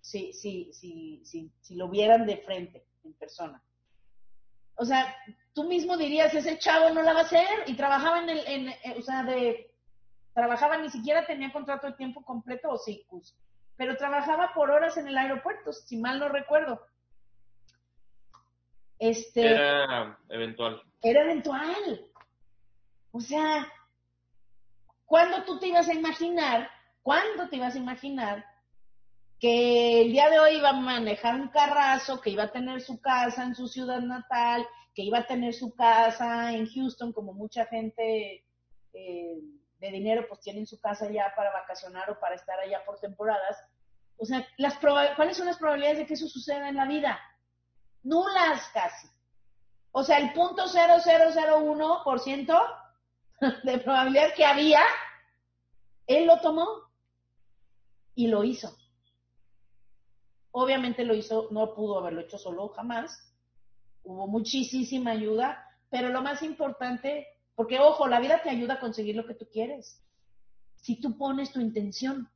si, 0.00 0.32
si, 0.32 0.72
si, 0.72 1.22
si, 1.24 1.50
si 1.60 1.74
lo 1.74 1.88
vieran 1.88 2.24
de 2.24 2.36
frente, 2.36 2.86
en 3.02 3.14
persona. 3.14 3.60
O 4.78 4.84
sea, 4.84 5.14
tú 5.52 5.64
mismo 5.64 5.96
dirías, 5.96 6.32
ese 6.32 6.56
chavo 6.58 6.90
no 6.90 7.02
la 7.02 7.12
va 7.12 7.20
a 7.20 7.24
hacer 7.24 7.64
y 7.66 7.74
trabajaba 7.74 8.20
en 8.22 8.30
el, 8.30 8.38
en, 8.46 8.68
eh, 8.68 8.94
o 8.96 9.02
sea, 9.02 9.24
de, 9.24 9.74
trabajaba, 10.32 10.78
ni 10.78 10.88
siquiera 10.88 11.26
tenía 11.26 11.52
contrato 11.52 11.88
de 11.88 11.94
tiempo 11.94 12.22
completo 12.22 12.70
o 12.70 12.78
sí, 12.78 13.04
pero 13.76 13.96
trabajaba 13.96 14.52
por 14.54 14.70
horas 14.70 14.96
en 14.96 15.08
el 15.08 15.18
aeropuerto, 15.18 15.72
si 15.72 15.96
mal 15.96 16.20
no 16.20 16.28
recuerdo. 16.28 16.80
Este, 19.00 19.52
Era 19.52 20.16
eventual. 20.28 20.80
era 21.02 21.22
eventual. 21.22 22.06
O 23.10 23.20
sea, 23.20 23.66
¿cuándo 25.06 25.44
tú 25.44 25.58
te 25.58 25.68
ibas 25.68 25.88
a 25.88 25.94
imaginar, 25.94 26.70
cuándo 27.02 27.48
te 27.48 27.56
ibas 27.56 27.74
a 27.74 27.78
imaginar 27.78 28.44
que 29.40 30.02
el 30.02 30.12
día 30.12 30.30
de 30.30 30.40
hoy 30.40 30.56
iba 30.56 30.70
a 30.70 30.72
manejar 30.72 31.36
un 31.36 31.48
carrazo, 31.48 32.20
que 32.20 32.30
iba 32.30 32.44
a 32.44 32.52
tener 32.52 32.80
su 32.80 33.00
casa 33.00 33.44
en 33.44 33.54
su 33.54 33.68
ciudad 33.68 34.00
natal, 34.00 34.66
que 34.94 35.02
iba 35.02 35.18
a 35.18 35.26
tener 35.26 35.54
su 35.54 35.74
casa 35.74 36.52
en 36.52 36.66
Houston, 36.66 37.12
como 37.12 37.32
mucha 37.32 37.66
gente 37.66 38.44
eh, 38.92 39.38
de 39.78 39.90
dinero 39.90 40.26
pues 40.28 40.40
tienen 40.40 40.66
su 40.66 40.80
casa 40.80 41.06
allá 41.06 41.32
para 41.36 41.52
vacacionar 41.52 42.10
o 42.10 42.18
para 42.18 42.34
estar 42.34 42.58
allá 42.58 42.84
por 42.84 42.98
temporadas. 42.98 43.56
O 44.16 44.24
sea, 44.24 44.44
las 44.56 44.76
¿cuáles 44.78 45.36
son 45.36 45.46
las 45.46 45.58
probabilidades 45.58 45.98
de 45.98 46.06
que 46.06 46.14
eso 46.14 46.26
suceda 46.26 46.68
en 46.68 46.74
la 46.74 46.86
vida? 46.86 47.20
Nulas 48.02 48.68
casi. 48.72 49.06
O 49.92 50.02
sea, 50.02 50.18
el 50.18 50.32
punto 50.32 50.64
0001% 50.66 52.62
de 53.62 53.78
probabilidad 53.78 54.34
que 54.34 54.44
había, 54.44 54.80
él 56.08 56.26
lo 56.26 56.40
tomó 56.40 56.66
y 58.16 58.26
lo 58.26 58.42
hizo. 58.42 58.76
Obviamente 60.60 61.04
lo 61.04 61.14
hizo, 61.14 61.46
no 61.52 61.72
pudo 61.72 61.98
haberlo 61.98 62.20
hecho 62.20 62.36
solo 62.36 62.70
jamás. 62.70 63.32
Hubo 64.02 64.26
muchísima 64.26 65.12
ayuda, 65.12 65.64
pero 65.88 66.08
lo 66.08 66.20
más 66.20 66.42
importante, 66.42 67.28
porque 67.54 67.78
ojo, 67.78 68.08
la 68.08 68.18
vida 68.18 68.42
te 68.42 68.50
ayuda 68.50 68.74
a 68.74 68.80
conseguir 68.80 69.14
lo 69.14 69.24
que 69.24 69.34
tú 69.34 69.46
quieres. 69.52 70.02
Si 70.74 71.00
tú 71.00 71.16
pones 71.16 71.52
tu 71.52 71.60
intención. 71.60 72.28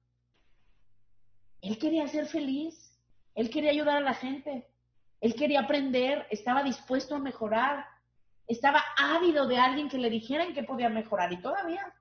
Él 1.62 1.78
quería 1.78 2.06
ser 2.06 2.26
feliz, 2.26 2.96
él 3.34 3.50
quería 3.50 3.72
ayudar 3.72 3.96
a 3.96 4.00
la 4.00 4.14
gente, 4.14 4.68
él 5.20 5.34
quería 5.34 5.62
aprender, 5.62 6.24
estaba 6.30 6.62
dispuesto 6.62 7.16
a 7.16 7.18
mejorar, 7.18 7.86
estaba 8.46 8.84
ávido 8.96 9.48
de 9.48 9.58
alguien 9.58 9.88
que 9.88 9.98
le 9.98 10.10
dijeran 10.10 10.54
que 10.54 10.62
podía 10.62 10.88
mejorar 10.88 11.32
y 11.32 11.42
todavía. 11.42 11.92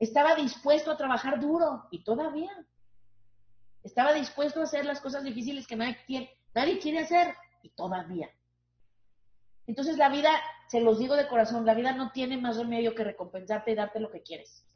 Estaba 0.00 0.34
dispuesto 0.34 0.90
a 0.90 0.96
trabajar 0.96 1.38
duro 1.38 1.86
y 1.92 2.02
todavía. 2.02 2.50
Estaba 3.84 4.14
dispuesto 4.14 4.60
a 4.60 4.64
hacer 4.64 4.86
las 4.86 5.00
cosas 5.00 5.22
difíciles 5.22 5.66
que 5.66 5.76
nadie 5.76 5.98
quiere, 6.06 6.30
nadie 6.54 6.78
quiere 6.78 7.00
hacer 7.00 7.34
y 7.62 7.68
todavía. 7.68 8.30
Entonces 9.66 9.98
la 9.98 10.08
vida, 10.08 10.30
se 10.68 10.80
los 10.80 10.98
digo 10.98 11.14
de 11.14 11.28
corazón, 11.28 11.66
la 11.66 11.74
vida 11.74 11.92
no 11.92 12.10
tiene 12.10 12.38
más 12.38 12.56
remedio 12.56 12.94
que 12.94 13.04
recompensarte 13.04 13.72
y 13.72 13.74
darte 13.74 14.00
lo 14.00 14.10
que 14.10 14.22
quieres. 14.22 14.66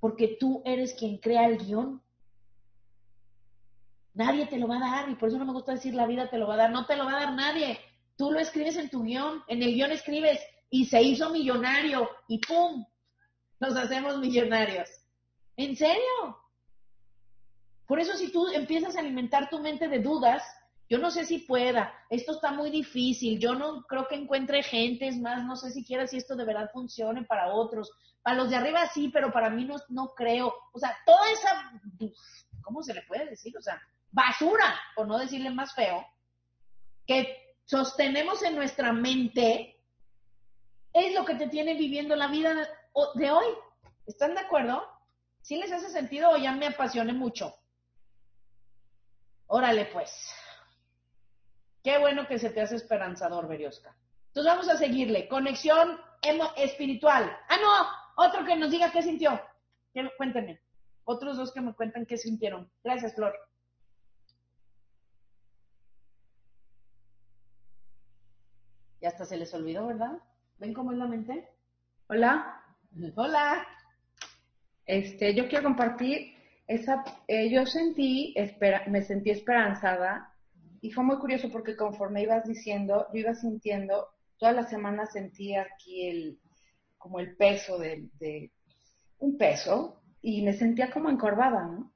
Porque 0.00 0.36
tú 0.38 0.62
eres 0.64 0.94
quien 0.94 1.18
crea 1.18 1.46
el 1.46 1.58
guion. 1.58 2.02
Nadie 4.14 4.46
te 4.46 4.58
lo 4.58 4.68
va 4.68 4.76
a 4.76 5.02
dar 5.02 5.08
y 5.08 5.14
por 5.14 5.28
eso 5.28 5.38
no 5.38 5.44
me 5.46 5.52
gusta 5.52 5.72
decir 5.72 5.94
la 5.94 6.06
vida 6.06 6.28
te 6.28 6.38
lo 6.38 6.46
va 6.46 6.54
a 6.54 6.58
dar. 6.58 6.70
No 6.70 6.86
te 6.86 6.96
lo 6.96 7.04
va 7.04 7.12
a 7.12 7.24
dar 7.24 7.34
nadie. 7.34 7.78
Tú 8.16 8.30
lo 8.30 8.38
escribes 8.38 8.76
en 8.76 8.90
tu 8.90 9.02
guion. 9.02 9.42
En 9.48 9.62
el 9.62 9.74
guion 9.74 9.92
escribes 9.92 10.40
y 10.68 10.86
se 10.86 11.02
hizo 11.02 11.30
millonario 11.30 12.08
y 12.28 12.38
¡pum! 12.38 12.84
Nos 13.60 13.76
hacemos 13.76 14.18
millonarios. 14.18 14.88
¿En 15.56 15.76
serio? 15.76 16.38
Por 17.90 17.98
eso 17.98 18.16
si 18.16 18.30
tú 18.30 18.46
empiezas 18.54 18.94
a 18.94 19.00
alimentar 19.00 19.50
tu 19.50 19.58
mente 19.58 19.88
de 19.88 19.98
dudas, 19.98 20.44
yo 20.88 20.98
no 20.98 21.10
sé 21.10 21.24
si 21.24 21.38
pueda, 21.38 21.92
esto 22.08 22.30
está 22.30 22.52
muy 22.52 22.70
difícil, 22.70 23.40
yo 23.40 23.56
no 23.56 23.82
creo 23.88 24.06
que 24.06 24.14
encuentre 24.14 24.62
gente, 24.62 25.08
es 25.08 25.18
más, 25.18 25.44
no 25.44 25.56
sé 25.56 25.72
siquiera 25.72 26.06
si 26.06 26.16
esto 26.16 26.36
de 26.36 26.44
verdad 26.44 26.70
funcione 26.72 27.24
para 27.24 27.52
otros. 27.52 27.90
Para 28.22 28.36
los 28.36 28.48
de 28.48 28.54
arriba 28.54 28.86
sí, 28.86 29.08
pero 29.12 29.32
para 29.32 29.50
mí 29.50 29.64
no, 29.64 29.74
no 29.88 30.14
creo. 30.14 30.54
O 30.72 30.78
sea, 30.78 30.96
toda 31.04 31.32
esa, 31.32 31.80
¿cómo 32.62 32.80
se 32.84 32.94
le 32.94 33.02
puede 33.02 33.28
decir? 33.28 33.58
O 33.58 33.60
sea, 33.60 33.82
basura, 34.12 34.72
por 34.94 35.08
no 35.08 35.18
decirle 35.18 35.50
más 35.50 35.74
feo, 35.74 36.06
que 37.08 37.56
sostenemos 37.64 38.40
en 38.44 38.54
nuestra 38.54 38.92
mente, 38.92 39.82
es 40.92 41.12
lo 41.12 41.24
que 41.24 41.34
te 41.34 41.48
tiene 41.48 41.74
viviendo 41.74 42.14
la 42.14 42.28
vida 42.28 42.54
de 43.16 43.30
hoy. 43.32 43.46
¿Están 44.06 44.34
de 44.34 44.42
acuerdo? 44.42 44.80
¿Sí 45.42 45.56
les 45.56 45.72
hace 45.72 45.88
sentido 45.88 46.30
o 46.30 46.36
ya 46.36 46.52
me 46.52 46.68
apasioné 46.68 47.14
mucho? 47.14 47.56
Órale, 49.52 49.86
pues. 49.86 50.10
Qué 51.82 51.98
bueno 51.98 52.26
que 52.28 52.38
se 52.38 52.50
te 52.50 52.60
hace 52.60 52.76
esperanzador, 52.76 53.48
Berioska. 53.48 53.96
Entonces 54.28 54.52
vamos 54.52 54.68
a 54.68 54.76
seguirle. 54.76 55.26
Conexión 55.26 55.98
emo- 56.22 56.52
espiritual. 56.56 57.36
Ah, 57.48 57.56
no, 57.60 58.24
otro 58.24 58.44
que 58.44 58.54
nos 58.56 58.70
diga 58.70 58.92
qué 58.92 59.02
sintió. 59.02 59.40
Cuéntenme. 60.16 60.60
Otros 61.04 61.36
dos 61.36 61.52
que 61.52 61.60
me 61.60 61.74
cuentan 61.74 62.06
qué 62.06 62.16
sintieron. 62.16 62.70
Gracias, 62.84 63.14
Flor. 63.16 63.34
Ya 69.00 69.08
hasta 69.08 69.24
se 69.24 69.36
les 69.36 69.52
olvidó, 69.54 69.86
¿verdad? 69.86 70.12
¿Ven 70.58 70.74
cómo 70.74 70.92
es 70.92 70.98
la 70.98 71.06
mente? 71.06 71.48
Hola, 72.08 72.62
Hola. 73.16 73.66
este, 74.86 75.34
yo 75.34 75.48
quiero 75.48 75.64
compartir 75.64 76.34
esa, 76.70 77.02
eh, 77.26 77.50
yo 77.50 77.66
sentí, 77.66 78.32
espera, 78.36 78.84
me 78.86 79.02
sentí 79.02 79.30
esperanzada 79.30 80.32
y 80.80 80.92
fue 80.92 81.02
muy 81.02 81.18
curioso 81.18 81.50
porque 81.50 81.76
conforme 81.76 82.22
ibas 82.22 82.46
diciendo, 82.46 83.08
yo 83.12 83.18
iba 83.18 83.34
sintiendo, 83.34 84.06
toda 84.38 84.52
la 84.52 84.62
semana 84.68 85.04
sentí 85.06 85.56
aquí 85.56 86.06
el, 86.06 86.38
como 86.96 87.18
el 87.18 87.36
peso 87.36 87.76
de, 87.76 88.52
un 89.18 89.36
peso 89.36 90.00
y 90.22 90.42
me 90.42 90.52
sentía 90.52 90.92
como 90.92 91.10
encorvada, 91.10 91.66
¿no? 91.66 91.92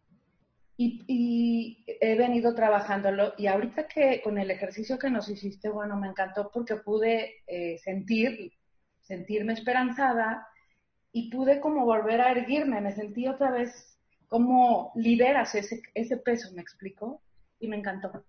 Y, 0.76 1.04
y 1.06 1.84
he 1.86 2.16
venido 2.16 2.52
trabajándolo 2.56 3.34
y 3.38 3.46
ahorita 3.46 3.86
que 3.86 4.20
con 4.22 4.38
el 4.38 4.50
ejercicio 4.50 4.98
que 4.98 5.08
nos 5.08 5.28
hiciste, 5.28 5.68
bueno, 5.68 5.96
me 5.96 6.08
encantó 6.08 6.50
porque 6.52 6.74
pude 6.74 7.44
eh, 7.46 7.78
sentir, 7.78 8.52
sentirme 9.02 9.52
esperanzada 9.52 10.48
y 11.12 11.30
pude 11.30 11.60
como 11.60 11.84
volver 11.84 12.20
a 12.20 12.32
erguirme, 12.32 12.80
me 12.80 12.90
sentí 12.90 13.28
otra 13.28 13.52
vez 13.52 13.93
como 14.34 14.90
liberas 14.96 15.54
ese, 15.54 15.80
ese 15.94 16.16
peso, 16.16 16.52
¿me 16.54 16.60
explico? 16.60 17.22
Y 17.60 17.68
me 17.68 17.76
encantó. 17.76 18.24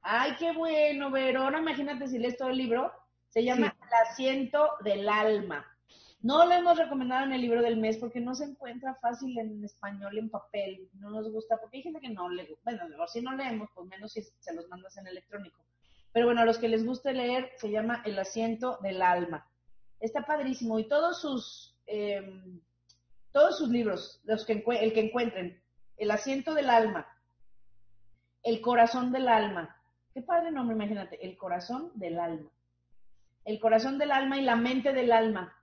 Ay, 0.00 0.32
qué 0.38 0.52
bueno, 0.52 1.10
Vero. 1.10 1.42
Ahora 1.42 1.58
imagínate 1.58 2.08
si 2.08 2.18
lees 2.18 2.38
todo 2.38 2.48
el 2.48 2.56
libro. 2.56 2.90
Se 3.28 3.44
llama 3.44 3.76
El 3.82 4.08
asiento 4.08 4.70
del 4.82 5.06
alma. 5.10 5.66
No 6.22 6.46
lo 6.46 6.52
hemos 6.52 6.78
recomendado 6.78 7.26
en 7.26 7.34
el 7.34 7.42
libro 7.42 7.60
del 7.60 7.76
mes 7.76 7.98
porque 7.98 8.18
no 8.18 8.34
se 8.34 8.44
encuentra 8.44 8.94
fácil 8.94 9.38
en 9.38 9.62
español, 9.62 10.16
en 10.16 10.30
papel. 10.30 10.88
No 10.94 11.10
nos 11.10 11.30
gusta 11.30 11.58
porque 11.60 11.76
hay 11.76 11.82
gente 11.82 12.00
que 12.00 12.08
no 12.08 12.30
le 12.30 12.46
gusta. 12.46 12.70
Bueno, 12.70 12.88
mejor 12.88 13.10
si 13.10 13.20
no 13.20 13.36
leemos, 13.36 13.68
pues 13.74 13.86
menos 13.88 14.10
si 14.10 14.22
se 14.22 14.54
los 14.54 14.66
mandas 14.70 14.96
en 14.96 15.06
electrónico. 15.06 15.60
Pero 16.14 16.24
bueno, 16.24 16.40
a 16.40 16.46
los 16.46 16.56
que 16.56 16.68
les 16.70 16.86
guste 16.86 17.12
leer, 17.12 17.50
se 17.58 17.70
llama 17.70 18.00
El 18.06 18.18
asiento 18.18 18.78
del 18.82 19.02
alma. 19.02 19.46
Está 20.00 20.24
padrísimo. 20.24 20.78
Y 20.78 20.88
todos 20.88 21.20
sus, 21.20 21.76
eh, 21.86 22.42
todos 23.32 23.58
sus 23.58 23.70
libros, 23.70 24.20
los 24.24 24.44
que 24.44 24.52
el 24.52 24.92
que 24.92 25.00
encuentren, 25.00 25.60
El 25.96 26.10
asiento 26.10 26.54
del 26.54 26.70
alma, 26.70 27.06
El 28.42 28.60
corazón 28.60 29.12
del 29.12 29.28
alma. 29.28 29.76
Qué 30.14 30.22
padre 30.22 30.50
nombre, 30.50 30.76
imagínate. 30.76 31.24
El 31.24 31.36
corazón 31.36 31.90
del 31.94 32.18
alma. 32.18 32.50
El 33.44 33.58
corazón 33.60 33.98
del 33.98 34.12
alma 34.12 34.38
y 34.38 34.42
la 34.42 34.56
mente 34.56 34.92
del 34.92 35.12
alma. 35.12 35.56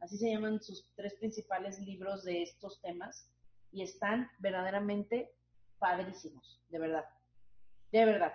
Así 0.00 0.18
se 0.18 0.30
llaman 0.30 0.60
sus 0.62 0.84
tres 0.94 1.14
principales 1.14 1.80
libros 1.80 2.24
de 2.24 2.42
estos 2.42 2.80
temas. 2.82 3.30
Y 3.72 3.82
están 3.82 4.30
verdaderamente 4.38 5.32
padrísimos, 5.78 6.60
de 6.68 6.78
verdad. 6.78 7.04
De 7.92 8.04
verdad. 8.04 8.32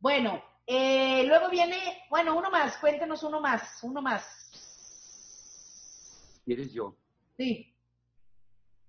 Bueno, 0.00 0.42
eh, 0.66 1.24
luego 1.24 1.48
viene, 1.48 1.76
bueno, 2.10 2.36
uno 2.36 2.50
más, 2.50 2.76
cuéntenos 2.78 3.22
uno 3.22 3.40
más, 3.40 3.82
uno 3.82 4.02
más. 4.02 4.24
¿Quieres 6.44 6.72
yo? 6.72 6.94
Sí. 7.36 7.74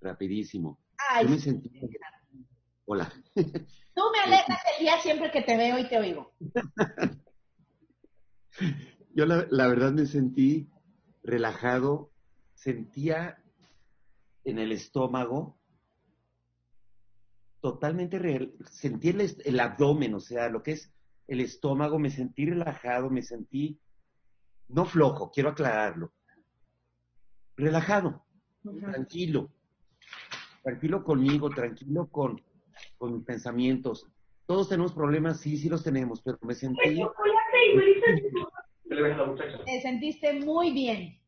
Rapidísimo. 0.02 0.80
Ay, 0.97 1.26
Yo 1.26 1.32
me 1.32 1.39
sentí... 1.39 1.72
Hola. 2.86 3.12
tú 3.36 4.02
me 4.14 4.20
alegras 4.24 4.60
el 4.78 4.84
día 4.84 5.00
siempre 5.02 5.32
que 5.32 5.41
te 5.41 5.56
veo 5.58 5.78
y 5.80 5.88
te 5.88 5.97
oigo. 5.97 6.34
Yo 9.16 9.26
la, 9.26 9.47
la 9.50 9.68
verdad 9.68 9.91
me 9.91 10.06
sentí 10.06 10.70
relajado, 11.24 12.12
sentía 12.54 13.41
en 14.43 14.60
el 14.60 14.72
estómago 14.72 15.60
totalmente, 17.62 18.18
re- 18.20 18.54
sentí 18.72 19.10
el, 19.10 19.36
el 19.43 19.60
abdomen, 19.60 20.14
o 20.14 20.20
sea, 20.20 20.47
lo 20.50 20.64
que 20.64 20.72
es 20.74 20.91
el 21.28 21.41
estómago, 21.41 22.00
me 22.00 22.10
sentí 22.10 22.45
relajado, 22.45 23.10
me 23.10 23.22
sentí, 23.22 23.80
no 24.70 24.86
flojo, 24.86 25.30
quiero 25.32 25.50
aclararlo, 25.50 26.14
relajado, 27.58 28.26
tranquilo, 28.64 29.52
tranquilo 30.64 31.03
conmigo, 31.03 31.49
tranquilo 31.49 32.07
con, 32.07 32.41
con 32.97 33.16
mis 33.16 33.26
pensamientos. 33.26 34.05
Todos 34.45 34.70
tenemos 34.70 34.93
problemas, 34.93 35.39
sí, 35.39 35.57
sí 35.57 35.70
los 35.70 35.84
tenemos, 35.84 36.22
pero 36.22 36.38
me 36.41 36.53
sentí... 36.55 36.80
Te 39.66 39.82
sentiste 39.82 40.34
muy 40.34 40.72
bien, 40.72 41.20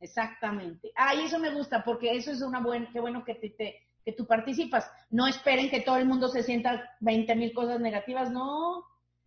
exactamente. 0.00 0.92
Ah, 0.96 1.14
y 1.14 1.22
eso 1.24 1.38
me 1.38 1.52
gusta, 1.52 1.84
porque 1.84 2.12
eso 2.16 2.30
es 2.30 2.40
una 2.42 2.60
buena, 2.60 2.88
qué 2.92 3.00
bueno 3.00 3.24
que, 3.24 3.34
te, 3.34 3.50
te- 3.50 3.88
que 4.04 4.12
tú 4.12 4.26
participas. 4.26 4.90
No 5.10 5.26
esperen 5.26 5.70
que 5.70 5.80
todo 5.80 5.96
el 5.96 6.06
mundo 6.06 6.28
se 6.28 6.42
sienta 6.42 6.88
20 7.00 7.34
mil 7.36 7.52
cosas 7.52 7.80
negativas, 7.80 8.30
no. 8.30 8.84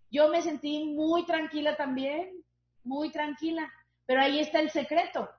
Yo 0.09 0.29
me 0.29 0.41
sentí 0.41 0.85
muy 0.95 1.25
tranquila 1.25 1.75
también, 1.75 2.43
muy 2.83 3.11
tranquila. 3.11 3.69
Pero 4.05 4.21
ahí 4.21 4.39
está 4.39 4.59
el 4.59 4.69
secreto. 4.69 5.29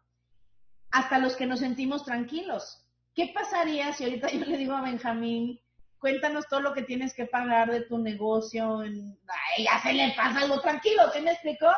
Hasta 0.91 1.19
los 1.19 1.35
que 1.37 1.47
nos 1.47 1.61
sentimos 1.61 2.05
tranquilos. 2.05 2.82
¿Qué 3.15 3.31
pasaría 3.35 3.93
si 3.93 4.05
ahorita 4.05 4.31
yo 4.31 4.45
le 4.47 4.57
digo 4.57 4.75
a 4.75 4.83
Benjamín, 4.83 5.61
cuéntanos 5.99 6.47
todo 6.49 6.61
lo 6.61 6.73
que 6.73 6.83
tienes 6.83 7.15
que 7.15 7.27
pagar 7.27 7.71
de 7.71 7.83
tu 7.83 7.99
negocio? 7.99 8.83
En... 8.83 9.19
Ay, 9.29 9.65
ya 9.65 9.81
se 9.83 9.93
le 9.93 10.13
pasa 10.17 10.41
algo 10.41 10.61
tranquilo, 10.61 11.11
¿se 11.11 11.21
me 11.21 11.33
explicó? 11.33 11.71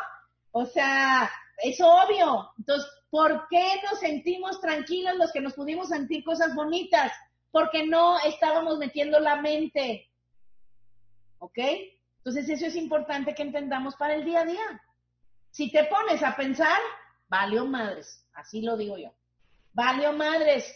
O 0.52 0.64
sea, 0.64 1.30
es 1.58 1.80
obvio. 1.80 2.50
Entonces, 2.58 2.88
¿por 3.10 3.48
qué 3.48 3.80
nos 3.90 3.98
sentimos 4.00 4.60
tranquilos 4.60 5.16
los 5.16 5.32
que 5.32 5.40
nos 5.40 5.54
pudimos 5.54 5.88
sentir 5.88 6.22
cosas 6.24 6.54
bonitas? 6.54 7.12
Porque 7.50 7.86
no 7.86 8.18
estábamos 8.20 8.78
metiendo 8.78 9.18
la 9.18 9.36
mente. 9.36 10.10
¿Ok? 11.38 11.58
Entonces, 12.18 12.48
eso 12.48 12.66
es 12.66 12.76
importante 12.76 13.34
que 13.34 13.42
entendamos 13.42 13.96
para 13.96 14.14
el 14.14 14.24
día 14.24 14.40
a 14.40 14.44
día. 14.44 14.82
Si 15.50 15.70
te 15.70 15.84
pones 15.84 16.22
a 16.22 16.34
pensar, 16.36 16.78
valió 17.28 17.66
madres. 17.66 18.26
Así 18.32 18.62
lo 18.62 18.76
digo 18.76 18.96
yo. 18.96 19.12
Valió 19.72 20.12
madres. 20.12 20.72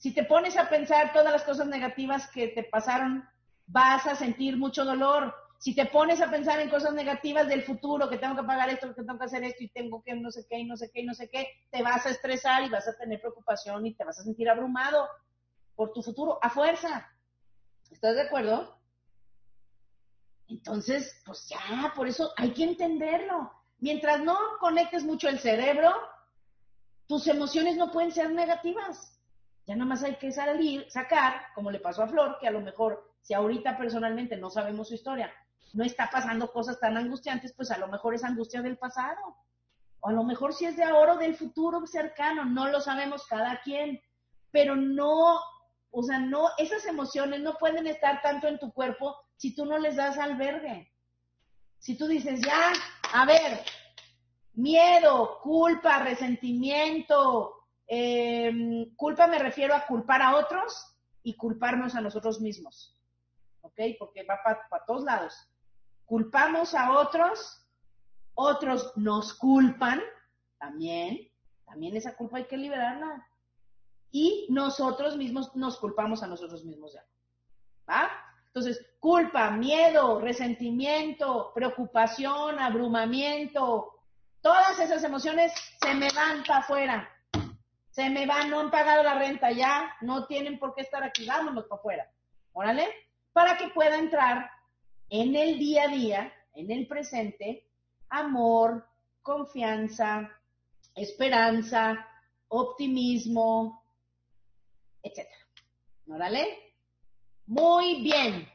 Si 0.00 0.14
te 0.14 0.24
pones 0.24 0.56
a 0.56 0.70
pensar 0.70 1.12
todas 1.12 1.30
las 1.30 1.42
cosas 1.42 1.66
negativas 1.66 2.26
que 2.30 2.48
te 2.48 2.64
pasaron, 2.64 3.28
vas 3.66 4.06
a 4.06 4.14
sentir 4.14 4.56
mucho 4.56 4.86
dolor. 4.86 5.34
Si 5.58 5.74
te 5.74 5.84
pones 5.84 6.22
a 6.22 6.30
pensar 6.30 6.58
en 6.58 6.70
cosas 6.70 6.94
negativas 6.94 7.46
del 7.46 7.64
futuro, 7.64 8.08
que 8.08 8.16
tengo 8.16 8.34
que 8.34 8.44
pagar 8.44 8.70
esto, 8.70 8.94
que 8.94 9.02
tengo 9.02 9.18
que 9.18 9.26
hacer 9.26 9.44
esto 9.44 9.62
y 9.62 9.68
tengo 9.68 10.02
que 10.02 10.14
no 10.14 10.30
sé 10.30 10.46
qué 10.48 10.60
y 10.60 10.64
no 10.64 10.78
sé 10.78 10.90
qué 10.90 11.00
y 11.00 11.04
no 11.04 11.12
sé 11.12 11.28
qué, 11.28 11.48
te 11.70 11.82
vas 11.82 12.06
a 12.06 12.10
estresar 12.10 12.64
y 12.64 12.70
vas 12.70 12.88
a 12.88 12.96
tener 12.96 13.20
preocupación 13.20 13.84
y 13.84 13.94
te 13.94 14.04
vas 14.04 14.18
a 14.18 14.22
sentir 14.22 14.48
abrumado 14.48 15.06
por 15.76 15.92
tu 15.92 16.02
futuro 16.02 16.38
a 16.40 16.48
fuerza. 16.48 17.06
¿Estás 17.90 18.14
de 18.14 18.22
acuerdo? 18.22 18.74
Entonces, 20.48 21.20
pues 21.26 21.46
ya, 21.46 21.92
por 21.94 22.08
eso 22.08 22.32
hay 22.38 22.54
que 22.54 22.64
entenderlo. 22.64 23.52
Mientras 23.80 24.20
no 24.20 24.38
conectes 24.60 25.04
mucho 25.04 25.28
el 25.28 25.38
cerebro, 25.38 25.92
tus 27.06 27.26
emociones 27.26 27.76
no 27.76 27.90
pueden 27.90 28.12
ser 28.12 28.30
negativas. 28.30 29.19
Ya 29.66 29.76
nada 29.76 29.88
más 29.88 30.02
hay 30.02 30.16
que 30.16 30.32
salir, 30.32 30.90
sacar, 30.90 31.42
como 31.54 31.70
le 31.70 31.80
pasó 31.80 32.02
a 32.02 32.08
Flor, 32.08 32.38
que 32.40 32.48
a 32.48 32.50
lo 32.50 32.60
mejor, 32.60 33.14
si 33.20 33.34
ahorita 33.34 33.76
personalmente 33.76 34.36
no 34.36 34.50
sabemos 34.50 34.88
su 34.88 34.94
historia, 34.94 35.32
no 35.72 35.84
está 35.84 36.10
pasando 36.10 36.50
cosas 36.50 36.80
tan 36.80 36.96
angustiantes, 36.96 37.52
pues 37.52 37.70
a 37.70 37.78
lo 37.78 37.88
mejor 37.88 38.14
es 38.14 38.24
angustia 38.24 38.62
del 38.62 38.78
pasado. 38.78 39.36
O 40.00 40.08
a 40.08 40.12
lo 40.12 40.24
mejor 40.24 40.54
si 40.54 40.64
es 40.64 40.76
de 40.76 40.84
ahora 40.84 41.14
o 41.14 41.18
del 41.18 41.36
futuro 41.36 41.86
cercano, 41.86 42.44
no 42.44 42.68
lo 42.68 42.80
sabemos 42.80 43.26
cada 43.26 43.60
quien. 43.60 44.00
Pero 44.50 44.74
no, 44.74 45.38
o 45.90 46.02
sea, 46.02 46.18
no, 46.18 46.48
esas 46.58 46.84
emociones 46.86 47.40
no 47.40 47.54
pueden 47.54 47.86
estar 47.86 48.20
tanto 48.22 48.48
en 48.48 48.58
tu 48.58 48.72
cuerpo 48.72 49.16
si 49.36 49.54
tú 49.54 49.64
no 49.64 49.78
les 49.78 49.96
das 49.96 50.18
albergue. 50.18 50.92
Si 51.78 51.96
tú 51.96 52.06
dices, 52.06 52.40
ya, 52.40 52.72
a 53.12 53.24
ver, 53.24 53.60
miedo, 54.54 55.38
culpa, 55.42 55.98
resentimiento, 56.00 57.59
eh, 57.92 58.52
culpa 58.94 59.26
me 59.26 59.40
refiero 59.40 59.74
a 59.74 59.84
culpar 59.84 60.22
a 60.22 60.36
otros 60.36 60.96
y 61.24 61.36
culparnos 61.36 61.96
a 61.96 62.00
nosotros 62.00 62.40
mismos. 62.40 62.96
¿Ok? 63.62 63.80
Porque 63.98 64.22
va 64.22 64.38
para 64.44 64.84
todos 64.86 65.02
lados. 65.02 65.34
Culpamos 66.04 66.74
a 66.74 66.92
otros, 66.92 67.66
otros 68.34 68.96
nos 68.96 69.34
culpan 69.34 70.00
también, 70.58 71.32
también 71.64 71.96
esa 71.96 72.16
culpa 72.16 72.38
hay 72.38 72.44
que 72.44 72.56
liberarla. 72.56 73.26
Y 74.12 74.46
nosotros 74.50 75.16
mismos 75.16 75.54
nos 75.56 75.76
culpamos 75.78 76.22
a 76.22 76.28
nosotros 76.28 76.64
mismos 76.64 76.92
ya. 76.92 77.04
¿Va? 77.88 78.08
Entonces, 78.46 78.86
culpa, 79.00 79.50
miedo, 79.50 80.20
resentimiento, 80.20 81.52
preocupación, 81.54 82.60
abrumamiento, 82.60 84.00
todas 84.40 84.78
esas 84.78 85.02
emociones 85.02 85.52
se 85.80 85.92
me 85.94 86.08
van 86.12 86.44
para 86.44 86.60
afuera. 86.60 87.09
Se 87.90 88.08
me 88.08 88.26
van, 88.26 88.50
no 88.50 88.60
han 88.60 88.70
pagado 88.70 89.02
la 89.02 89.18
renta 89.18 89.50
ya, 89.50 89.96
no 90.00 90.26
tienen 90.26 90.58
por 90.58 90.74
qué 90.74 90.82
estar 90.82 91.02
aquí, 91.02 91.26
vámonos 91.26 91.64
para 91.64 91.78
afuera. 91.78 92.10
Órale, 92.52 92.88
para 93.32 93.56
que 93.56 93.68
pueda 93.68 93.98
entrar 93.98 94.50
en 95.08 95.34
el 95.34 95.58
día 95.58 95.84
a 95.84 95.88
día, 95.88 96.32
en 96.54 96.70
el 96.70 96.86
presente, 96.86 97.68
amor, 98.08 98.86
confianza, 99.22 100.30
esperanza, 100.94 102.06
optimismo, 102.48 103.82
etcétera. 105.02 105.46
¿Órale? 106.08 106.74
Muy 107.46 108.02
bien. 108.02 108.48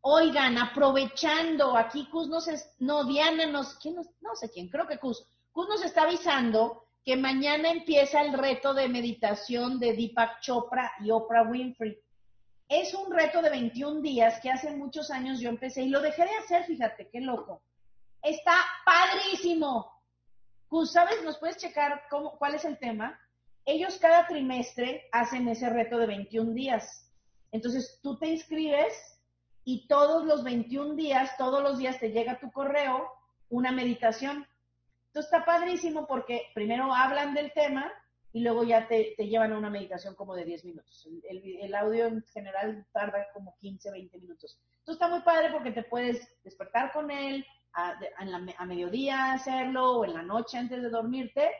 Oigan, 0.00 0.58
aprovechando, 0.58 1.76
aquí 1.76 2.08
Cus 2.10 2.28
nos, 2.28 2.48
es, 2.48 2.74
no, 2.80 3.04
Diana 3.04 3.46
nos, 3.46 3.74
¿quién 3.74 3.94
nos, 3.94 4.08
no 4.20 4.34
sé 4.34 4.50
quién, 4.50 4.68
creo 4.68 4.86
que 4.86 4.98
Cus, 4.98 5.24
Cus 5.52 5.68
nos 5.68 5.84
está 5.84 6.02
avisando 6.02 6.88
que 7.04 7.16
mañana 7.16 7.70
empieza 7.70 8.22
el 8.22 8.32
reto 8.32 8.74
de 8.74 8.88
meditación 8.88 9.78
de 9.78 9.94
Deepak 9.94 10.40
Chopra 10.40 10.92
y 11.00 11.10
Oprah 11.10 11.42
Winfrey. 11.42 11.98
Es 12.68 12.94
un 12.94 13.12
reto 13.12 13.42
de 13.42 13.50
21 13.50 14.00
días 14.00 14.40
que 14.40 14.50
hace 14.50 14.70
muchos 14.70 15.10
años 15.10 15.40
yo 15.40 15.48
empecé 15.48 15.82
y 15.82 15.88
lo 15.88 16.00
dejé 16.00 16.24
de 16.24 16.34
hacer, 16.36 16.64
fíjate, 16.64 17.08
qué 17.10 17.20
loco. 17.20 17.62
Está 18.22 18.54
padrísimo. 18.84 19.92
¿sabes? 20.86 21.22
¿Nos 21.22 21.38
puedes 21.38 21.58
checar 21.58 22.02
cómo, 22.08 22.38
cuál 22.38 22.54
es 22.54 22.64
el 22.64 22.78
tema? 22.78 23.18
Ellos 23.64 23.98
cada 23.98 24.26
trimestre 24.26 25.08
hacen 25.12 25.46
ese 25.48 25.68
reto 25.68 25.98
de 25.98 26.06
21 26.06 26.52
días. 26.52 27.10
Entonces 27.52 28.00
tú 28.02 28.18
te 28.18 28.28
inscribes 28.28 29.20
y 29.64 29.86
todos 29.86 30.24
los 30.24 30.42
21 30.42 30.94
días, 30.94 31.36
todos 31.36 31.62
los 31.62 31.78
días 31.78 32.00
te 32.00 32.10
llega 32.10 32.40
tu 32.40 32.50
correo 32.50 33.06
una 33.50 33.70
meditación. 33.70 34.46
Entonces 35.12 35.30
está 35.30 35.44
padrísimo 35.44 36.06
porque 36.06 36.46
primero 36.54 36.94
hablan 36.94 37.34
del 37.34 37.52
tema 37.52 37.92
y 38.32 38.40
luego 38.40 38.64
ya 38.64 38.88
te, 38.88 39.12
te 39.14 39.28
llevan 39.28 39.52
a 39.52 39.58
una 39.58 39.68
meditación 39.68 40.14
como 40.14 40.34
de 40.34 40.46
10 40.46 40.64
minutos. 40.64 41.06
El, 41.28 41.74
audio 41.74 42.06
en 42.06 42.22
general 42.32 42.86
tarda 42.92 43.26
como 43.34 43.54
15, 43.58 43.90
20 43.90 44.18
minutos. 44.18 44.58
Entonces 44.78 45.02
está 45.02 45.08
muy 45.08 45.20
padre 45.20 45.50
porque 45.52 45.70
te 45.70 45.82
puedes 45.82 46.26
despertar 46.42 46.92
con 46.92 47.10
él, 47.10 47.44
a, 47.74 47.94
a, 48.56 48.64
mediodía 48.64 49.34
hacerlo 49.34 49.98
o 49.98 50.04
en 50.06 50.14
la 50.14 50.22
noche 50.22 50.56
antes 50.56 50.80
de 50.80 50.88
dormirte. 50.88 51.50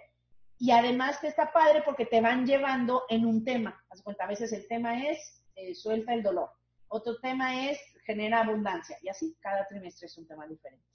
Y 0.58 0.70
además 0.70 1.20
te 1.20 1.28
está 1.28 1.52
padre 1.52 1.82
porque 1.84 2.06
te 2.06 2.22
van 2.22 2.46
llevando 2.46 3.04
en 3.10 3.26
un 3.26 3.44
tema. 3.44 3.84
Haz 3.90 4.00
cuenta, 4.00 4.24
a 4.24 4.28
veces 4.28 4.50
el 4.54 4.66
tema 4.66 5.06
es 5.10 5.44
eh, 5.56 5.74
suelta 5.74 6.14
el 6.14 6.22
dolor. 6.22 6.48
Otro 6.88 7.20
tema 7.20 7.68
es 7.68 7.78
genera 8.06 8.40
abundancia. 8.40 8.96
Y 9.02 9.10
así 9.10 9.36
cada 9.42 9.66
trimestre 9.66 10.06
es 10.06 10.16
un 10.16 10.26
tema 10.26 10.46
diferente. 10.46 10.91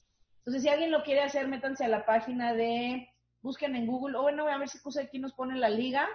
Entonces, 0.48 0.64
si 0.64 0.70
alguien 0.70 0.92
lo 0.92 1.04
quiere 1.04 1.24
hacer, 1.24 1.46
métanse 1.50 1.84
a 1.84 1.90
la 1.90 2.06
página 2.06 2.54
de, 2.54 3.10
busquen 3.42 3.76
en 3.76 3.86
Google, 3.86 4.18
o 4.18 4.22
bueno, 4.22 4.48
a 4.48 4.58
ver 4.58 4.70
si 4.70 4.78
puse 4.78 5.02
aquí 5.02 5.20
nos 5.20 5.34
pone 5.34 5.58
la 5.58 5.68
liga. 5.68 6.08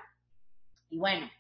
Y 0.89 0.97
bueno, 0.97 1.31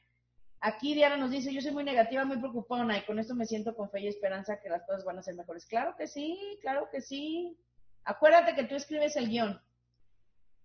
aquí 0.60 0.92
Diana 0.92 1.16
nos 1.16 1.30
dice, 1.30 1.54
yo 1.54 1.62
soy 1.62 1.70
muy 1.70 1.84
negativa, 1.84 2.26
muy 2.26 2.36
preocupona, 2.36 2.98
y 2.98 3.06
con 3.06 3.18
esto 3.18 3.34
me 3.34 3.46
siento 3.46 3.74
con 3.74 3.88
fe 3.88 4.02
y 4.02 4.08
esperanza 4.08 4.60
que 4.60 4.68
las 4.68 4.82
cosas 4.82 5.06
van 5.06 5.18
a 5.18 5.22
ser 5.22 5.34
mejores. 5.34 5.64
Claro 5.64 5.96
que 5.96 6.06
sí, 6.06 6.38
claro 6.60 6.90
que 6.92 7.00
sí. 7.00 7.56
Acuérdate 8.04 8.54
que 8.54 8.64
tú 8.64 8.74
escribes 8.74 9.16
el 9.16 9.30
guion. 9.30 9.58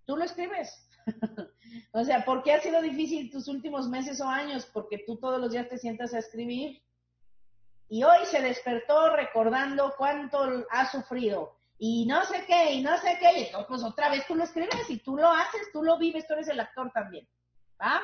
Tú 0.04 0.18
lo 0.18 0.26
escribes. 0.26 0.86
o 1.94 2.04
sea, 2.04 2.26
¿por 2.26 2.44
qué 2.44 2.52
ha 2.52 2.60
sido 2.60 2.82
difícil 2.82 3.32
tus 3.32 3.48
últimos 3.48 3.88
meses 3.88 4.20
o 4.20 4.28
años? 4.28 4.66
Porque 4.66 4.98
tú 5.08 5.16
todos 5.16 5.40
los 5.40 5.54
días 5.54 5.70
te 5.70 5.78
sientas 5.78 6.14
a 6.14 6.20
escribir. 6.20 6.82
Y 7.88 8.04
hoy 8.04 8.26
se 8.26 8.42
despertó 8.42 9.16
recordando 9.16 9.94
cuánto 9.98 10.66
ha 10.72 10.92
sufrido. 10.92 11.57
Y 11.80 12.06
no 12.08 12.26
sé 12.26 12.44
qué, 12.48 12.74
y 12.74 12.82
no 12.82 12.98
sé 12.98 13.18
qué. 13.20 13.40
Y 13.40 13.44
entonces, 13.46 13.68
pues 13.68 13.84
otra 13.84 14.10
vez 14.10 14.26
tú 14.28 14.36
lo 14.36 14.44
escribes 14.44 14.90
y 14.90 14.98
tú 15.00 15.16
lo 15.16 15.32
haces, 15.32 15.70
tú 15.72 15.84
lo 15.84 15.98
vives, 15.98 16.26
tú 16.28 16.34
eres 16.34 16.48
el 16.48 16.60
actor 16.60 16.92
también. 16.92 17.28
¿Va? 17.80 18.02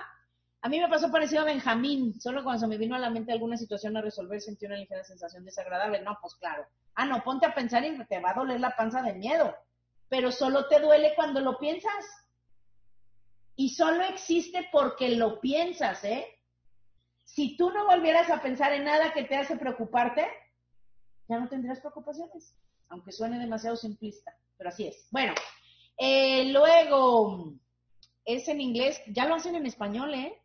A 0.62 0.70
mí 0.70 0.80
me 0.80 0.88
pasó 0.88 1.12
parecido 1.12 1.42
a 1.42 1.46
Benjamín. 1.46 2.20
Solo 2.22 2.44
cuando 2.44 2.62
se 2.62 2.68
me 2.68 2.78
vino 2.78 2.96
a 2.96 3.00
la 3.00 3.10
mente 3.10 3.32
alguna 3.32 3.58
situación 3.58 3.98
a 3.98 4.02
resolver 4.02 4.40
sentí 4.40 4.66
una 4.66 4.78
ligera 4.78 5.04
sensación 5.04 5.44
desagradable. 5.44 6.02
No, 6.02 6.18
pues 6.22 6.36
claro. 6.36 6.66
Ah, 6.96 7.06
no, 7.06 7.24
ponte 7.24 7.46
a 7.46 7.54
pensar 7.54 7.84
y 7.84 7.98
te 8.06 8.20
va 8.20 8.32
a 8.32 8.36
doler 8.36 8.62
la 8.62 8.76
panza 8.76 9.02
de 9.02 9.14
miedo. 9.14 9.54
Pero 10.08 10.32
solo 10.32 10.68
te 10.68 10.80
duele 10.80 11.14
cuando 11.16 11.42
lo 11.42 11.58
piensas. 11.58 12.06
Y 13.56 13.70
solo 13.70 14.04
existe 14.04 14.70
porque 14.72 15.10
lo 15.16 15.42
piensas, 15.42 16.04
¿eh? 16.04 16.28
Si 17.24 17.58
tú 17.58 17.72
no 17.72 17.86
volvieras 17.86 18.30
a 18.30 18.42
pensar 18.42 18.74
en 18.74 18.86
nada 18.86 19.12
que 19.12 19.24
te 19.24 19.36
hace 19.36 19.58
preocuparte, 19.58 20.28
ya 21.28 21.40
no 21.40 21.50
tendrías 21.50 21.80
preocupaciones, 21.80 22.56
aunque 22.90 23.12
suene 23.12 23.40
demasiado 23.40 23.76
simplista, 23.76 24.36
pero 24.58 24.70
así 24.70 24.88
es. 24.88 25.08
Bueno, 25.12 25.34
eh, 25.98 26.46
luego 26.52 27.54
es 28.26 28.48
en 28.48 28.62
inglés, 28.62 29.02
ya 29.08 29.26
lo 29.26 29.36
hacen 29.36 29.56
en 29.56 29.66
español, 29.66 30.14
¿eh? 30.14 30.42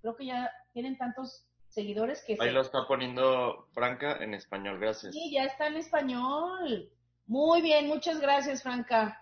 Creo 0.00 0.16
que 0.16 0.26
ya 0.26 0.50
tienen 0.72 0.96
tantos 0.96 1.44
seguidores 1.68 2.22
que... 2.26 2.34
Ahí 2.34 2.48
se- 2.48 2.52
lo 2.52 2.60
está 2.62 2.86
poniendo 2.86 3.66
Franca 3.72 4.18
en 4.22 4.34
español, 4.34 4.78
gracias. 4.78 5.12
Sí, 5.14 5.30
ya 5.32 5.44
está 5.44 5.66
en 5.66 5.76
español. 5.76 6.90
Muy 7.26 7.60
bien, 7.62 7.88
muchas 7.88 8.20
gracias, 8.20 8.62
Franca. 8.62 9.20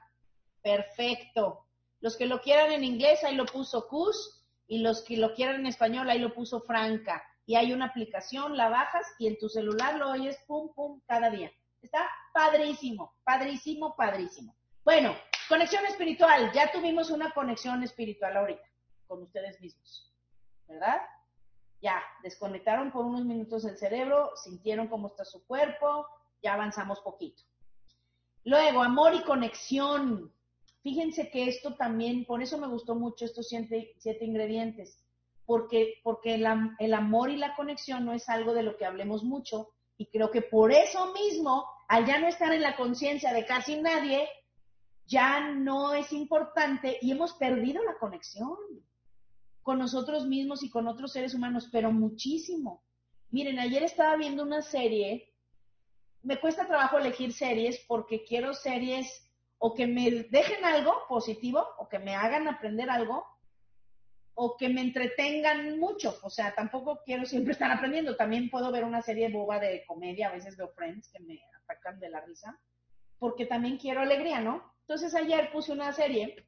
Perfecto. 0.62 1.66
Los 2.00 2.16
que 2.16 2.26
lo 2.26 2.40
quieran 2.40 2.72
en 2.72 2.84
inglés, 2.84 3.24
ahí 3.24 3.34
lo 3.34 3.46
puso 3.46 3.88
Cus, 3.88 4.44
y 4.68 4.78
los 4.78 5.02
que 5.02 5.16
lo 5.16 5.32
quieran 5.34 5.61
en 5.61 5.66
español, 5.66 6.11
ahí 6.11 6.18
lo 6.18 6.34
puso 6.34 6.61
Franca. 6.61 7.22
Y 7.46 7.54
hay 7.54 7.72
una 7.72 7.86
aplicación, 7.86 8.57
la 8.57 8.68
bajas 8.68 9.07
y 9.18 9.28
en 9.28 9.38
tu 9.38 9.48
celular 9.48 9.96
lo 9.96 10.11
oyes 10.11 10.36
pum, 10.46 10.72
pum, 10.74 11.00
cada 11.07 11.30
día. 11.30 11.52
Está 11.87 12.11
padrísimo, 12.34 13.14
padrísimo, 13.22 13.95
padrísimo. 13.95 14.57
Bueno, 14.84 15.14
conexión 15.49 15.87
espiritual. 15.87 16.51
Ya 16.53 16.72
tuvimos 16.72 17.11
una 17.11 17.30
conexión 17.30 17.80
espiritual 17.84 18.37
ahorita 18.37 18.68
con 19.07 19.22
ustedes 19.22 19.61
mismos, 19.61 20.12
¿verdad? 20.66 21.01
Ya, 21.80 22.03
desconectaron 22.24 22.91
por 22.91 23.05
unos 23.05 23.24
minutos 23.24 23.64
el 23.66 23.78
cerebro, 23.78 24.32
sintieron 24.34 24.89
cómo 24.89 25.07
está 25.07 25.24
su 25.24 25.47
cuerpo, 25.47 26.09
ya 26.43 26.55
avanzamos 26.55 26.99
poquito. 27.03 27.45
Luego, 28.43 28.82
amor 28.82 29.14
y 29.14 29.22
conexión. 29.22 30.34
Fíjense 30.82 31.30
que 31.30 31.47
esto 31.47 31.76
también, 31.76 32.24
por 32.24 32.43
eso 32.43 32.59
me 32.59 32.66
gustó 32.66 32.97
mucho 32.97 33.26
estos 33.26 33.49
siete, 33.49 33.95
siete 33.99 34.24
ingredientes, 34.24 35.05
porque, 35.45 36.01
porque 36.03 36.34
el, 36.34 36.47
el 36.80 36.95
amor 36.95 37.30
y 37.30 37.37
la 37.37 37.55
conexión 37.55 38.05
no 38.05 38.12
es 38.12 38.28
algo 38.28 38.55
de 38.55 38.64
lo 38.64 38.76
que 38.76 38.87
hablemos 38.87 39.22
mucho, 39.22 39.68
y 39.99 40.07
creo 40.07 40.30
que 40.30 40.43
por 40.43 40.72
eso 40.72 41.12
mismo, 41.12 41.66
al 41.89 42.07
ya 42.07 42.18
no 42.18 42.28
estar 42.28 42.53
en 42.53 42.62
la 42.62 42.76
conciencia 42.76 43.32
de 43.32 43.47
casi 43.47 43.80
nadie, 43.80 44.28
ya 45.07 45.53
no 45.53 45.95
es 45.95 46.12
importante 46.12 46.99
y 47.01 47.12
hemos 47.12 47.34
perdido 47.34 47.82
la 47.84 47.97
conexión 47.99 48.57
con 49.62 49.78
nosotros 49.78 50.26
mismos 50.26 50.62
y 50.62 50.70
con 50.70 50.89
otros 50.89 51.12
seres 51.12 51.34
humanos, 51.34 51.68
pero 51.70 51.93
muchísimo. 51.93 52.84
Miren, 53.30 53.59
ayer 53.59 53.82
estaba 53.82 54.16
viendo 54.16 54.43
una 54.43 54.62
serie, 54.62 55.32
me 56.22 56.39
cuesta 56.41 56.66
trabajo 56.66 56.99
elegir 56.99 57.32
series 57.32 57.84
porque 57.87 58.24
quiero 58.24 58.55
series 58.55 59.28
o 59.59 59.74
que 59.74 59.87
me 59.87 60.11
dejen 60.30 60.64
algo 60.64 60.95
positivo 61.09 61.64
o 61.78 61.89
que 61.89 61.99
me 61.99 62.14
hagan 62.14 62.47
aprender 62.49 62.91
algo 62.91 63.24
o 64.34 64.57
que 64.57 64.68
me 64.68 64.82
entretengan 64.82 65.78
mucho. 65.78 66.18
O 66.22 66.30
sea, 66.30 66.55
tampoco 66.55 67.01
quiero 67.05 67.24
siempre 67.24 67.53
estar 67.53 67.70
aprendiendo. 67.70 68.16
También 68.16 68.51
puedo 68.51 68.70
ver 68.70 68.84
una 68.84 69.03
serie 69.03 69.30
boba 69.30 69.59
de 69.59 69.84
comedia, 69.87 70.28
a 70.28 70.32
veces 70.32 70.57
veo 70.57 70.68
Friends 70.68 71.09
que 71.11 71.22
me 71.22 71.41
atacan 71.68 72.00
de 72.00 72.10
la 72.10 72.20
risa, 72.20 72.58
porque 73.18 73.46
también 73.46 73.78
quiero 73.78 74.00
alegría, 74.00 74.40
¿no? 74.40 74.74
Entonces 74.82 75.14
ayer 75.14 75.50
puse 75.52 75.72
una 75.72 75.92
serie 75.92 76.46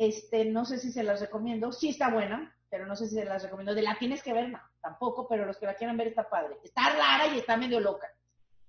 este, 0.00 0.46
no 0.46 0.64
sé 0.64 0.78
si 0.78 0.90
se 0.90 1.02
las 1.02 1.20
recomiendo. 1.20 1.72
Sí 1.72 1.90
está 1.90 2.10
buena, 2.10 2.56
pero 2.70 2.86
no 2.86 2.96
sé 2.96 3.06
si 3.06 3.16
se 3.16 3.24
las 3.26 3.42
recomiendo. 3.42 3.74
De 3.74 3.82
la 3.82 3.98
tienes 3.98 4.22
que 4.22 4.32
ver, 4.32 4.48
no, 4.48 4.58
tampoco, 4.80 5.28
pero 5.28 5.44
los 5.44 5.58
que 5.58 5.66
la 5.66 5.74
quieran 5.74 5.98
ver 5.98 6.08
está 6.08 6.30
padre. 6.30 6.56
Está 6.64 6.88
rara 6.88 7.26
y 7.26 7.38
está 7.38 7.58
medio 7.58 7.80
loca. 7.80 8.08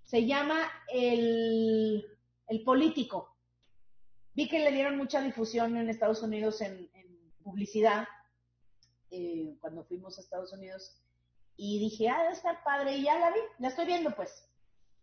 Se 0.03 0.25
llama 0.25 0.69
El, 0.91 2.05
el 2.47 2.63
Político. 2.65 3.37
Vi 4.33 4.49
que 4.49 4.59
le 4.59 4.73
dieron 4.73 4.97
mucha 4.97 5.21
difusión 5.21 5.77
en 5.77 5.89
Estados 5.89 6.21
Unidos 6.21 6.59
en, 6.59 6.89
en 6.93 7.33
publicidad 7.43 8.05
eh, 9.09 9.55
cuando 9.61 9.85
fuimos 9.85 10.17
a 10.17 10.21
Estados 10.21 10.51
Unidos 10.51 11.01
y 11.55 11.79
dije, 11.79 12.09
ah, 12.09 12.23
debe 12.23 12.33
estar 12.33 12.61
padre 12.65 12.97
y 12.97 13.03
ya 13.03 13.17
la 13.17 13.31
vi, 13.31 13.39
la 13.59 13.69
estoy 13.69 13.85
viendo 13.85 14.13
pues. 14.13 14.50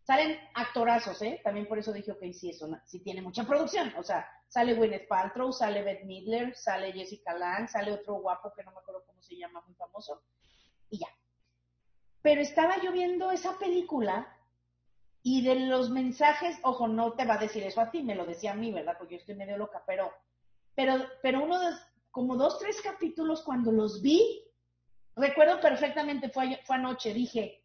Salen 0.09 0.39
actorazos, 0.55 1.21
¿eh? 1.21 1.39
También 1.45 1.69
por 1.69 1.79
eso 1.79 1.93
dije, 1.93 2.13
ok, 2.13 2.23
sí, 2.33 2.49
eso 2.49 2.67
sí 2.87 3.01
tiene 3.01 3.21
mucha 3.21 3.45
producción. 3.45 3.93
O 3.99 4.03
sea, 4.03 4.27
sale 4.49 4.73
Gwyneth 4.73 5.07
Paltrow, 5.07 5.53
sale 5.53 5.83
Beth 5.83 6.05
Midler, 6.05 6.57
sale 6.57 6.95
Jessica 6.95 7.35
Lange, 7.35 7.69
sale 7.69 7.93
otro 7.93 8.15
guapo 8.15 8.51
que 8.57 8.65
no 8.65 8.73
me 8.73 8.79
acuerdo 8.79 9.05
cómo 9.05 9.21
se 9.21 9.37
llama, 9.37 9.63
muy 9.67 9.75
famoso, 9.75 10.23
y 10.89 11.01
ya. 11.01 11.09
Pero 12.23 12.41
estaba 12.41 12.81
yo 12.83 12.91
viendo 12.91 13.31
esa 13.31 13.59
película 13.59 14.35
y 15.23 15.43
de 15.45 15.57
los 15.57 15.91
mensajes, 15.91 16.59
ojo, 16.63 16.89
no 16.89 17.13
te 17.13 17.27
va 17.27 17.35
a 17.35 17.45
decir 17.45 17.63
eso 17.65 17.83
a 17.83 17.91
ti, 17.91 18.03
me 18.03 18.15
lo 18.15 18.25
decía 18.25 18.53
a 18.53 18.57
mí, 18.57 18.73
¿verdad? 18.73 18.97
Porque 18.97 19.17
yo 19.17 19.21
estoy 19.21 19.35
medio 19.35 19.59
loca, 19.59 19.85
pero, 19.87 20.11
pero, 20.75 21.05
pero 21.23 21.45
uno 21.45 21.61
de, 21.61 21.77
como 22.11 22.35
dos, 22.37 22.59
tres 22.59 22.81
capítulos 22.81 23.43
cuando 23.43 23.73
los 23.73 24.01
vi, 24.01 24.43
recuerdo 25.17 25.61
perfectamente, 25.61 26.31
fue, 26.31 26.63
fue 26.65 26.77
anoche, 26.77 27.13
dije, 27.13 27.63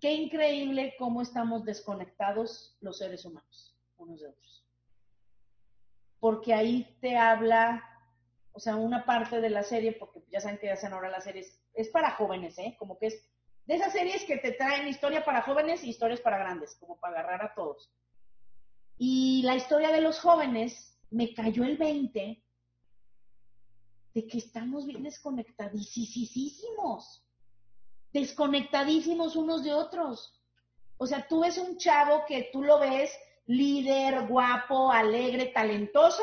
qué 0.00 0.12
increíble 0.12 0.94
cómo 0.98 1.22
estamos 1.22 1.64
desconectados 1.64 2.76
los 2.80 2.98
seres 2.98 3.24
humanos, 3.24 3.76
unos 3.96 4.20
de 4.20 4.28
otros. 4.28 4.66
Porque 6.20 6.54
ahí 6.54 6.96
te 7.00 7.16
habla, 7.16 7.82
o 8.52 8.60
sea, 8.60 8.76
una 8.76 9.04
parte 9.04 9.40
de 9.40 9.50
la 9.50 9.62
serie, 9.62 9.92
porque 9.92 10.22
ya 10.30 10.40
saben 10.40 10.58
que 10.58 10.70
hacen 10.70 10.92
ahora 10.92 11.10
las 11.10 11.24
series, 11.24 11.60
es 11.74 11.88
para 11.88 12.12
jóvenes, 12.12 12.56
¿eh? 12.58 12.76
Como 12.78 12.98
que 12.98 13.08
es 13.08 13.28
de 13.66 13.74
esas 13.74 13.92
series 13.92 14.24
que 14.24 14.38
te 14.38 14.52
traen 14.52 14.88
historia 14.88 15.24
para 15.24 15.42
jóvenes 15.42 15.84
y 15.84 15.90
historias 15.90 16.20
para 16.20 16.38
grandes, 16.38 16.76
como 16.76 16.98
para 16.98 17.20
agarrar 17.20 17.44
a 17.44 17.54
todos. 17.54 17.92
Y 18.96 19.42
la 19.42 19.56
historia 19.56 19.92
de 19.92 20.00
los 20.00 20.20
jóvenes, 20.20 20.98
me 21.10 21.34
cayó 21.34 21.64
el 21.64 21.76
20 21.76 22.42
de 24.14 24.26
que 24.26 24.38
estamos 24.38 24.86
bien 24.86 25.02
desconectadísimos 25.02 27.27
desconectadísimos 28.12 29.36
unos 29.36 29.64
de 29.64 29.74
otros. 29.74 30.34
O 30.96 31.06
sea, 31.06 31.26
tú 31.28 31.40
ves 31.40 31.58
un 31.58 31.76
chavo 31.78 32.24
que 32.26 32.50
tú 32.52 32.62
lo 32.62 32.78
ves 32.78 33.12
líder, 33.46 34.26
guapo, 34.26 34.90
alegre, 34.92 35.46
talentoso, 35.46 36.22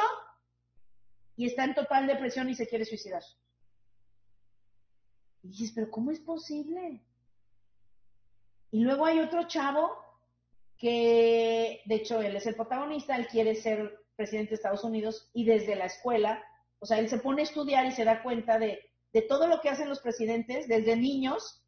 y 1.36 1.48
está 1.48 1.66
en 1.66 1.76
total 1.76 2.08
depresión 2.08 2.50
y 2.50 2.56
se 2.56 2.68
quiere 2.68 2.86
suicidar. 2.86 3.24
Y 5.44 5.50
dices, 5.50 5.72
pero 5.74 5.90
¿cómo 5.90 6.12
es 6.12 6.20
posible? 6.20 7.04
Y 8.72 8.80
luego 8.80 9.06
hay 9.06 9.20
otro 9.20 9.48
chavo 9.48 9.92
que, 10.78 11.82
de 11.86 11.96
hecho, 11.96 12.22
él 12.22 12.36
es 12.36 12.46
el 12.46 12.56
protagonista, 12.56 13.16
él 13.16 13.28
quiere 13.28 13.56
ser 13.56 14.06
presidente 14.16 14.50
de 14.52 14.56
Estados 14.56 14.84
Unidos 14.84 15.30
y 15.34 15.46
desde 15.46 15.76
la 15.76 15.86
escuela, 15.86 16.44
o 16.80 16.86
sea, 16.86 17.00
él 17.00 17.10
se 17.10 17.18
pone 17.18 17.42
a 17.42 17.46
estudiar 17.46 17.86
y 17.86 17.92
se 17.92 18.06
da 18.06 18.24
cuenta 18.24 18.60
de, 18.60 18.80
de 19.14 19.22
todo 19.22 19.48
lo 19.48 19.62
que 19.62 19.70
hacen 19.70 19.90
los 19.90 20.00
presidentes 20.00 20.68
desde 20.68 20.96
niños 20.96 21.65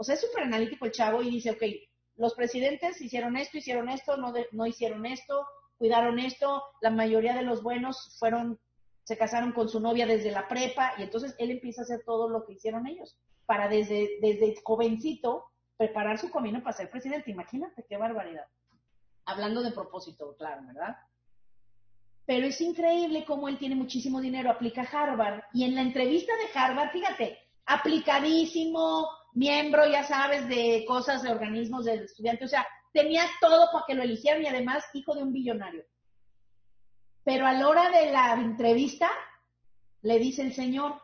o 0.00 0.02
sea, 0.02 0.14
es 0.14 0.22
súper 0.22 0.44
analítico 0.44 0.86
el 0.86 0.92
chavo 0.92 1.20
y 1.20 1.28
dice, 1.28 1.50
ok, 1.50 1.62
los 2.16 2.34
presidentes 2.34 2.98
hicieron 3.02 3.36
esto, 3.36 3.58
hicieron 3.58 3.90
esto, 3.90 4.16
no, 4.16 4.32
de, 4.32 4.46
no 4.50 4.64
hicieron 4.64 5.04
esto, 5.04 5.46
cuidaron 5.76 6.18
esto, 6.18 6.62
la 6.80 6.88
mayoría 6.88 7.34
de 7.34 7.42
los 7.42 7.62
buenos 7.62 8.16
fueron, 8.18 8.58
se 9.04 9.18
casaron 9.18 9.52
con 9.52 9.68
su 9.68 9.78
novia 9.78 10.06
desde 10.06 10.30
la 10.30 10.48
prepa 10.48 10.94
y 10.96 11.02
entonces 11.02 11.34
él 11.38 11.50
empieza 11.50 11.82
a 11.82 11.84
hacer 11.84 12.02
todo 12.06 12.30
lo 12.30 12.46
que 12.46 12.54
hicieron 12.54 12.86
ellos 12.86 13.18
para 13.44 13.68
desde, 13.68 14.16
desde 14.22 14.54
jovencito 14.64 15.44
preparar 15.76 16.18
su 16.18 16.30
camino 16.30 16.62
para 16.62 16.78
ser 16.78 16.88
presidente. 16.88 17.30
Imagínate 17.30 17.84
qué 17.86 17.98
barbaridad. 17.98 18.46
Hablando 19.26 19.60
de 19.60 19.72
propósito, 19.72 20.34
claro, 20.38 20.62
¿verdad? 20.66 20.96
Pero 22.24 22.46
es 22.46 22.58
increíble 22.62 23.26
cómo 23.26 23.50
él 23.50 23.58
tiene 23.58 23.74
muchísimo 23.74 24.18
dinero, 24.18 24.50
aplica 24.50 24.80
a 24.80 24.84
Harvard 25.02 25.42
y 25.52 25.64
en 25.64 25.74
la 25.74 25.82
entrevista 25.82 26.32
de 26.36 26.58
Harvard, 26.58 26.90
fíjate, 26.90 27.38
aplicadísimo, 27.66 29.06
miembro, 29.32 29.86
ya 29.86 30.04
sabes, 30.04 30.48
de 30.48 30.84
cosas, 30.86 31.22
de 31.22 31.30
organismos, 31.30 31.84
de 31.84 31.94
estudiantes, 32.04 32.46
o 32.46 32.50
sea, 32.50 32.66
tenía 32.92 33.24
todo 33.40 33.68
para 33.72 33.84
que 33.86 33.94
lo 33.94 34.02
eligieran 34.02 34.42
y 34.42 34.46
además 34.46 34.84
hijo 34.94 35.14
de 35.14 35.22
un 35.22 35.32
billonario. 35.32 35.84
Pero 37.24 37.46
a 37.46 37.52
la 37.52 37.68
hora 37.68 37.90
de 37.90 38.10
la 38.10 38.34
entrevista, 38.34 39.10
le 40.02 40.18
dice 40.18 40.42
el 40.42 40.54
señor, 40.54 41.00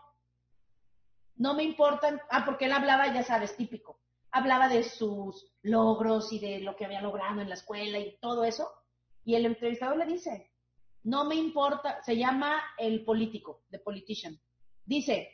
no 1.36 1.54
me 1.54 1.62
importan, 1.62 2.20
ah, 2.30 2.44
porque 2.44 2.64
él 2.64 2.72
hablaba, 2.72 3.12
ya 3.12 3.22
sabes, 3.22 3.56
típico, 3.56 4.00
hablaba 4.30 4.68
de 4.68 4.82
sus 4.82 5.52
logros 5.62 6.32
y 6.32 6.38
de 6.38 6.60
lo 6.60 6.76
que 6.76 6.86
había 6.86 7.02
logrado 7.02 7.40
en 7.40 7.48
la 7.48 7.54
escuela 7.54 7.98
y 7.98 8.18
todo 8.20 8.44
eso, 8.44 8.70
y 9.24 9.34
el 9.34 9.46
entrevistador 9.46 9.98
le 9.98 10.06
dice, 10.06 10.50
no 11.02 11.24
me 11.24 11.34
importa, 11.34 12.02
se 12.02 12.16
llama 12.16 12.62
el 12.78 13.04
político, 13.04 13.64
the 13.70 13.78
politician, 13.78 14.40
dice, 14.84 15.30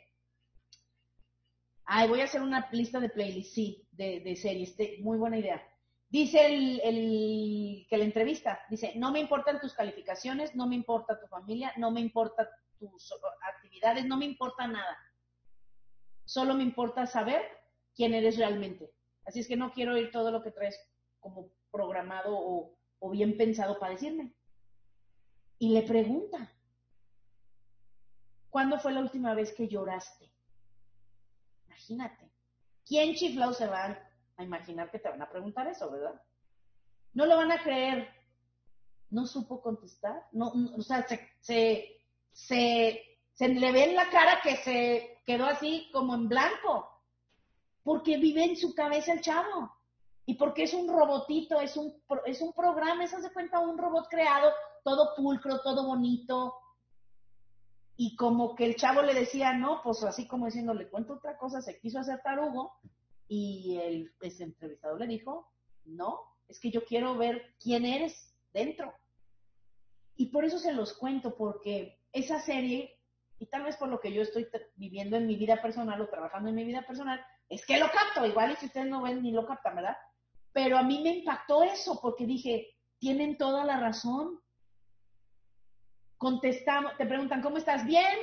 Ay, 1.85 2.07
voy 2.07 2.21
a 2.21 2.25
hacer 2.25 2.41
una 2.41 2.67
lista 2.71 2.99
de 2.99 3.09
playlists, 3.09 3.53
sí, 3.53 3.87
de, 3.91 4.35
series, 4.35 4.75
muy 5.01 5.17
buena 5.17 5.37
idea. 5.37 5.61
Dice 6.09 6.45
el, 6.45 7.85
que 7.89 7.97
la 7.97 8.03
entrevista, 8.03 8.61
dice, 8.69 8.93
no 8.95 9.11
me 9.11 9.19
importan 9.19 9.59
tus 9.59 9.73
calificaciones, 9.73 10.55
no 10.55 10.67
me 10.67 10.75
importa 10.75 11.19
tu 11.19 11.27
familia, 11.27 11.73
no 11.77 11.91
me 11.91 12.01
importa 12.01 12.49
tus 12.79 13.13
actividades, 13.55 14.05
no 14.05 14.17
me 14.17 14.25
importa 14.25 14.67
nada. 14.67 14.97
Solo 16.25 16.53
me 16.53 16.63
importa 16.63 17.05
saber 17.05 17.41
quién 17.95 18.13
eres 18.13 18.37
realmente. 18.37 18.91
Así 19.25 19.39
es 19.39 19.47
que 19.47 19.57
no 19.57 19.71
quiero 19.71 19.93
oír 19.93 20.11
todo 20.11 20.31
lo 20.31 20.43
que 20.43 20.51
traes 20.51 20.79
como 21.19 21.49
programado 21.71 22.37
o 22.99 23.09
bien 23.09 23.35
pensado 23.35 23.79
para 23.79 23.93
decirme. 23.93 24.33
Y 25.59 25.69
le 25.69 25.83
pregunta, 25.83 26.51
¿cuándo 28.49 28.79
fue 28.79 28.91
la 28.91 28.99
última 29.01 29.33
vez 29.33 29.53
que 29.53 29.67
lloraste? 29.67 30.32
Imagínate. 31.73 32.29
¿Quién 32.85 33.15
chiflado 33.15 33.53
se 33.53 33.67
va 33.67 33.97
a 34.37 34.43
imaginar 34.43 34.91
que 34.91 34.99
te 34.99 35.09
van 35.09 35.21
a 35.21 35.29
preguntar 35.29 35.67
eso, 35.67 35.89
verdad? 35.89 36.21
No 37.13 37.25
lo 37.25 37.37
van 37.37 37.51
a 37.51 37.63
creer. 37.63 38.09
No 39.09 39.25
supo 39.25 39.61
contestar. 39.61 40.27
No, 40.31 40.53
no 40.53 40.75
o 40.75 40.81
sea, 40.81 41.07
se, 41.07 41.29
se, 41.39 42.01
se, 42.31 43.01
se 43.33 43.47
le 43.47 43.71
ve 43.71 43.85
en 43.85 43.95
la 43.95 44.09
cara 44.09 44.41
que 44.41 44.57
se 44.57 45.21
quedó 45.25 45.45
así 45.45 45.89
como 45.91 46.13
en 46.13 46.27
blanco, 46.27 46.89
porque 47.83 48.17
vive 48.17 48.43
en 48.43 48.57
su 48.57 48.73
cabeza 48.75 49.13
el 49.13 49.21
chavo. 49.21 49.71
Y 50.25 50.35
porque 50.35 50.63
es 50.63 50.73
un 50.73 50.87
robotito, 50.87 51.59
es 51.59 51.75
un, 51.75 52.01
es 52.25 52.41
un 52.41 52.53
programa, 52.53 53.05
se 53.07 53.17
hace 53.17 53.33
cuenta 53.33 53.59
un 53.59 53.77
robot 53.77 54.07
creado, 54.09 54.53
todo 54.83 55.15
pulcro, 55.15 55.59
todo 55.61 55.85
bonito. 55.85 56.53
Y 57.95 58.15
como 58.15 58.55
que 58.55 58.65
el 58.65 58.75
chavo 58.75 59.01
le 59.01 59.13
decía, 59.13 59.53
no, 59.53 59.81
pues 59.83 60.03
así 60.03 60.27
como 60.27 60.47
diciendo, 60.47 60.73
le 60.73 60.89
cuento 60.89 61.13
otra 61.13 61.37
cosa, 61.37 61.61
se 61.61 61.79
quiso 61.79 61.99
hacer 61.99 62.21
tarugo. 62.23 62.73
Y 63.27 63.77
el 63.81 64.13
ese 64.21 64.43
entrevistador 64.43 64.99
le 64.99 65.07
dijo, 65.07 65.51
no, 65.85 66.19
es 66.47 66.59
que 66.59 66.71
yo 66.71 66.83
quiero 66.85 67.17
ver 67.17 67.55
quién 67.59 67.85
eres 67.85 68.35
dentro. 68.53 68.93
Y 70.15 70.27
por 70.27 70.45
eso 70.45 70.59
se 70.59 70.73
los 70.73 70.93
cuento, 70.93 71.35
porque 71.35 71.99
esa 72.11 72.39
serie, 72.39 72.99
y 73.39 73.47
tal 73.47 73.63
vez 73.63 73.77
por 73.77 73.89
lo 73.89 73.99
que 73.99 74.13
yo 74.13 74.21
estoy 74.21 74.47
viviendo 74.75 75.17
en 75.17 75.27
mi 75.27 75.35
vida 75.35 75.61
personal 75.61 75.99
o 76.01 76.09
trabajando 76.09 76.49
en 76.49 76.55
mi 76.55 76.63
vida 76.63 76.85
personal, 76.85 77.23
es 77.49 77.65
que 77.65 77.79
lo 77.79 77.87
capto, 77.87 78.25
igual 78.25 78.51
y 78.51 78.55
si 78.55 78.67
ustedes 78.67 78.87
no 78.87 79.01
ven 79.01 79.21
ni 79.21 79.31
lo 79.31 79.45
captan, 79.45 79.75
¿verdad? 79.75 79.97
Pero 80.51 80.77
a 80.77 80.83
mí 80.83 81.01
me 81.01 81.17
impactó 81.17 81.63
eso, 81.63 81.99
porque 82.01 82.25
dije, 82.25 82.77
tienen 82.99 83.37
toda 83.37 83.65
la 83.65 83.79
razón. 83.79 84.39
Contestamos, 86.23 86.95
te 86.95 87.05
preguntan, 87.05 87.41
¿cómo 87.41 87.57
estás? 87.57 87.85
Bien. 87.85 88.17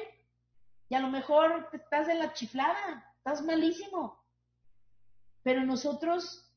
Y 0.88 0.94
a 0.94 1.00
lo 1.00 1.08
mejor 1.08 1.68
estás 1.74 2.08
en 2.08 2.18
la 2.18 2.32
chiflada, 2.32 3.12
estás 3.18 3.44
malísimo. 3.44 4.24
Pero 5.42 5.66
nosotros 5.66 6.50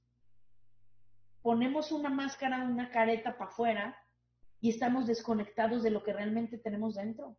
ponemos 1.42 1.92
una 1.92 2.10
máscara, 2.10 2.64
una 2.64 2.90
careta 2.90 3.38
para 3.38 3.52
afuera 3.52 3.98
y 4.62 4.70
estamos 4.70 5.06
desconectados 5.06 5.84
de 5.84 5.90
lo 5.90 6.02
que 6.02 6.14
realmente 6.14 6.58
tenemos 6.58 6.96
dentro. 6.96 7.36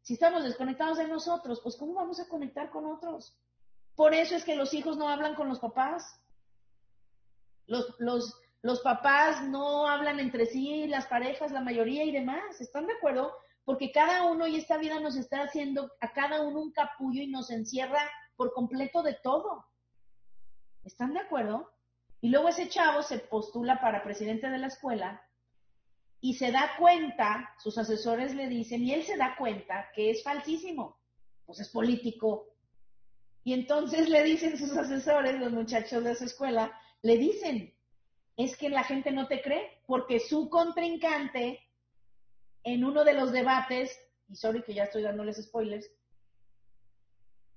Si 0.00 0.14
estamos 0.14 0.42
desconectados 0.42 0.96
de 0.96 1.06
nosotros, 1.06 1.60
pues 1.62 1.76
¿cómo 1.76 1.92
vamos 1.92 2.20
a 2.20 2.28
conectar 2.28 2.70
con 2.70 2.86
otros? 2.86 3.38
Por 3.94 4.14
eso 4.14 4.36
es 4.36 4.44
que 4.46 4.56
los 4.56 4.72
hijos 4.72 4.96
no 4.96 5.10
hablan 5.10 5.34
con 5.34 5.50
los 5.50 5.60
papás. 5.60 6.18
Los, 7.66 7.94
los, 7.98 8.40
los 8.62 8.80
papás 8.80 9.44
no 9.44 9.86
hablan 9.86 10.18
entre 10.18 10.46
sí, 10.46 10.86
las 10.88 11.06
parejas, 11.06 11.52
la 11.52 11.60
mayoría 11.60 12.04
y 12.04 12.10
demás. 12.10 12.60
¿Están 12.60 12.86
de 12.86 12.94
acuerdo? 12.94 13.32
Porque 13.64 13.92
cada 13.92 14.24
uno 14.24 14.46
y 14.46 14.56
esta 14.56 14.78
vida 14.78 14.98
nos 14.98 15.16
está 15.16 15.42
haciendo 15.42 15.92
a 16.00 16.12
cada 16.12 16.42
uno 16.42 16.60
un 16.60 16.72
capullo 16.72 17.22
y 17.22 17.28
nos 17.28 17.50
encierra 17.50 18.00
por 18.36 18.52
completo 18.52 19.02
de 19.02 19.14
todo. 19.22 19.66
¿Están 20.84 21.12
de 21.12 21.20
acuerdo? 21.20 21.72
Y 22.20 22.30
luego 22.30 22.48
ese 22.48 22.68
chavo 22.68 23.02
se 23.02 23.18
postula 23.18 23.80
para 23.80 24.02
presidente 24.02 24.48
de 24.48 24.58
la 24.58 24.66
escuela 24.66 25.22
y 26.20 26.34
se 26.34 26.50
da 26.50 26.72
cuenta, 26.78 27.54
sus 27.58 27.78
asesores 27.78 28.34
le 28.34 28.48
dicen, 28.48 28.82
y 28.82 28.92
él 28.92 29.04
se 29.04 29.16
da 29.16 29.36
cuenta 29.36 29.88
que 29.94 30.10
es 30.10 30.24
falsísimo, 30.24 30.98
pues 31.46 31.60
es 31.60 31.68
político. 31.68 32.48
Y 33.44 33.52
entonces 33.52 34.08
le 34.08 34.24
dicen 34.24 34.58
sus 34.58 34.76
asesores, 34.76 35.38
los 35.38 35.52
muchachos 35.52 36.02
de 36.02 36.12
esa 36.12 36.24
escuela, 36.24 36.72
le 37.02 37.18
dicen, 37.18 37.72
es 38.38 38.56
que 38.56 38.70
la 38.70 38.84
gente 38.84 39.10
no 39.10 39.26
te 39.26 39.42
cree, 39.42 39.82
porque 39.84 40.20
su 40.20 40.48
contrincante 40.48 41.60
en 42.62 42.84
uno 42.84 43.02
de 43.02 43.14
los 43.14 43.32
debates, 43.32 43.98
y 44.28 44.36
sorry 44.36 44.62
que 44.62 44.74
ya 44.74 44.84
estoy 44.84 45.02
dándoles 45.02 45.42
spoilers, 45.42 45.90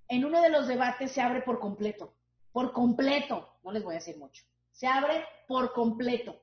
en 0.08 0.26
uno 0.26 0.42
de 0.42 0.50
los 0.50 0.68
debates 0.68 1.12
se 1.12 1.22
abre 1.22 1.44
por 1.44 1.60
completo, 1.60 2.16
por 2.52 2.74
completo, 2.74 3.60
no 3.64 3.72
les 3.72 3.84
voy 3.84 3.94
a 3.94 4.00
decir 4.00 4.18
mucho, 4.18 4.44
se 4.72 4.88
abre 4.88 5.24
por 5.48 5.72
completo, 5.72 6.42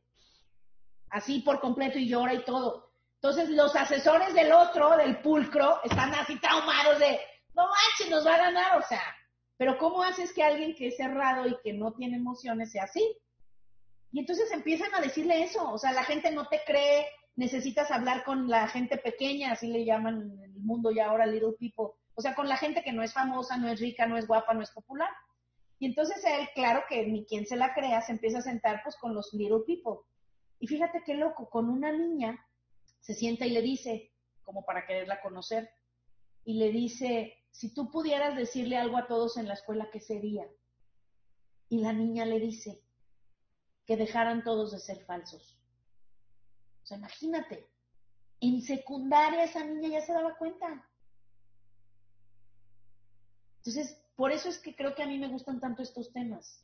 así 1.11 1.41
por 1.41 1.61
completo 1.61 1.99
y 1.99 2.09
llora 2.09 2.34
y 2.34 2.45
todo. 2.45 2.93
Entonces 3.16 3.51
los 3.51 3.74
asesores 3.74 4.34
del 4.34 4.53
otro, 4.53 4.97
del 4.97 5.20
pulcro, 5.20 5.82
están 5.82 6.14
así 6.14 6.39
traumados 6.39 7.01
de, 7.01 7.18
no 7.55 7.64
manches, 7.64 8.09
nos 8.09 8.24
va 8.24 8.36
a 8.36 8.39
ganar, 8.39 8.78
o 8.78 8.82
sea, 8.82 9.03
pero 9.57 9.76
¿cómo 9.78 10.05
haces 10.05 10.32
que 10.32 10.45
alguien 10.45 10.76
que 10.76 10.86
es 10.86 10.97
cerrado 10.97 11.49
y 11.49 11.57
que 11.64 11.72
no 11.72 11.93
tiene 11.95 12.18
emociones 12.18 12.70
sea 12.70 12.84
así? 12.84 13.18
Y 14.12 14.20
entonces 14.20 14.50
empiezan 14.52 14.94
a 14.94 15.00
decirle 15.00 15.42
eso, 15.42 15.70
o 15.70 15.78
sea, 15.78 15.92
la 15.92 16.04
gente 16.04 16.30
no 16.30 16.48
te 16.48 16.61
cree, 16.66 17.06
necesitas 17.36 17.90
hablar 17.90 18.24
con 18.24 18.48
la 18.48 18.68
gente 18.68 18.96
pequeña, 18.96 19.52
así 19.52 19.68
le 19.68 19.84
llaman 19.84 20.22
en 20.22 20.42
el 20.42 20.61
mundo 20.61 20.90
ya 20.90 21.06
ahora 21.06 21.26
little 21.26 21.52
people, 21.59 21.94
o 22.14 22.20
sea, 22.20 22.34
con 22.34 22.48
la 22.48 22.56
gente 22.56 22.82
que 22.82 22.92
no 22.92 23.02
es 23.02 23.12
famosa, 23.12 23.56
no 23.59 23.68
es 23.68 23.80
rica, 23.80 24.06
no 24.06 24.16
es 24.16 24.26
guapa, 24.26 24.54
no 24.54 24.62
es 24.62 24.70
popular. 24.70 25.11
Y 25.78 25.86
entonces 25.86 26.24
él, 26.24 26.48
claro 26.54 26.82
que 26.88 27.06
ni 27.06 27.24
quien 27.26 27.46
se 27.46 27.56
la 27.56 27.74
crea, 27.74 28.00
se 28.00 28.12
empieza 28.12 28.38
a 28.38 28.42
sentar 28.42 28.80
pues 28.82 28.96
con 28.96 29.14
los 29.14 29.32
little 29.32 29.61
people. 29.66 30.00
Y 30.59 30.66
fíjate 30.66 31.02
qué 31.04 31.14
loco, 31.14 31.48
con 31.48 31.68
una 31.68 31.92
niña 31.92 32.44
se 32.98 33.14
sienta 33.14 33.46
y 33.46 33.50
le 33.50 33.62
dice, 33.62 34.11
como 34.42 34.64
para 34.64 34.84
quererla 34.86 35.20
conocer, 35.20 35.70
y 36.44 36.54
le 36.54 36.72
dice, 36.72 37.36
si 37.52 37.72
tú 37.72 37.90
pudieras 37.90 38.34
decirle 38.34 38.76
algo 38.76 38.96
a 38.96 39.06
todos 39.06 39.36
en 39.36 39.46
la 39.46 39.54
escuela, 39.54 39.88
¿qué 39.92 40.00
sería? 40.00 40.44
Y 41.68 41.78
la 41.82 41.92
niña 41.92 42.24
le 42.24 42.40
dice, 42.40 42.82
que 43.89 43.97
dejaran 43.97 44.45
todos 44.45 44.70
de 44.70 44.80
ser 44.80 45.03
falsos. 45.07 45.59
O 46.82 46.86
sea, 46.86 46.99
imagínate, 46.99 47.70
en 48.39 48.61
secundaria 48.61 49.45
esa 49.45 49.64
niña 49.64 49.89
ya 49.89 50.03
se 50.03 50.12
daba 50.12 50.36
cuenta. 50.36 50.86
Entonces, 53.57 53.99
por 54.14 54.30
eso 54.30 54.51
es 54.51 54.59
que 54.59 54.76
creo 54.76 54.95
que 54.95 55.03
a 55.03 55.07
mí 55.07 55.18
me 55.18 55.28
gustan 55.28 55.59
tanto 55.59 55.82
estos 55.82 56.12
temas. 56.12 56.62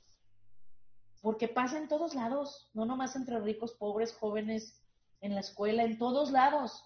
Porque 1.22 1.48
pasa 1.48 1.78
en 1.78 1.88
todos 1.88 2.14
lados, 2.14 2.68
no 2.74 2.84
nomás 2.84 3.16
entre 3.16 3.40
ricos, 3.40 3.72
pobres, 3.72 4.12
jóvenes, 4.12 4.84
en 5.22 5.34
la 5.34 5.40
escuela, 5.40 5.82
en 5.82 5.96
todos 5.96 6.30
lados. 6.30 6.84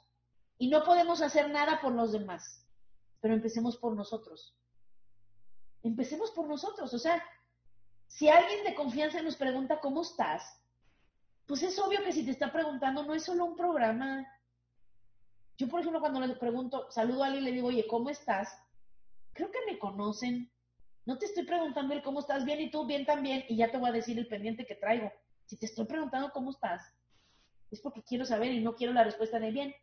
Y 0.56 0.68
no 0.68 0.84
podemos 0.84 1.20
hacer 1.20 1.50
nada 1.50 1.80
por 1.80 1.92
los 1.94 2.12
demás. 2.12 2.64
Pero 3.20 3.34
empecemos 3.34 3.76
por 3.76 3.96
nosotros. 3.96 4.56
Empecemos 5.82 6.30
por 6.30 6.46
nosotros. 6.46 6.94
O 6.94 6.98
sea, 7.00 7.20
si 8.08 8.28
alguien 8.28 8.64
de 8.64 8.74
confianza 8.74 9.22
nos 9.22 9.36
pregunta 9.36 9.80
cómo 9.80 10.02
estás, 10.02 10.60
pues 11.46 11.62
es 11.62 11.78
obvio 11.78 12.02
que 12.02 12.12
si 12.12 12.24
te 12.24 12.30
está 12.30 12.52
preguntando 12.52 13.04
no 13.04 13.14
es 13.14 13.24
solo 13.24 13.44
un 13.44 13.56
programa. 13.56 14.26
Yo, 15.56 15.68
por 15.68 15.80
ejemplo, 15.80 16.00
cuando 16.00 16.20
le 16.20 16.34
pregunto, 16.36 16.90
saludo 16.90 17.22
a 17.22 17.26
alguien 17.26 17.44
y 17.44 17.46
le 17.46 17.52
digo, 17.52 17.68
oye, 17.68 17.86
¿cómo 17.86 18.10
estás? 18.10 18.48
Creo 19.32 19.50
que 19.50 19.64
me 19.66 19.78
conocen. 19.78 20.50
No 21.06 21.16
te 21.16 21.26
estoy 21.26 21.44
preguntando 21.44 21.94
el 21.94 22.02
cómo 22.02 22.20
estás 22.20 22.44
bien 22.44 22.60
y 22.60 22.70
tú 22.70 22.86
bien 22.86 23.06
también 23.06 23.44
y 23.48 23.56
ya 23.56 23.70
te 23.70 23.78
voy 23.78 23.88
a 23.88 23.92
decir 23.92 24.18
el 24.18 24.28
pendiente 24.28 24.66
que 24.66 24.74
traigo. 24.74 25.10
Si 25.46 25.56
te 25.56 25.66
estoy 25.66 25.86
preguntando 25.86 26.30
cómo 26.32 26.50
estás, 26.50 26.82
es 27.70 27.80
porque 27.80 28.02
quiero 28.02 28.24
saber 28.24 28.52
y 28.52 28.60
no 28.60 28.74
quiero 28.74 28.92
la 28.92 29.04
respuesta 29.04 29.38
de 29.38 29.50
bien. 29.50 29.74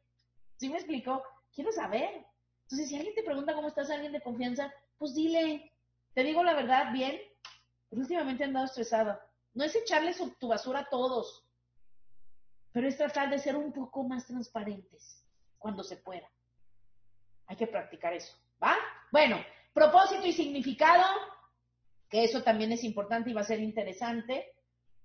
¿Sí 0.58 0.70
me 0.70 0.76
explico? 0.76 1.24
Quiero 1.54 1.72
saber. 1.72 2.26
Entonces, 2.64 2.90
si 2.90 2.96
alguien 2.96 3.16
te 3.16 3.24
pregunta 3.24 3.54
cómo 3.54 3.68
estás, 3.68 3.90
alguien 3.90 4.12
de 4.12 4.22
confianza, 4.22 4.72
pues 4.98 5.14
dile, 5.14 5.72
te 6.14 6.24
digo 6.24 6.44
la 6.44 6.54
verdad, 6.54 6.92
bien, 6.94 7.20
últimamente 7.92 8.44
he 8.44 8.48
andado 8.48 8.66
estresada. 8.66 9.26
No 9.54 9.64
es 9.64 9.76
echarle 9.76 10.14
tu 10.40 10.48
basura 10.50 10.82
a 10.82 10.90
todos, 10.90 11.46
pero 12.72 12.88
es 12.88 12.98
tratar 12.98 13.30
de 13.30 13.40
ser 13.40 13.56
un 13.56 13.72
poco 13.72 14.04
más 14.04 14.26
transparentes 14.28 15.24
cuando 15.58 15.84
se 15.84 15.98
pueda. 15.98 16.30
Hay 17.48 17.56
que 17.56 17.68
practicar 17.68 18.14
eso, 18.14 18.36
¿va? 18.62 18.76
Bueno, 19.12 19.38
propósito 19.74 20.26
y 20.26 20.34
significado, 20.34 21.06
que 22.10 22.24
eso 22.24 22.44
también 22.44 22.72
es 22.72 22.84
importante 22.84 23.30
y 23.30 23.34
va 23.34 23.42
a 23.42 23.46
ser 23.46 23.62
interesante, 23.62 24.46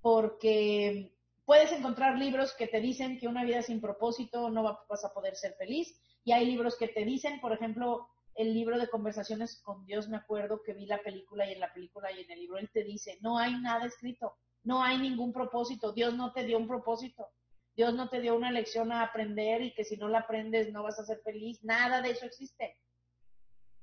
porque 0.00 1.14
puedes 1.44 1.70
encontrar 1.72 2.16
libros 2.18 2.54
que 2.54 2.66
te 2.66 2.80
dicen 2.80 3.18
que 3.18 3.28
una 3.28 3.44
vida 3.44 3.62
sin 3.62 3.80
propósito 3.80 4.50
no 4.50 4.62
va- 4.62 4.84
vas 4.88 5.04
a 5.04 5.12
poder 5.12 5.36
ser 5.36 5.54
feliz, 5.54 6.00
y 6.24 6.32
hay 6.32 6.46
libros 6.46 6.76
que 6.76 6.88
te 6.88 7.04
dicen, 7.04 7.40
por 7.40 7.52
ejemplo, 7.52 8.08
el 8.40 8.54
libro 8.54 8.78
de 8.78 8.88
conversaciones 8.88 9.60
con 9.62 9.84
Dios, 9.84 10.08
me 10.08 10.16
acuerdo 10.16 10.62
que 10.62 10.72
vi 10.72 10.86
la 10.86 11.02
película 11.02 11.46
y 11.46 11.52
en 11.52 11.60
la 11.60 11.72
película 11.72 12.10
y 12.10 12.20
en 12.22 12.30
el 12.30 12.40
libro 12.40 12.58
él 12.58 12.70
te 12.72 12.84
dice, 12.84 13.18
no 13.20 13.38
hay 13.38 13.60
nada 13.60 13.84
escrito, 13.86 14.36
no 14.62 14.82
hay 14.82 14.98
ningún 14.98 15.32
propósito, 15.32 15.92
Dios 15.92 16.14
no 16.14 16.32
te 16.32 16.44
dio 16.44 16.56
un 16.56 16.66
propósito, 16.66 17.28
Dios 17.76 17.94
no 17.94 18.08
te 18.08 18.20
dio 18.20 18.34
una 18.34 18.50
lección 18.50 18.92
a 18.92 19.02
aprender 19.02 19.62
y 19.62 19.74
que 19.74 19.84
si 19.84 19.96
no 19.96 20.08
la 20.08 20.20
aprendes 20.20 20.72
no 20.72 20.82
vas 20.82 20.98
a 20.98 21.04
ser 21.04 21.20
feliz, 21.22 21.62
nada 21.62 22.00
de 22.00 22.10
eso 22.10 22.24
existe. 22.24 22.78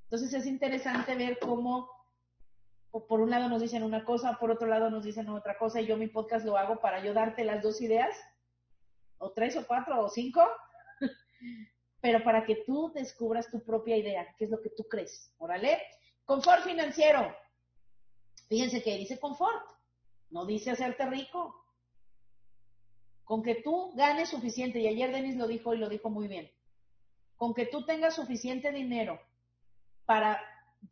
Entonces 0.04 0.34
es 0.34 0.46
interesante 0.46 1.16
ver 1.16 1.38
cómo 1.40 1.90
por 3.08 3.22
un 3.22 3.30
lado 3.30 3.48
nos 3.50 3.62
dicen 3.62 3.84
una 3.84 4.04
cosa, 4.04 4.40
por 4.40 4.50
otro 4.50 4.68
lado 4.68 4.90
nos 4.90 5.04
dicen 5.04 5.30
otra 5.30 5.58
cosa 5.58 5.82
y 5.82 5.86
yo 5.86 5.98
mi 5.98 6.08
podcast 6.08 6.46
lo 6.46 6.58
hago 6.58 6.80
para 6.80 7.04
yo 7.04 7.14
darte 7.14 7.44
las 7.44 7.62
dos 7.62 7.82
ideas, 7.82 8.16
o 9.20 9.32
tres 9.32 9.56
o 9.56 9.68
cuatro 9.68 10.04
o 10.04 10.10
cinco, 10.10 10.48
pero 12.08 12.24
para 12.24 12.46
que 12.46 12.64
tú 12.66 12.90
descubras 12.96 13.52
tu 13.52 13.62
propia 13.66 13.98
idea, 13.98 14.34
qué 14.38 14.46
es 14.46 14.50
lo 14.50 14.62
que 14.62 14.70
tú 14.70 14.86
crees. 14.88 15.30
Órale. 15.40 15.78
Confort 16.24 16.64
financiero. 16.64 17.36
Fíjense 18.48 18.82
que 18.82 18.96
dice 18.96 19.20
confort, 19.20 19.62
no 20.30 20.46
dice 20.46 20.72
hacerte 20.72 21.06
rico. 21.08 21.54
Con 23.26 23.44
que 23.44 23.56
tú 23.56 23.92
ganes 23.94 24.30
suficiente, 24.30 24.80
y 24.80 24.88
ayer 24.88 25.12
Denis 25.12 25.36
lo 25.36 25.48
dijo 25.48 25.74
y 25.74 25.80
lo 25.80 25.90
dijo 25.90 26.10
muy 26.10 26.30
bien, 26.30 26.50
con 27.36 27.54
que 27.54 27.66
tú 27.66 27.84
tengas 27.84 28.16
suficiente 28.16 28.72
dinero 28.72 29.20
para 30.06 30.42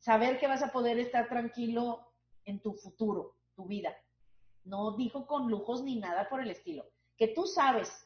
saber 0.01 0.37
que 0.37 0.47
vas 0.47 0.63
a 0.63 0.73
poder 0.73 0.99
estar 0.99 1.29
tranquilo 1.29 2.11
en 2.43 2.59
tu 2.59 2.73
futuro, 2.73 3.37
tu 3.55 3.67
vida. 3.67 3.95
No 4.65 4.97
dijo 4.97 5.25
con 5.27 5.49
lujos 5.49 5.81
ni 5.81 5.95
nada 5.95 6.27
por 6.27 6.41
el 6.41 6.51
estilo. 6.51 6.85
Que 7.15 7.29
tú 7.29 7.47
sabes 7.47 8.04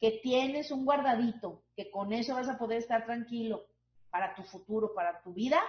que 0.00 0.20
tienes 0.22 0.70
un 0.70 0.84
guardadito, 0.84 1.62
que 1.74 1.90
con 1.90 2.12
eso 2.12 2.34
vas 2.34 2.48
a 2.48 2.58
poder 2.58 2.78
estar 2.78 3.06
tranquilo 3.06 3.66
para 4.10 4.34
tu 4.34 4.42
futuro, 4.42 4.94
para 4.94 5.22
tu 5.22 5.32
vida, 5.32 5.60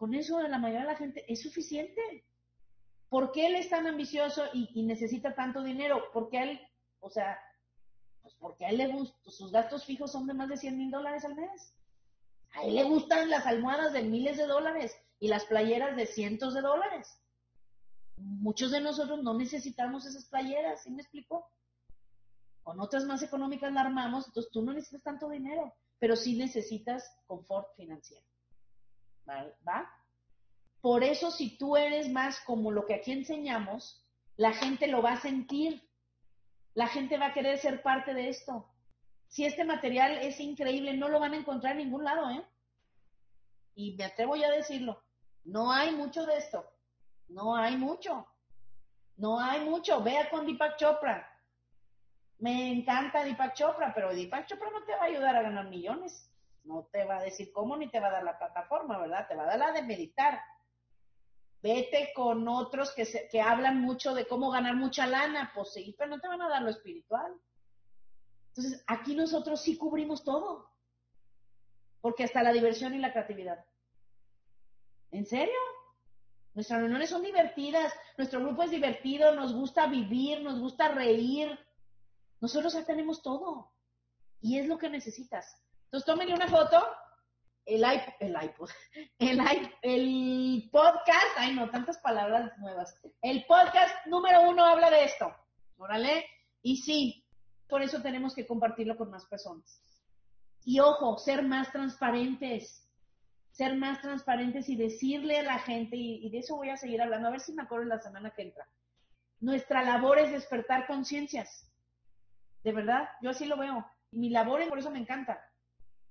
con 0.00 0.14
eso 0.14 0.40
la 0.40 0.58
mayoría 0.58 0.86
de 0.86 0.92
la 0.92 0.96
gente 0.96 1.30
es 1.30 1.42
suficiente. 1.42 2.24
¿Por 3.10 3.32
qué 3.32 3.48
él 3.48 3.56
es 3.56 3.68
tan 3.68 3.86
ambicioso 3.86 4.44
y, 4.54 4.82
necesita 4.82 5.34
tanto 5.34 5.62
dinero? 5.62 6.04
Porque 6.14 6.42
él, 6.42 6.60
o 7.00 7.10
sea, 7.10 7.38
pues 8.22 8.34
porque 8.36 8.64
a 8.64 8.70
él 8.70 8.78
le 8.78 8.88
gusta, 8.88 9.30
sus 9.30 9.52
gastos 9.52 9.84
fijos 9.84 10.10
son 10.10 10.26
de 10.26 10.32
más 10.32 10.48
de 10.48 10.56
100 10.56 10.78
mil 10.78 10.90
dólares 10.90 11.26
al 11.26 11.34
mes. 11.34 11.74
A 12.54 12.62
él 12.62 12.76
le 12.76 12.84
gustan 12.84 13.28
las 13.28 13.44
almohadas 13.46 13.92
de 13.92 14.02
miles 14.02 14.38
de 14.38 14.46
dólares 14.46 14.96
y 15.18 15.28
las 15.28 15.44
playeras 15.44 15.94
de 15.96 16.06
cientos 16.06 16.54
de 16.54 16.62
dólares. 16.62 17.20
Muchos 18.16 18.70
de 18.70 18.80
nosotros 18.80 19.22
no 19.22 19.34
necesitamos 19.34 20.06
esas 20.06 20.24
playeras, 20.26 20.82
¿sí 20.82 20.90
me 20.90 21.02
explico? 21.02 21.46
Con 22.62 22.80
otras 22.80 23.04
más 23.04 23.22
económicas 23.22 23.72
la 23.72 23.82
armamos, 23.82 24.26
entonces 24.26 24.52
tú 24.52 24.62
no 24.62 24.72
necesitas 24.72 25.02
tanto 25.02 25.28
dinero, 25.28 25.74
pero 25.98 26.16
sí 26.16 26.36
necesitas 26.36 27.04
confort 27.26 27.68
financiero. 27.76 28.24
¿Va? 29.28 29.88
Por 30.80 31.04
eso 31.04 31.30
si 31.30 31.56
tú 31.58 31.76
eres 31.76 32.10
más 32.10 32.40
como 32.40 32.70
lo 32.70 32.86
que 32.86 32.94
aquí 32.94 33.12
enseñamos, 33.12 34.04
la 34.36 34.52
gente 34.52 34.86
lo 34.86 35.02
va 35.02 35.12
a 35.12 35.20
sentir. 35.20 35.86
La 36.74 36.88
gente 36.88 37.18
va 37.18 37.26
a 37.26 37.34
querer 37.34 37.58
ser 37.58 37.82
parte 37.82 38.14
de 38.14 38.28
esto. 38.28 38.70
Si 39.28 39.44
este 39.44 39.64
material 39.64 40.18
es 40.18 40.40
increíble, 40.40 40.96
no 40.96 41.08
lo 41.08 41.20
van 41.20 41.34
a 41.34 41.36
encontrar 41.36 41.72
en 41.72 41.84
ningún 41.84 42.04
lado, 42.04 42.30
¿eh? 42.30 42.44
Y 43.74 43.94
me 43.96 44.04
atrevo 44.04 44.36
ya 44.36 44.48
a 44.48 44.52
decirlo. 44.52 45.02
No 45.44 45.70
hay 45.72 45.94
mucho 45.94 46.26
de 46.26 46.36
esto. 46.38 46.64
No 47.28 47.54
hay 47.54 47.76
mucho. 47.76 48.26
No 49.16 49.38
hay 49.38 49.64
mucho. 49.64 50.02
Vea 50.02 50.28
con 50.30 50.46
Deepak 50.46 50.76
Chopra. 50.78 51.29
Me 52.40 52.72
encanta 52.72 53.22
Deepak 53.22 53.54
Chopra, 53.54 53.92
pero 53.94 54.14
Deepak 54.14 54.46
Chopra 54.46 54.70
no 54.70 54.82
te 54.84 54.92
va 54.92 55.02
a 55.02 55.04
ayudar 55.04 55.36
a 55.36 55.42
ganar 55.42 55.68
millones. 55.68 56.30
No 56.64 56.88
te 56.90 57.04
va 57.04 57.18
a 57.18 57.22
decir 57.22 57.52
cómo 57.52 57.76
ni 57.76 57.88
te 57.90 58.00
va 58.00 58.08
a 58.08 58.12
dar 58.12 58.24
la 58.24 58.38
plataforma, 58.38 58.98
¿verdad? 58.98 59.26
Te 59.28 59.34
va 59.34 59.44
a 59.44 59.46
dar 59.46 59.58
la 59.58 59.72
de 59.72 59.82
meditar. 59.82 60.40
Vete 61.62 62.12
con 62.14 62.48
otros 62.48 62.94
que, 62.94 63.04
se, 63.04 63.28
que 63.28 63.42
hablan 63.42 63.80
mucho 63.82 64.14
de 64.14 64.26
cómo 64.26 64.50
ganar 64.50 64.76
mucha 64.76 65.06
lana, 65.06 65.52
pues 65.54 65.72
sí, 65.74 65.94
pero 65.98 66.10
no 66.10 66.20
te 66.20 66.28
van 66.28 66.40
a 66.40 66.48
dar 66.48 66.62
lo 66.62 66.70
espiritual. 66.70 67.34
Entonces, 68.48 68.82
aquí 68.86 69.14
nosotros 69.14 69.60
sí 69.60 69.76
cubrimos 69.76 70.24
todo. 70.24 70.70
Porque 72.00 72.24
hasta 72.24 72.42
la 72.42 72.52
diversión 72.52 72.94
y 72.94 72.98
la 72.98 73.12
creatividad. 73.12 73.62
¿En 75.10 75.26
serio? 75.26 75.58
Nuestras 76.54 76.80
reuniones 76.80 77.10
son 77.10 77.22
divertidas, 77.22 77.92
nuestro 78.16 78.40
grupo 78.40 78.62
es 78.62 78.70
divertido, 78.70 79.34
nos 79.34 79.54
gusta 79.54 79.86
vivir, 79.86 80.42
nos 80.42 80.58
gusta 80.58 80.88
reír. 80.88 81.58
Nosotros 82.40 82.72
ya 82.74 82.84
tenemos 82.84 83.22
todo. 83.22 83.72
Y 84.40 84.58
es 84.58 84.66
lo 84.66 84.78
que 84.78 84.88
necesitas. 84.88 85.46
Entonces, 85.84 86.06
tómenle 86.06 86.34
una 86.34 86.48
foto. 86.48 86.84
El 87.66 87.80
iPod, 87.80 88.14
el 88.20 88.36
iPod, 88.42 88.70
el, 89.18 89.40
el 89.82 90.70
podcast, 90.72 91.36
ay 91.36 91.54
no, 91.54 91.70
tantas 91.70 91.98
palabras 91.98 92.50
nuevas. 92.58 92.98
El 93.20 93.44
podcast 93.44 93.94
número 94.06 94.48
uno 94.48 94.64
habla 94.64 94.90
de 94.90 95.04
esto. 95.04 95.32
Órale. 95.76 96.24
Y 96.62 96.78
sí, 96.78 97.24
por 97.68 97.82
eso 97.82 98.02
tenemos 98.02 98.34
que 98.34 98.46
compartirlo 98.46 98.96
con 98.96 99.10
más 99.10 99.26
personas. 99.26 99.84
Y 100.64 100.80
ojo, 100.80 101.18
ser 101.18 101.42
más 101.42 101.70
transparentes 101.70 102.90
ser 103.52 103.76
más 103.76 104.00
transparentes 104.00 104.68
y 104.68 104.76
decirle 104.76 105.38
a 105.38 105.42
la 105.42 105.58
gente, 105.58 105.96
y, 105.96 106.30
de 106.30 106.38
eso 106.38 106.56
voy 106.56 106.70
a 106.70 106.76
seguir 106.76 107.02
hablando, 107.02 107.28
a 107.28 107.32
ver 107.32 107.40
si 107.40 107.52
me 107.52 107.62
acuerdo 107.62 107.84
la 107.86 108.00
semana 108.00 108.30
que 108.30 108.42
entra. 108.42 108.66
Nuestra 109.40 109.82
labor 109.82 110.18
es 110.18 110.32
despertar 110.32 110.86
conciencias. 110.86 111.69
De 112.62 112.72
verdad, 112.72 113.08
yo 113.22 113.30
así 113.30 113.46
lo 113.46 113.56
veo. 113.56 113.86
Mi 114.10 114.30
labor, 114.30 114.66
por 114.68 114.78
eso 114.78 114.90
me 114.90 114.98
encanta. 114.98 115.40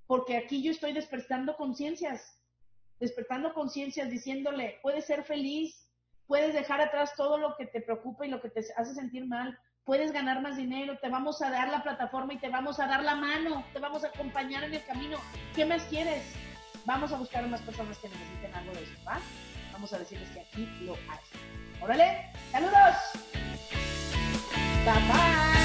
Porque 0.07 0.37
aquí 0.37 0.63
yo 0.63 0.71
estoy 0.71 0.93
despertando 0.93 1.55
conciencias. 1.55 2.41
Despertando 2.99 3.53
conciencias, 3.53 4.09
diciéndole, 4.09 4.79
puedes 4.81 5.05
ser 5.05 5.23
feliz, 5.23 5.89
puedes 6.27 6.53
dejar 6.53 6.81
atrás 6.81 7.13
todo 7.15 7.37
lo 7.37 7.55
que 7.55 7.65
te 7.65 7.81
preocupa 7.81 8.25
y 8.25 8.29
lo 8.29 8.41
que 8.41 8.49
te 8.49 8.61
hace 8.75 8.93
sentir 8.93 9.25
mal, 9.25 9.57
puedes 9.83 10.11
ganar 10.11 10.41
más 10.41 10.57
dinero, 10.57 10.99
te 10.99 11.09
vamos 11.09 11.41
a 11.41 11.49
dar 11.49 11.69
la 11.69 11.81
plataforma 11.81 12.33
y 12.33 12.37
te 12.37 12.49
vamos 12.49 12.79
a 12.79 12.87
dar 12.87 13.03
la 13.03 13.15
mano, 13.15 13.65
te 13.73 13.79
vamos 13.79 14.03
a 14.03 14.07
acompañar 14.07 14.63
en 14.63 14.73
el 14.73 14.85
camino. 14.85 15.17
¿Qué 15.55 15.65
más 15.65 15.83
quieres? 15.83 16.23
Vamos 16.85 17.11
a 17.11 17.17
buscar 17.17 17.43
a 17.43 17.47
más 17.47 17.61
personas 17.61 17.97
que 17.97 18.09
necesiten 18.09 18.53
algo 18.53 18.73
de 18.73 18.83
eso, 18.83 18.93
¿va? 19.07 19.19
Vamos 19.71 19.93
a 19.93 19.99
decirles 19.99 20.29
que 20.29 20.41
aquí 20.41 20.65
lo 20.81 20.93
hay. 20.93 21.81
¡Órale! 21.81 22.31
¡Saludos! 22.51 22.95
¡Bye 24.85 24.93
bye! 24.93 25.58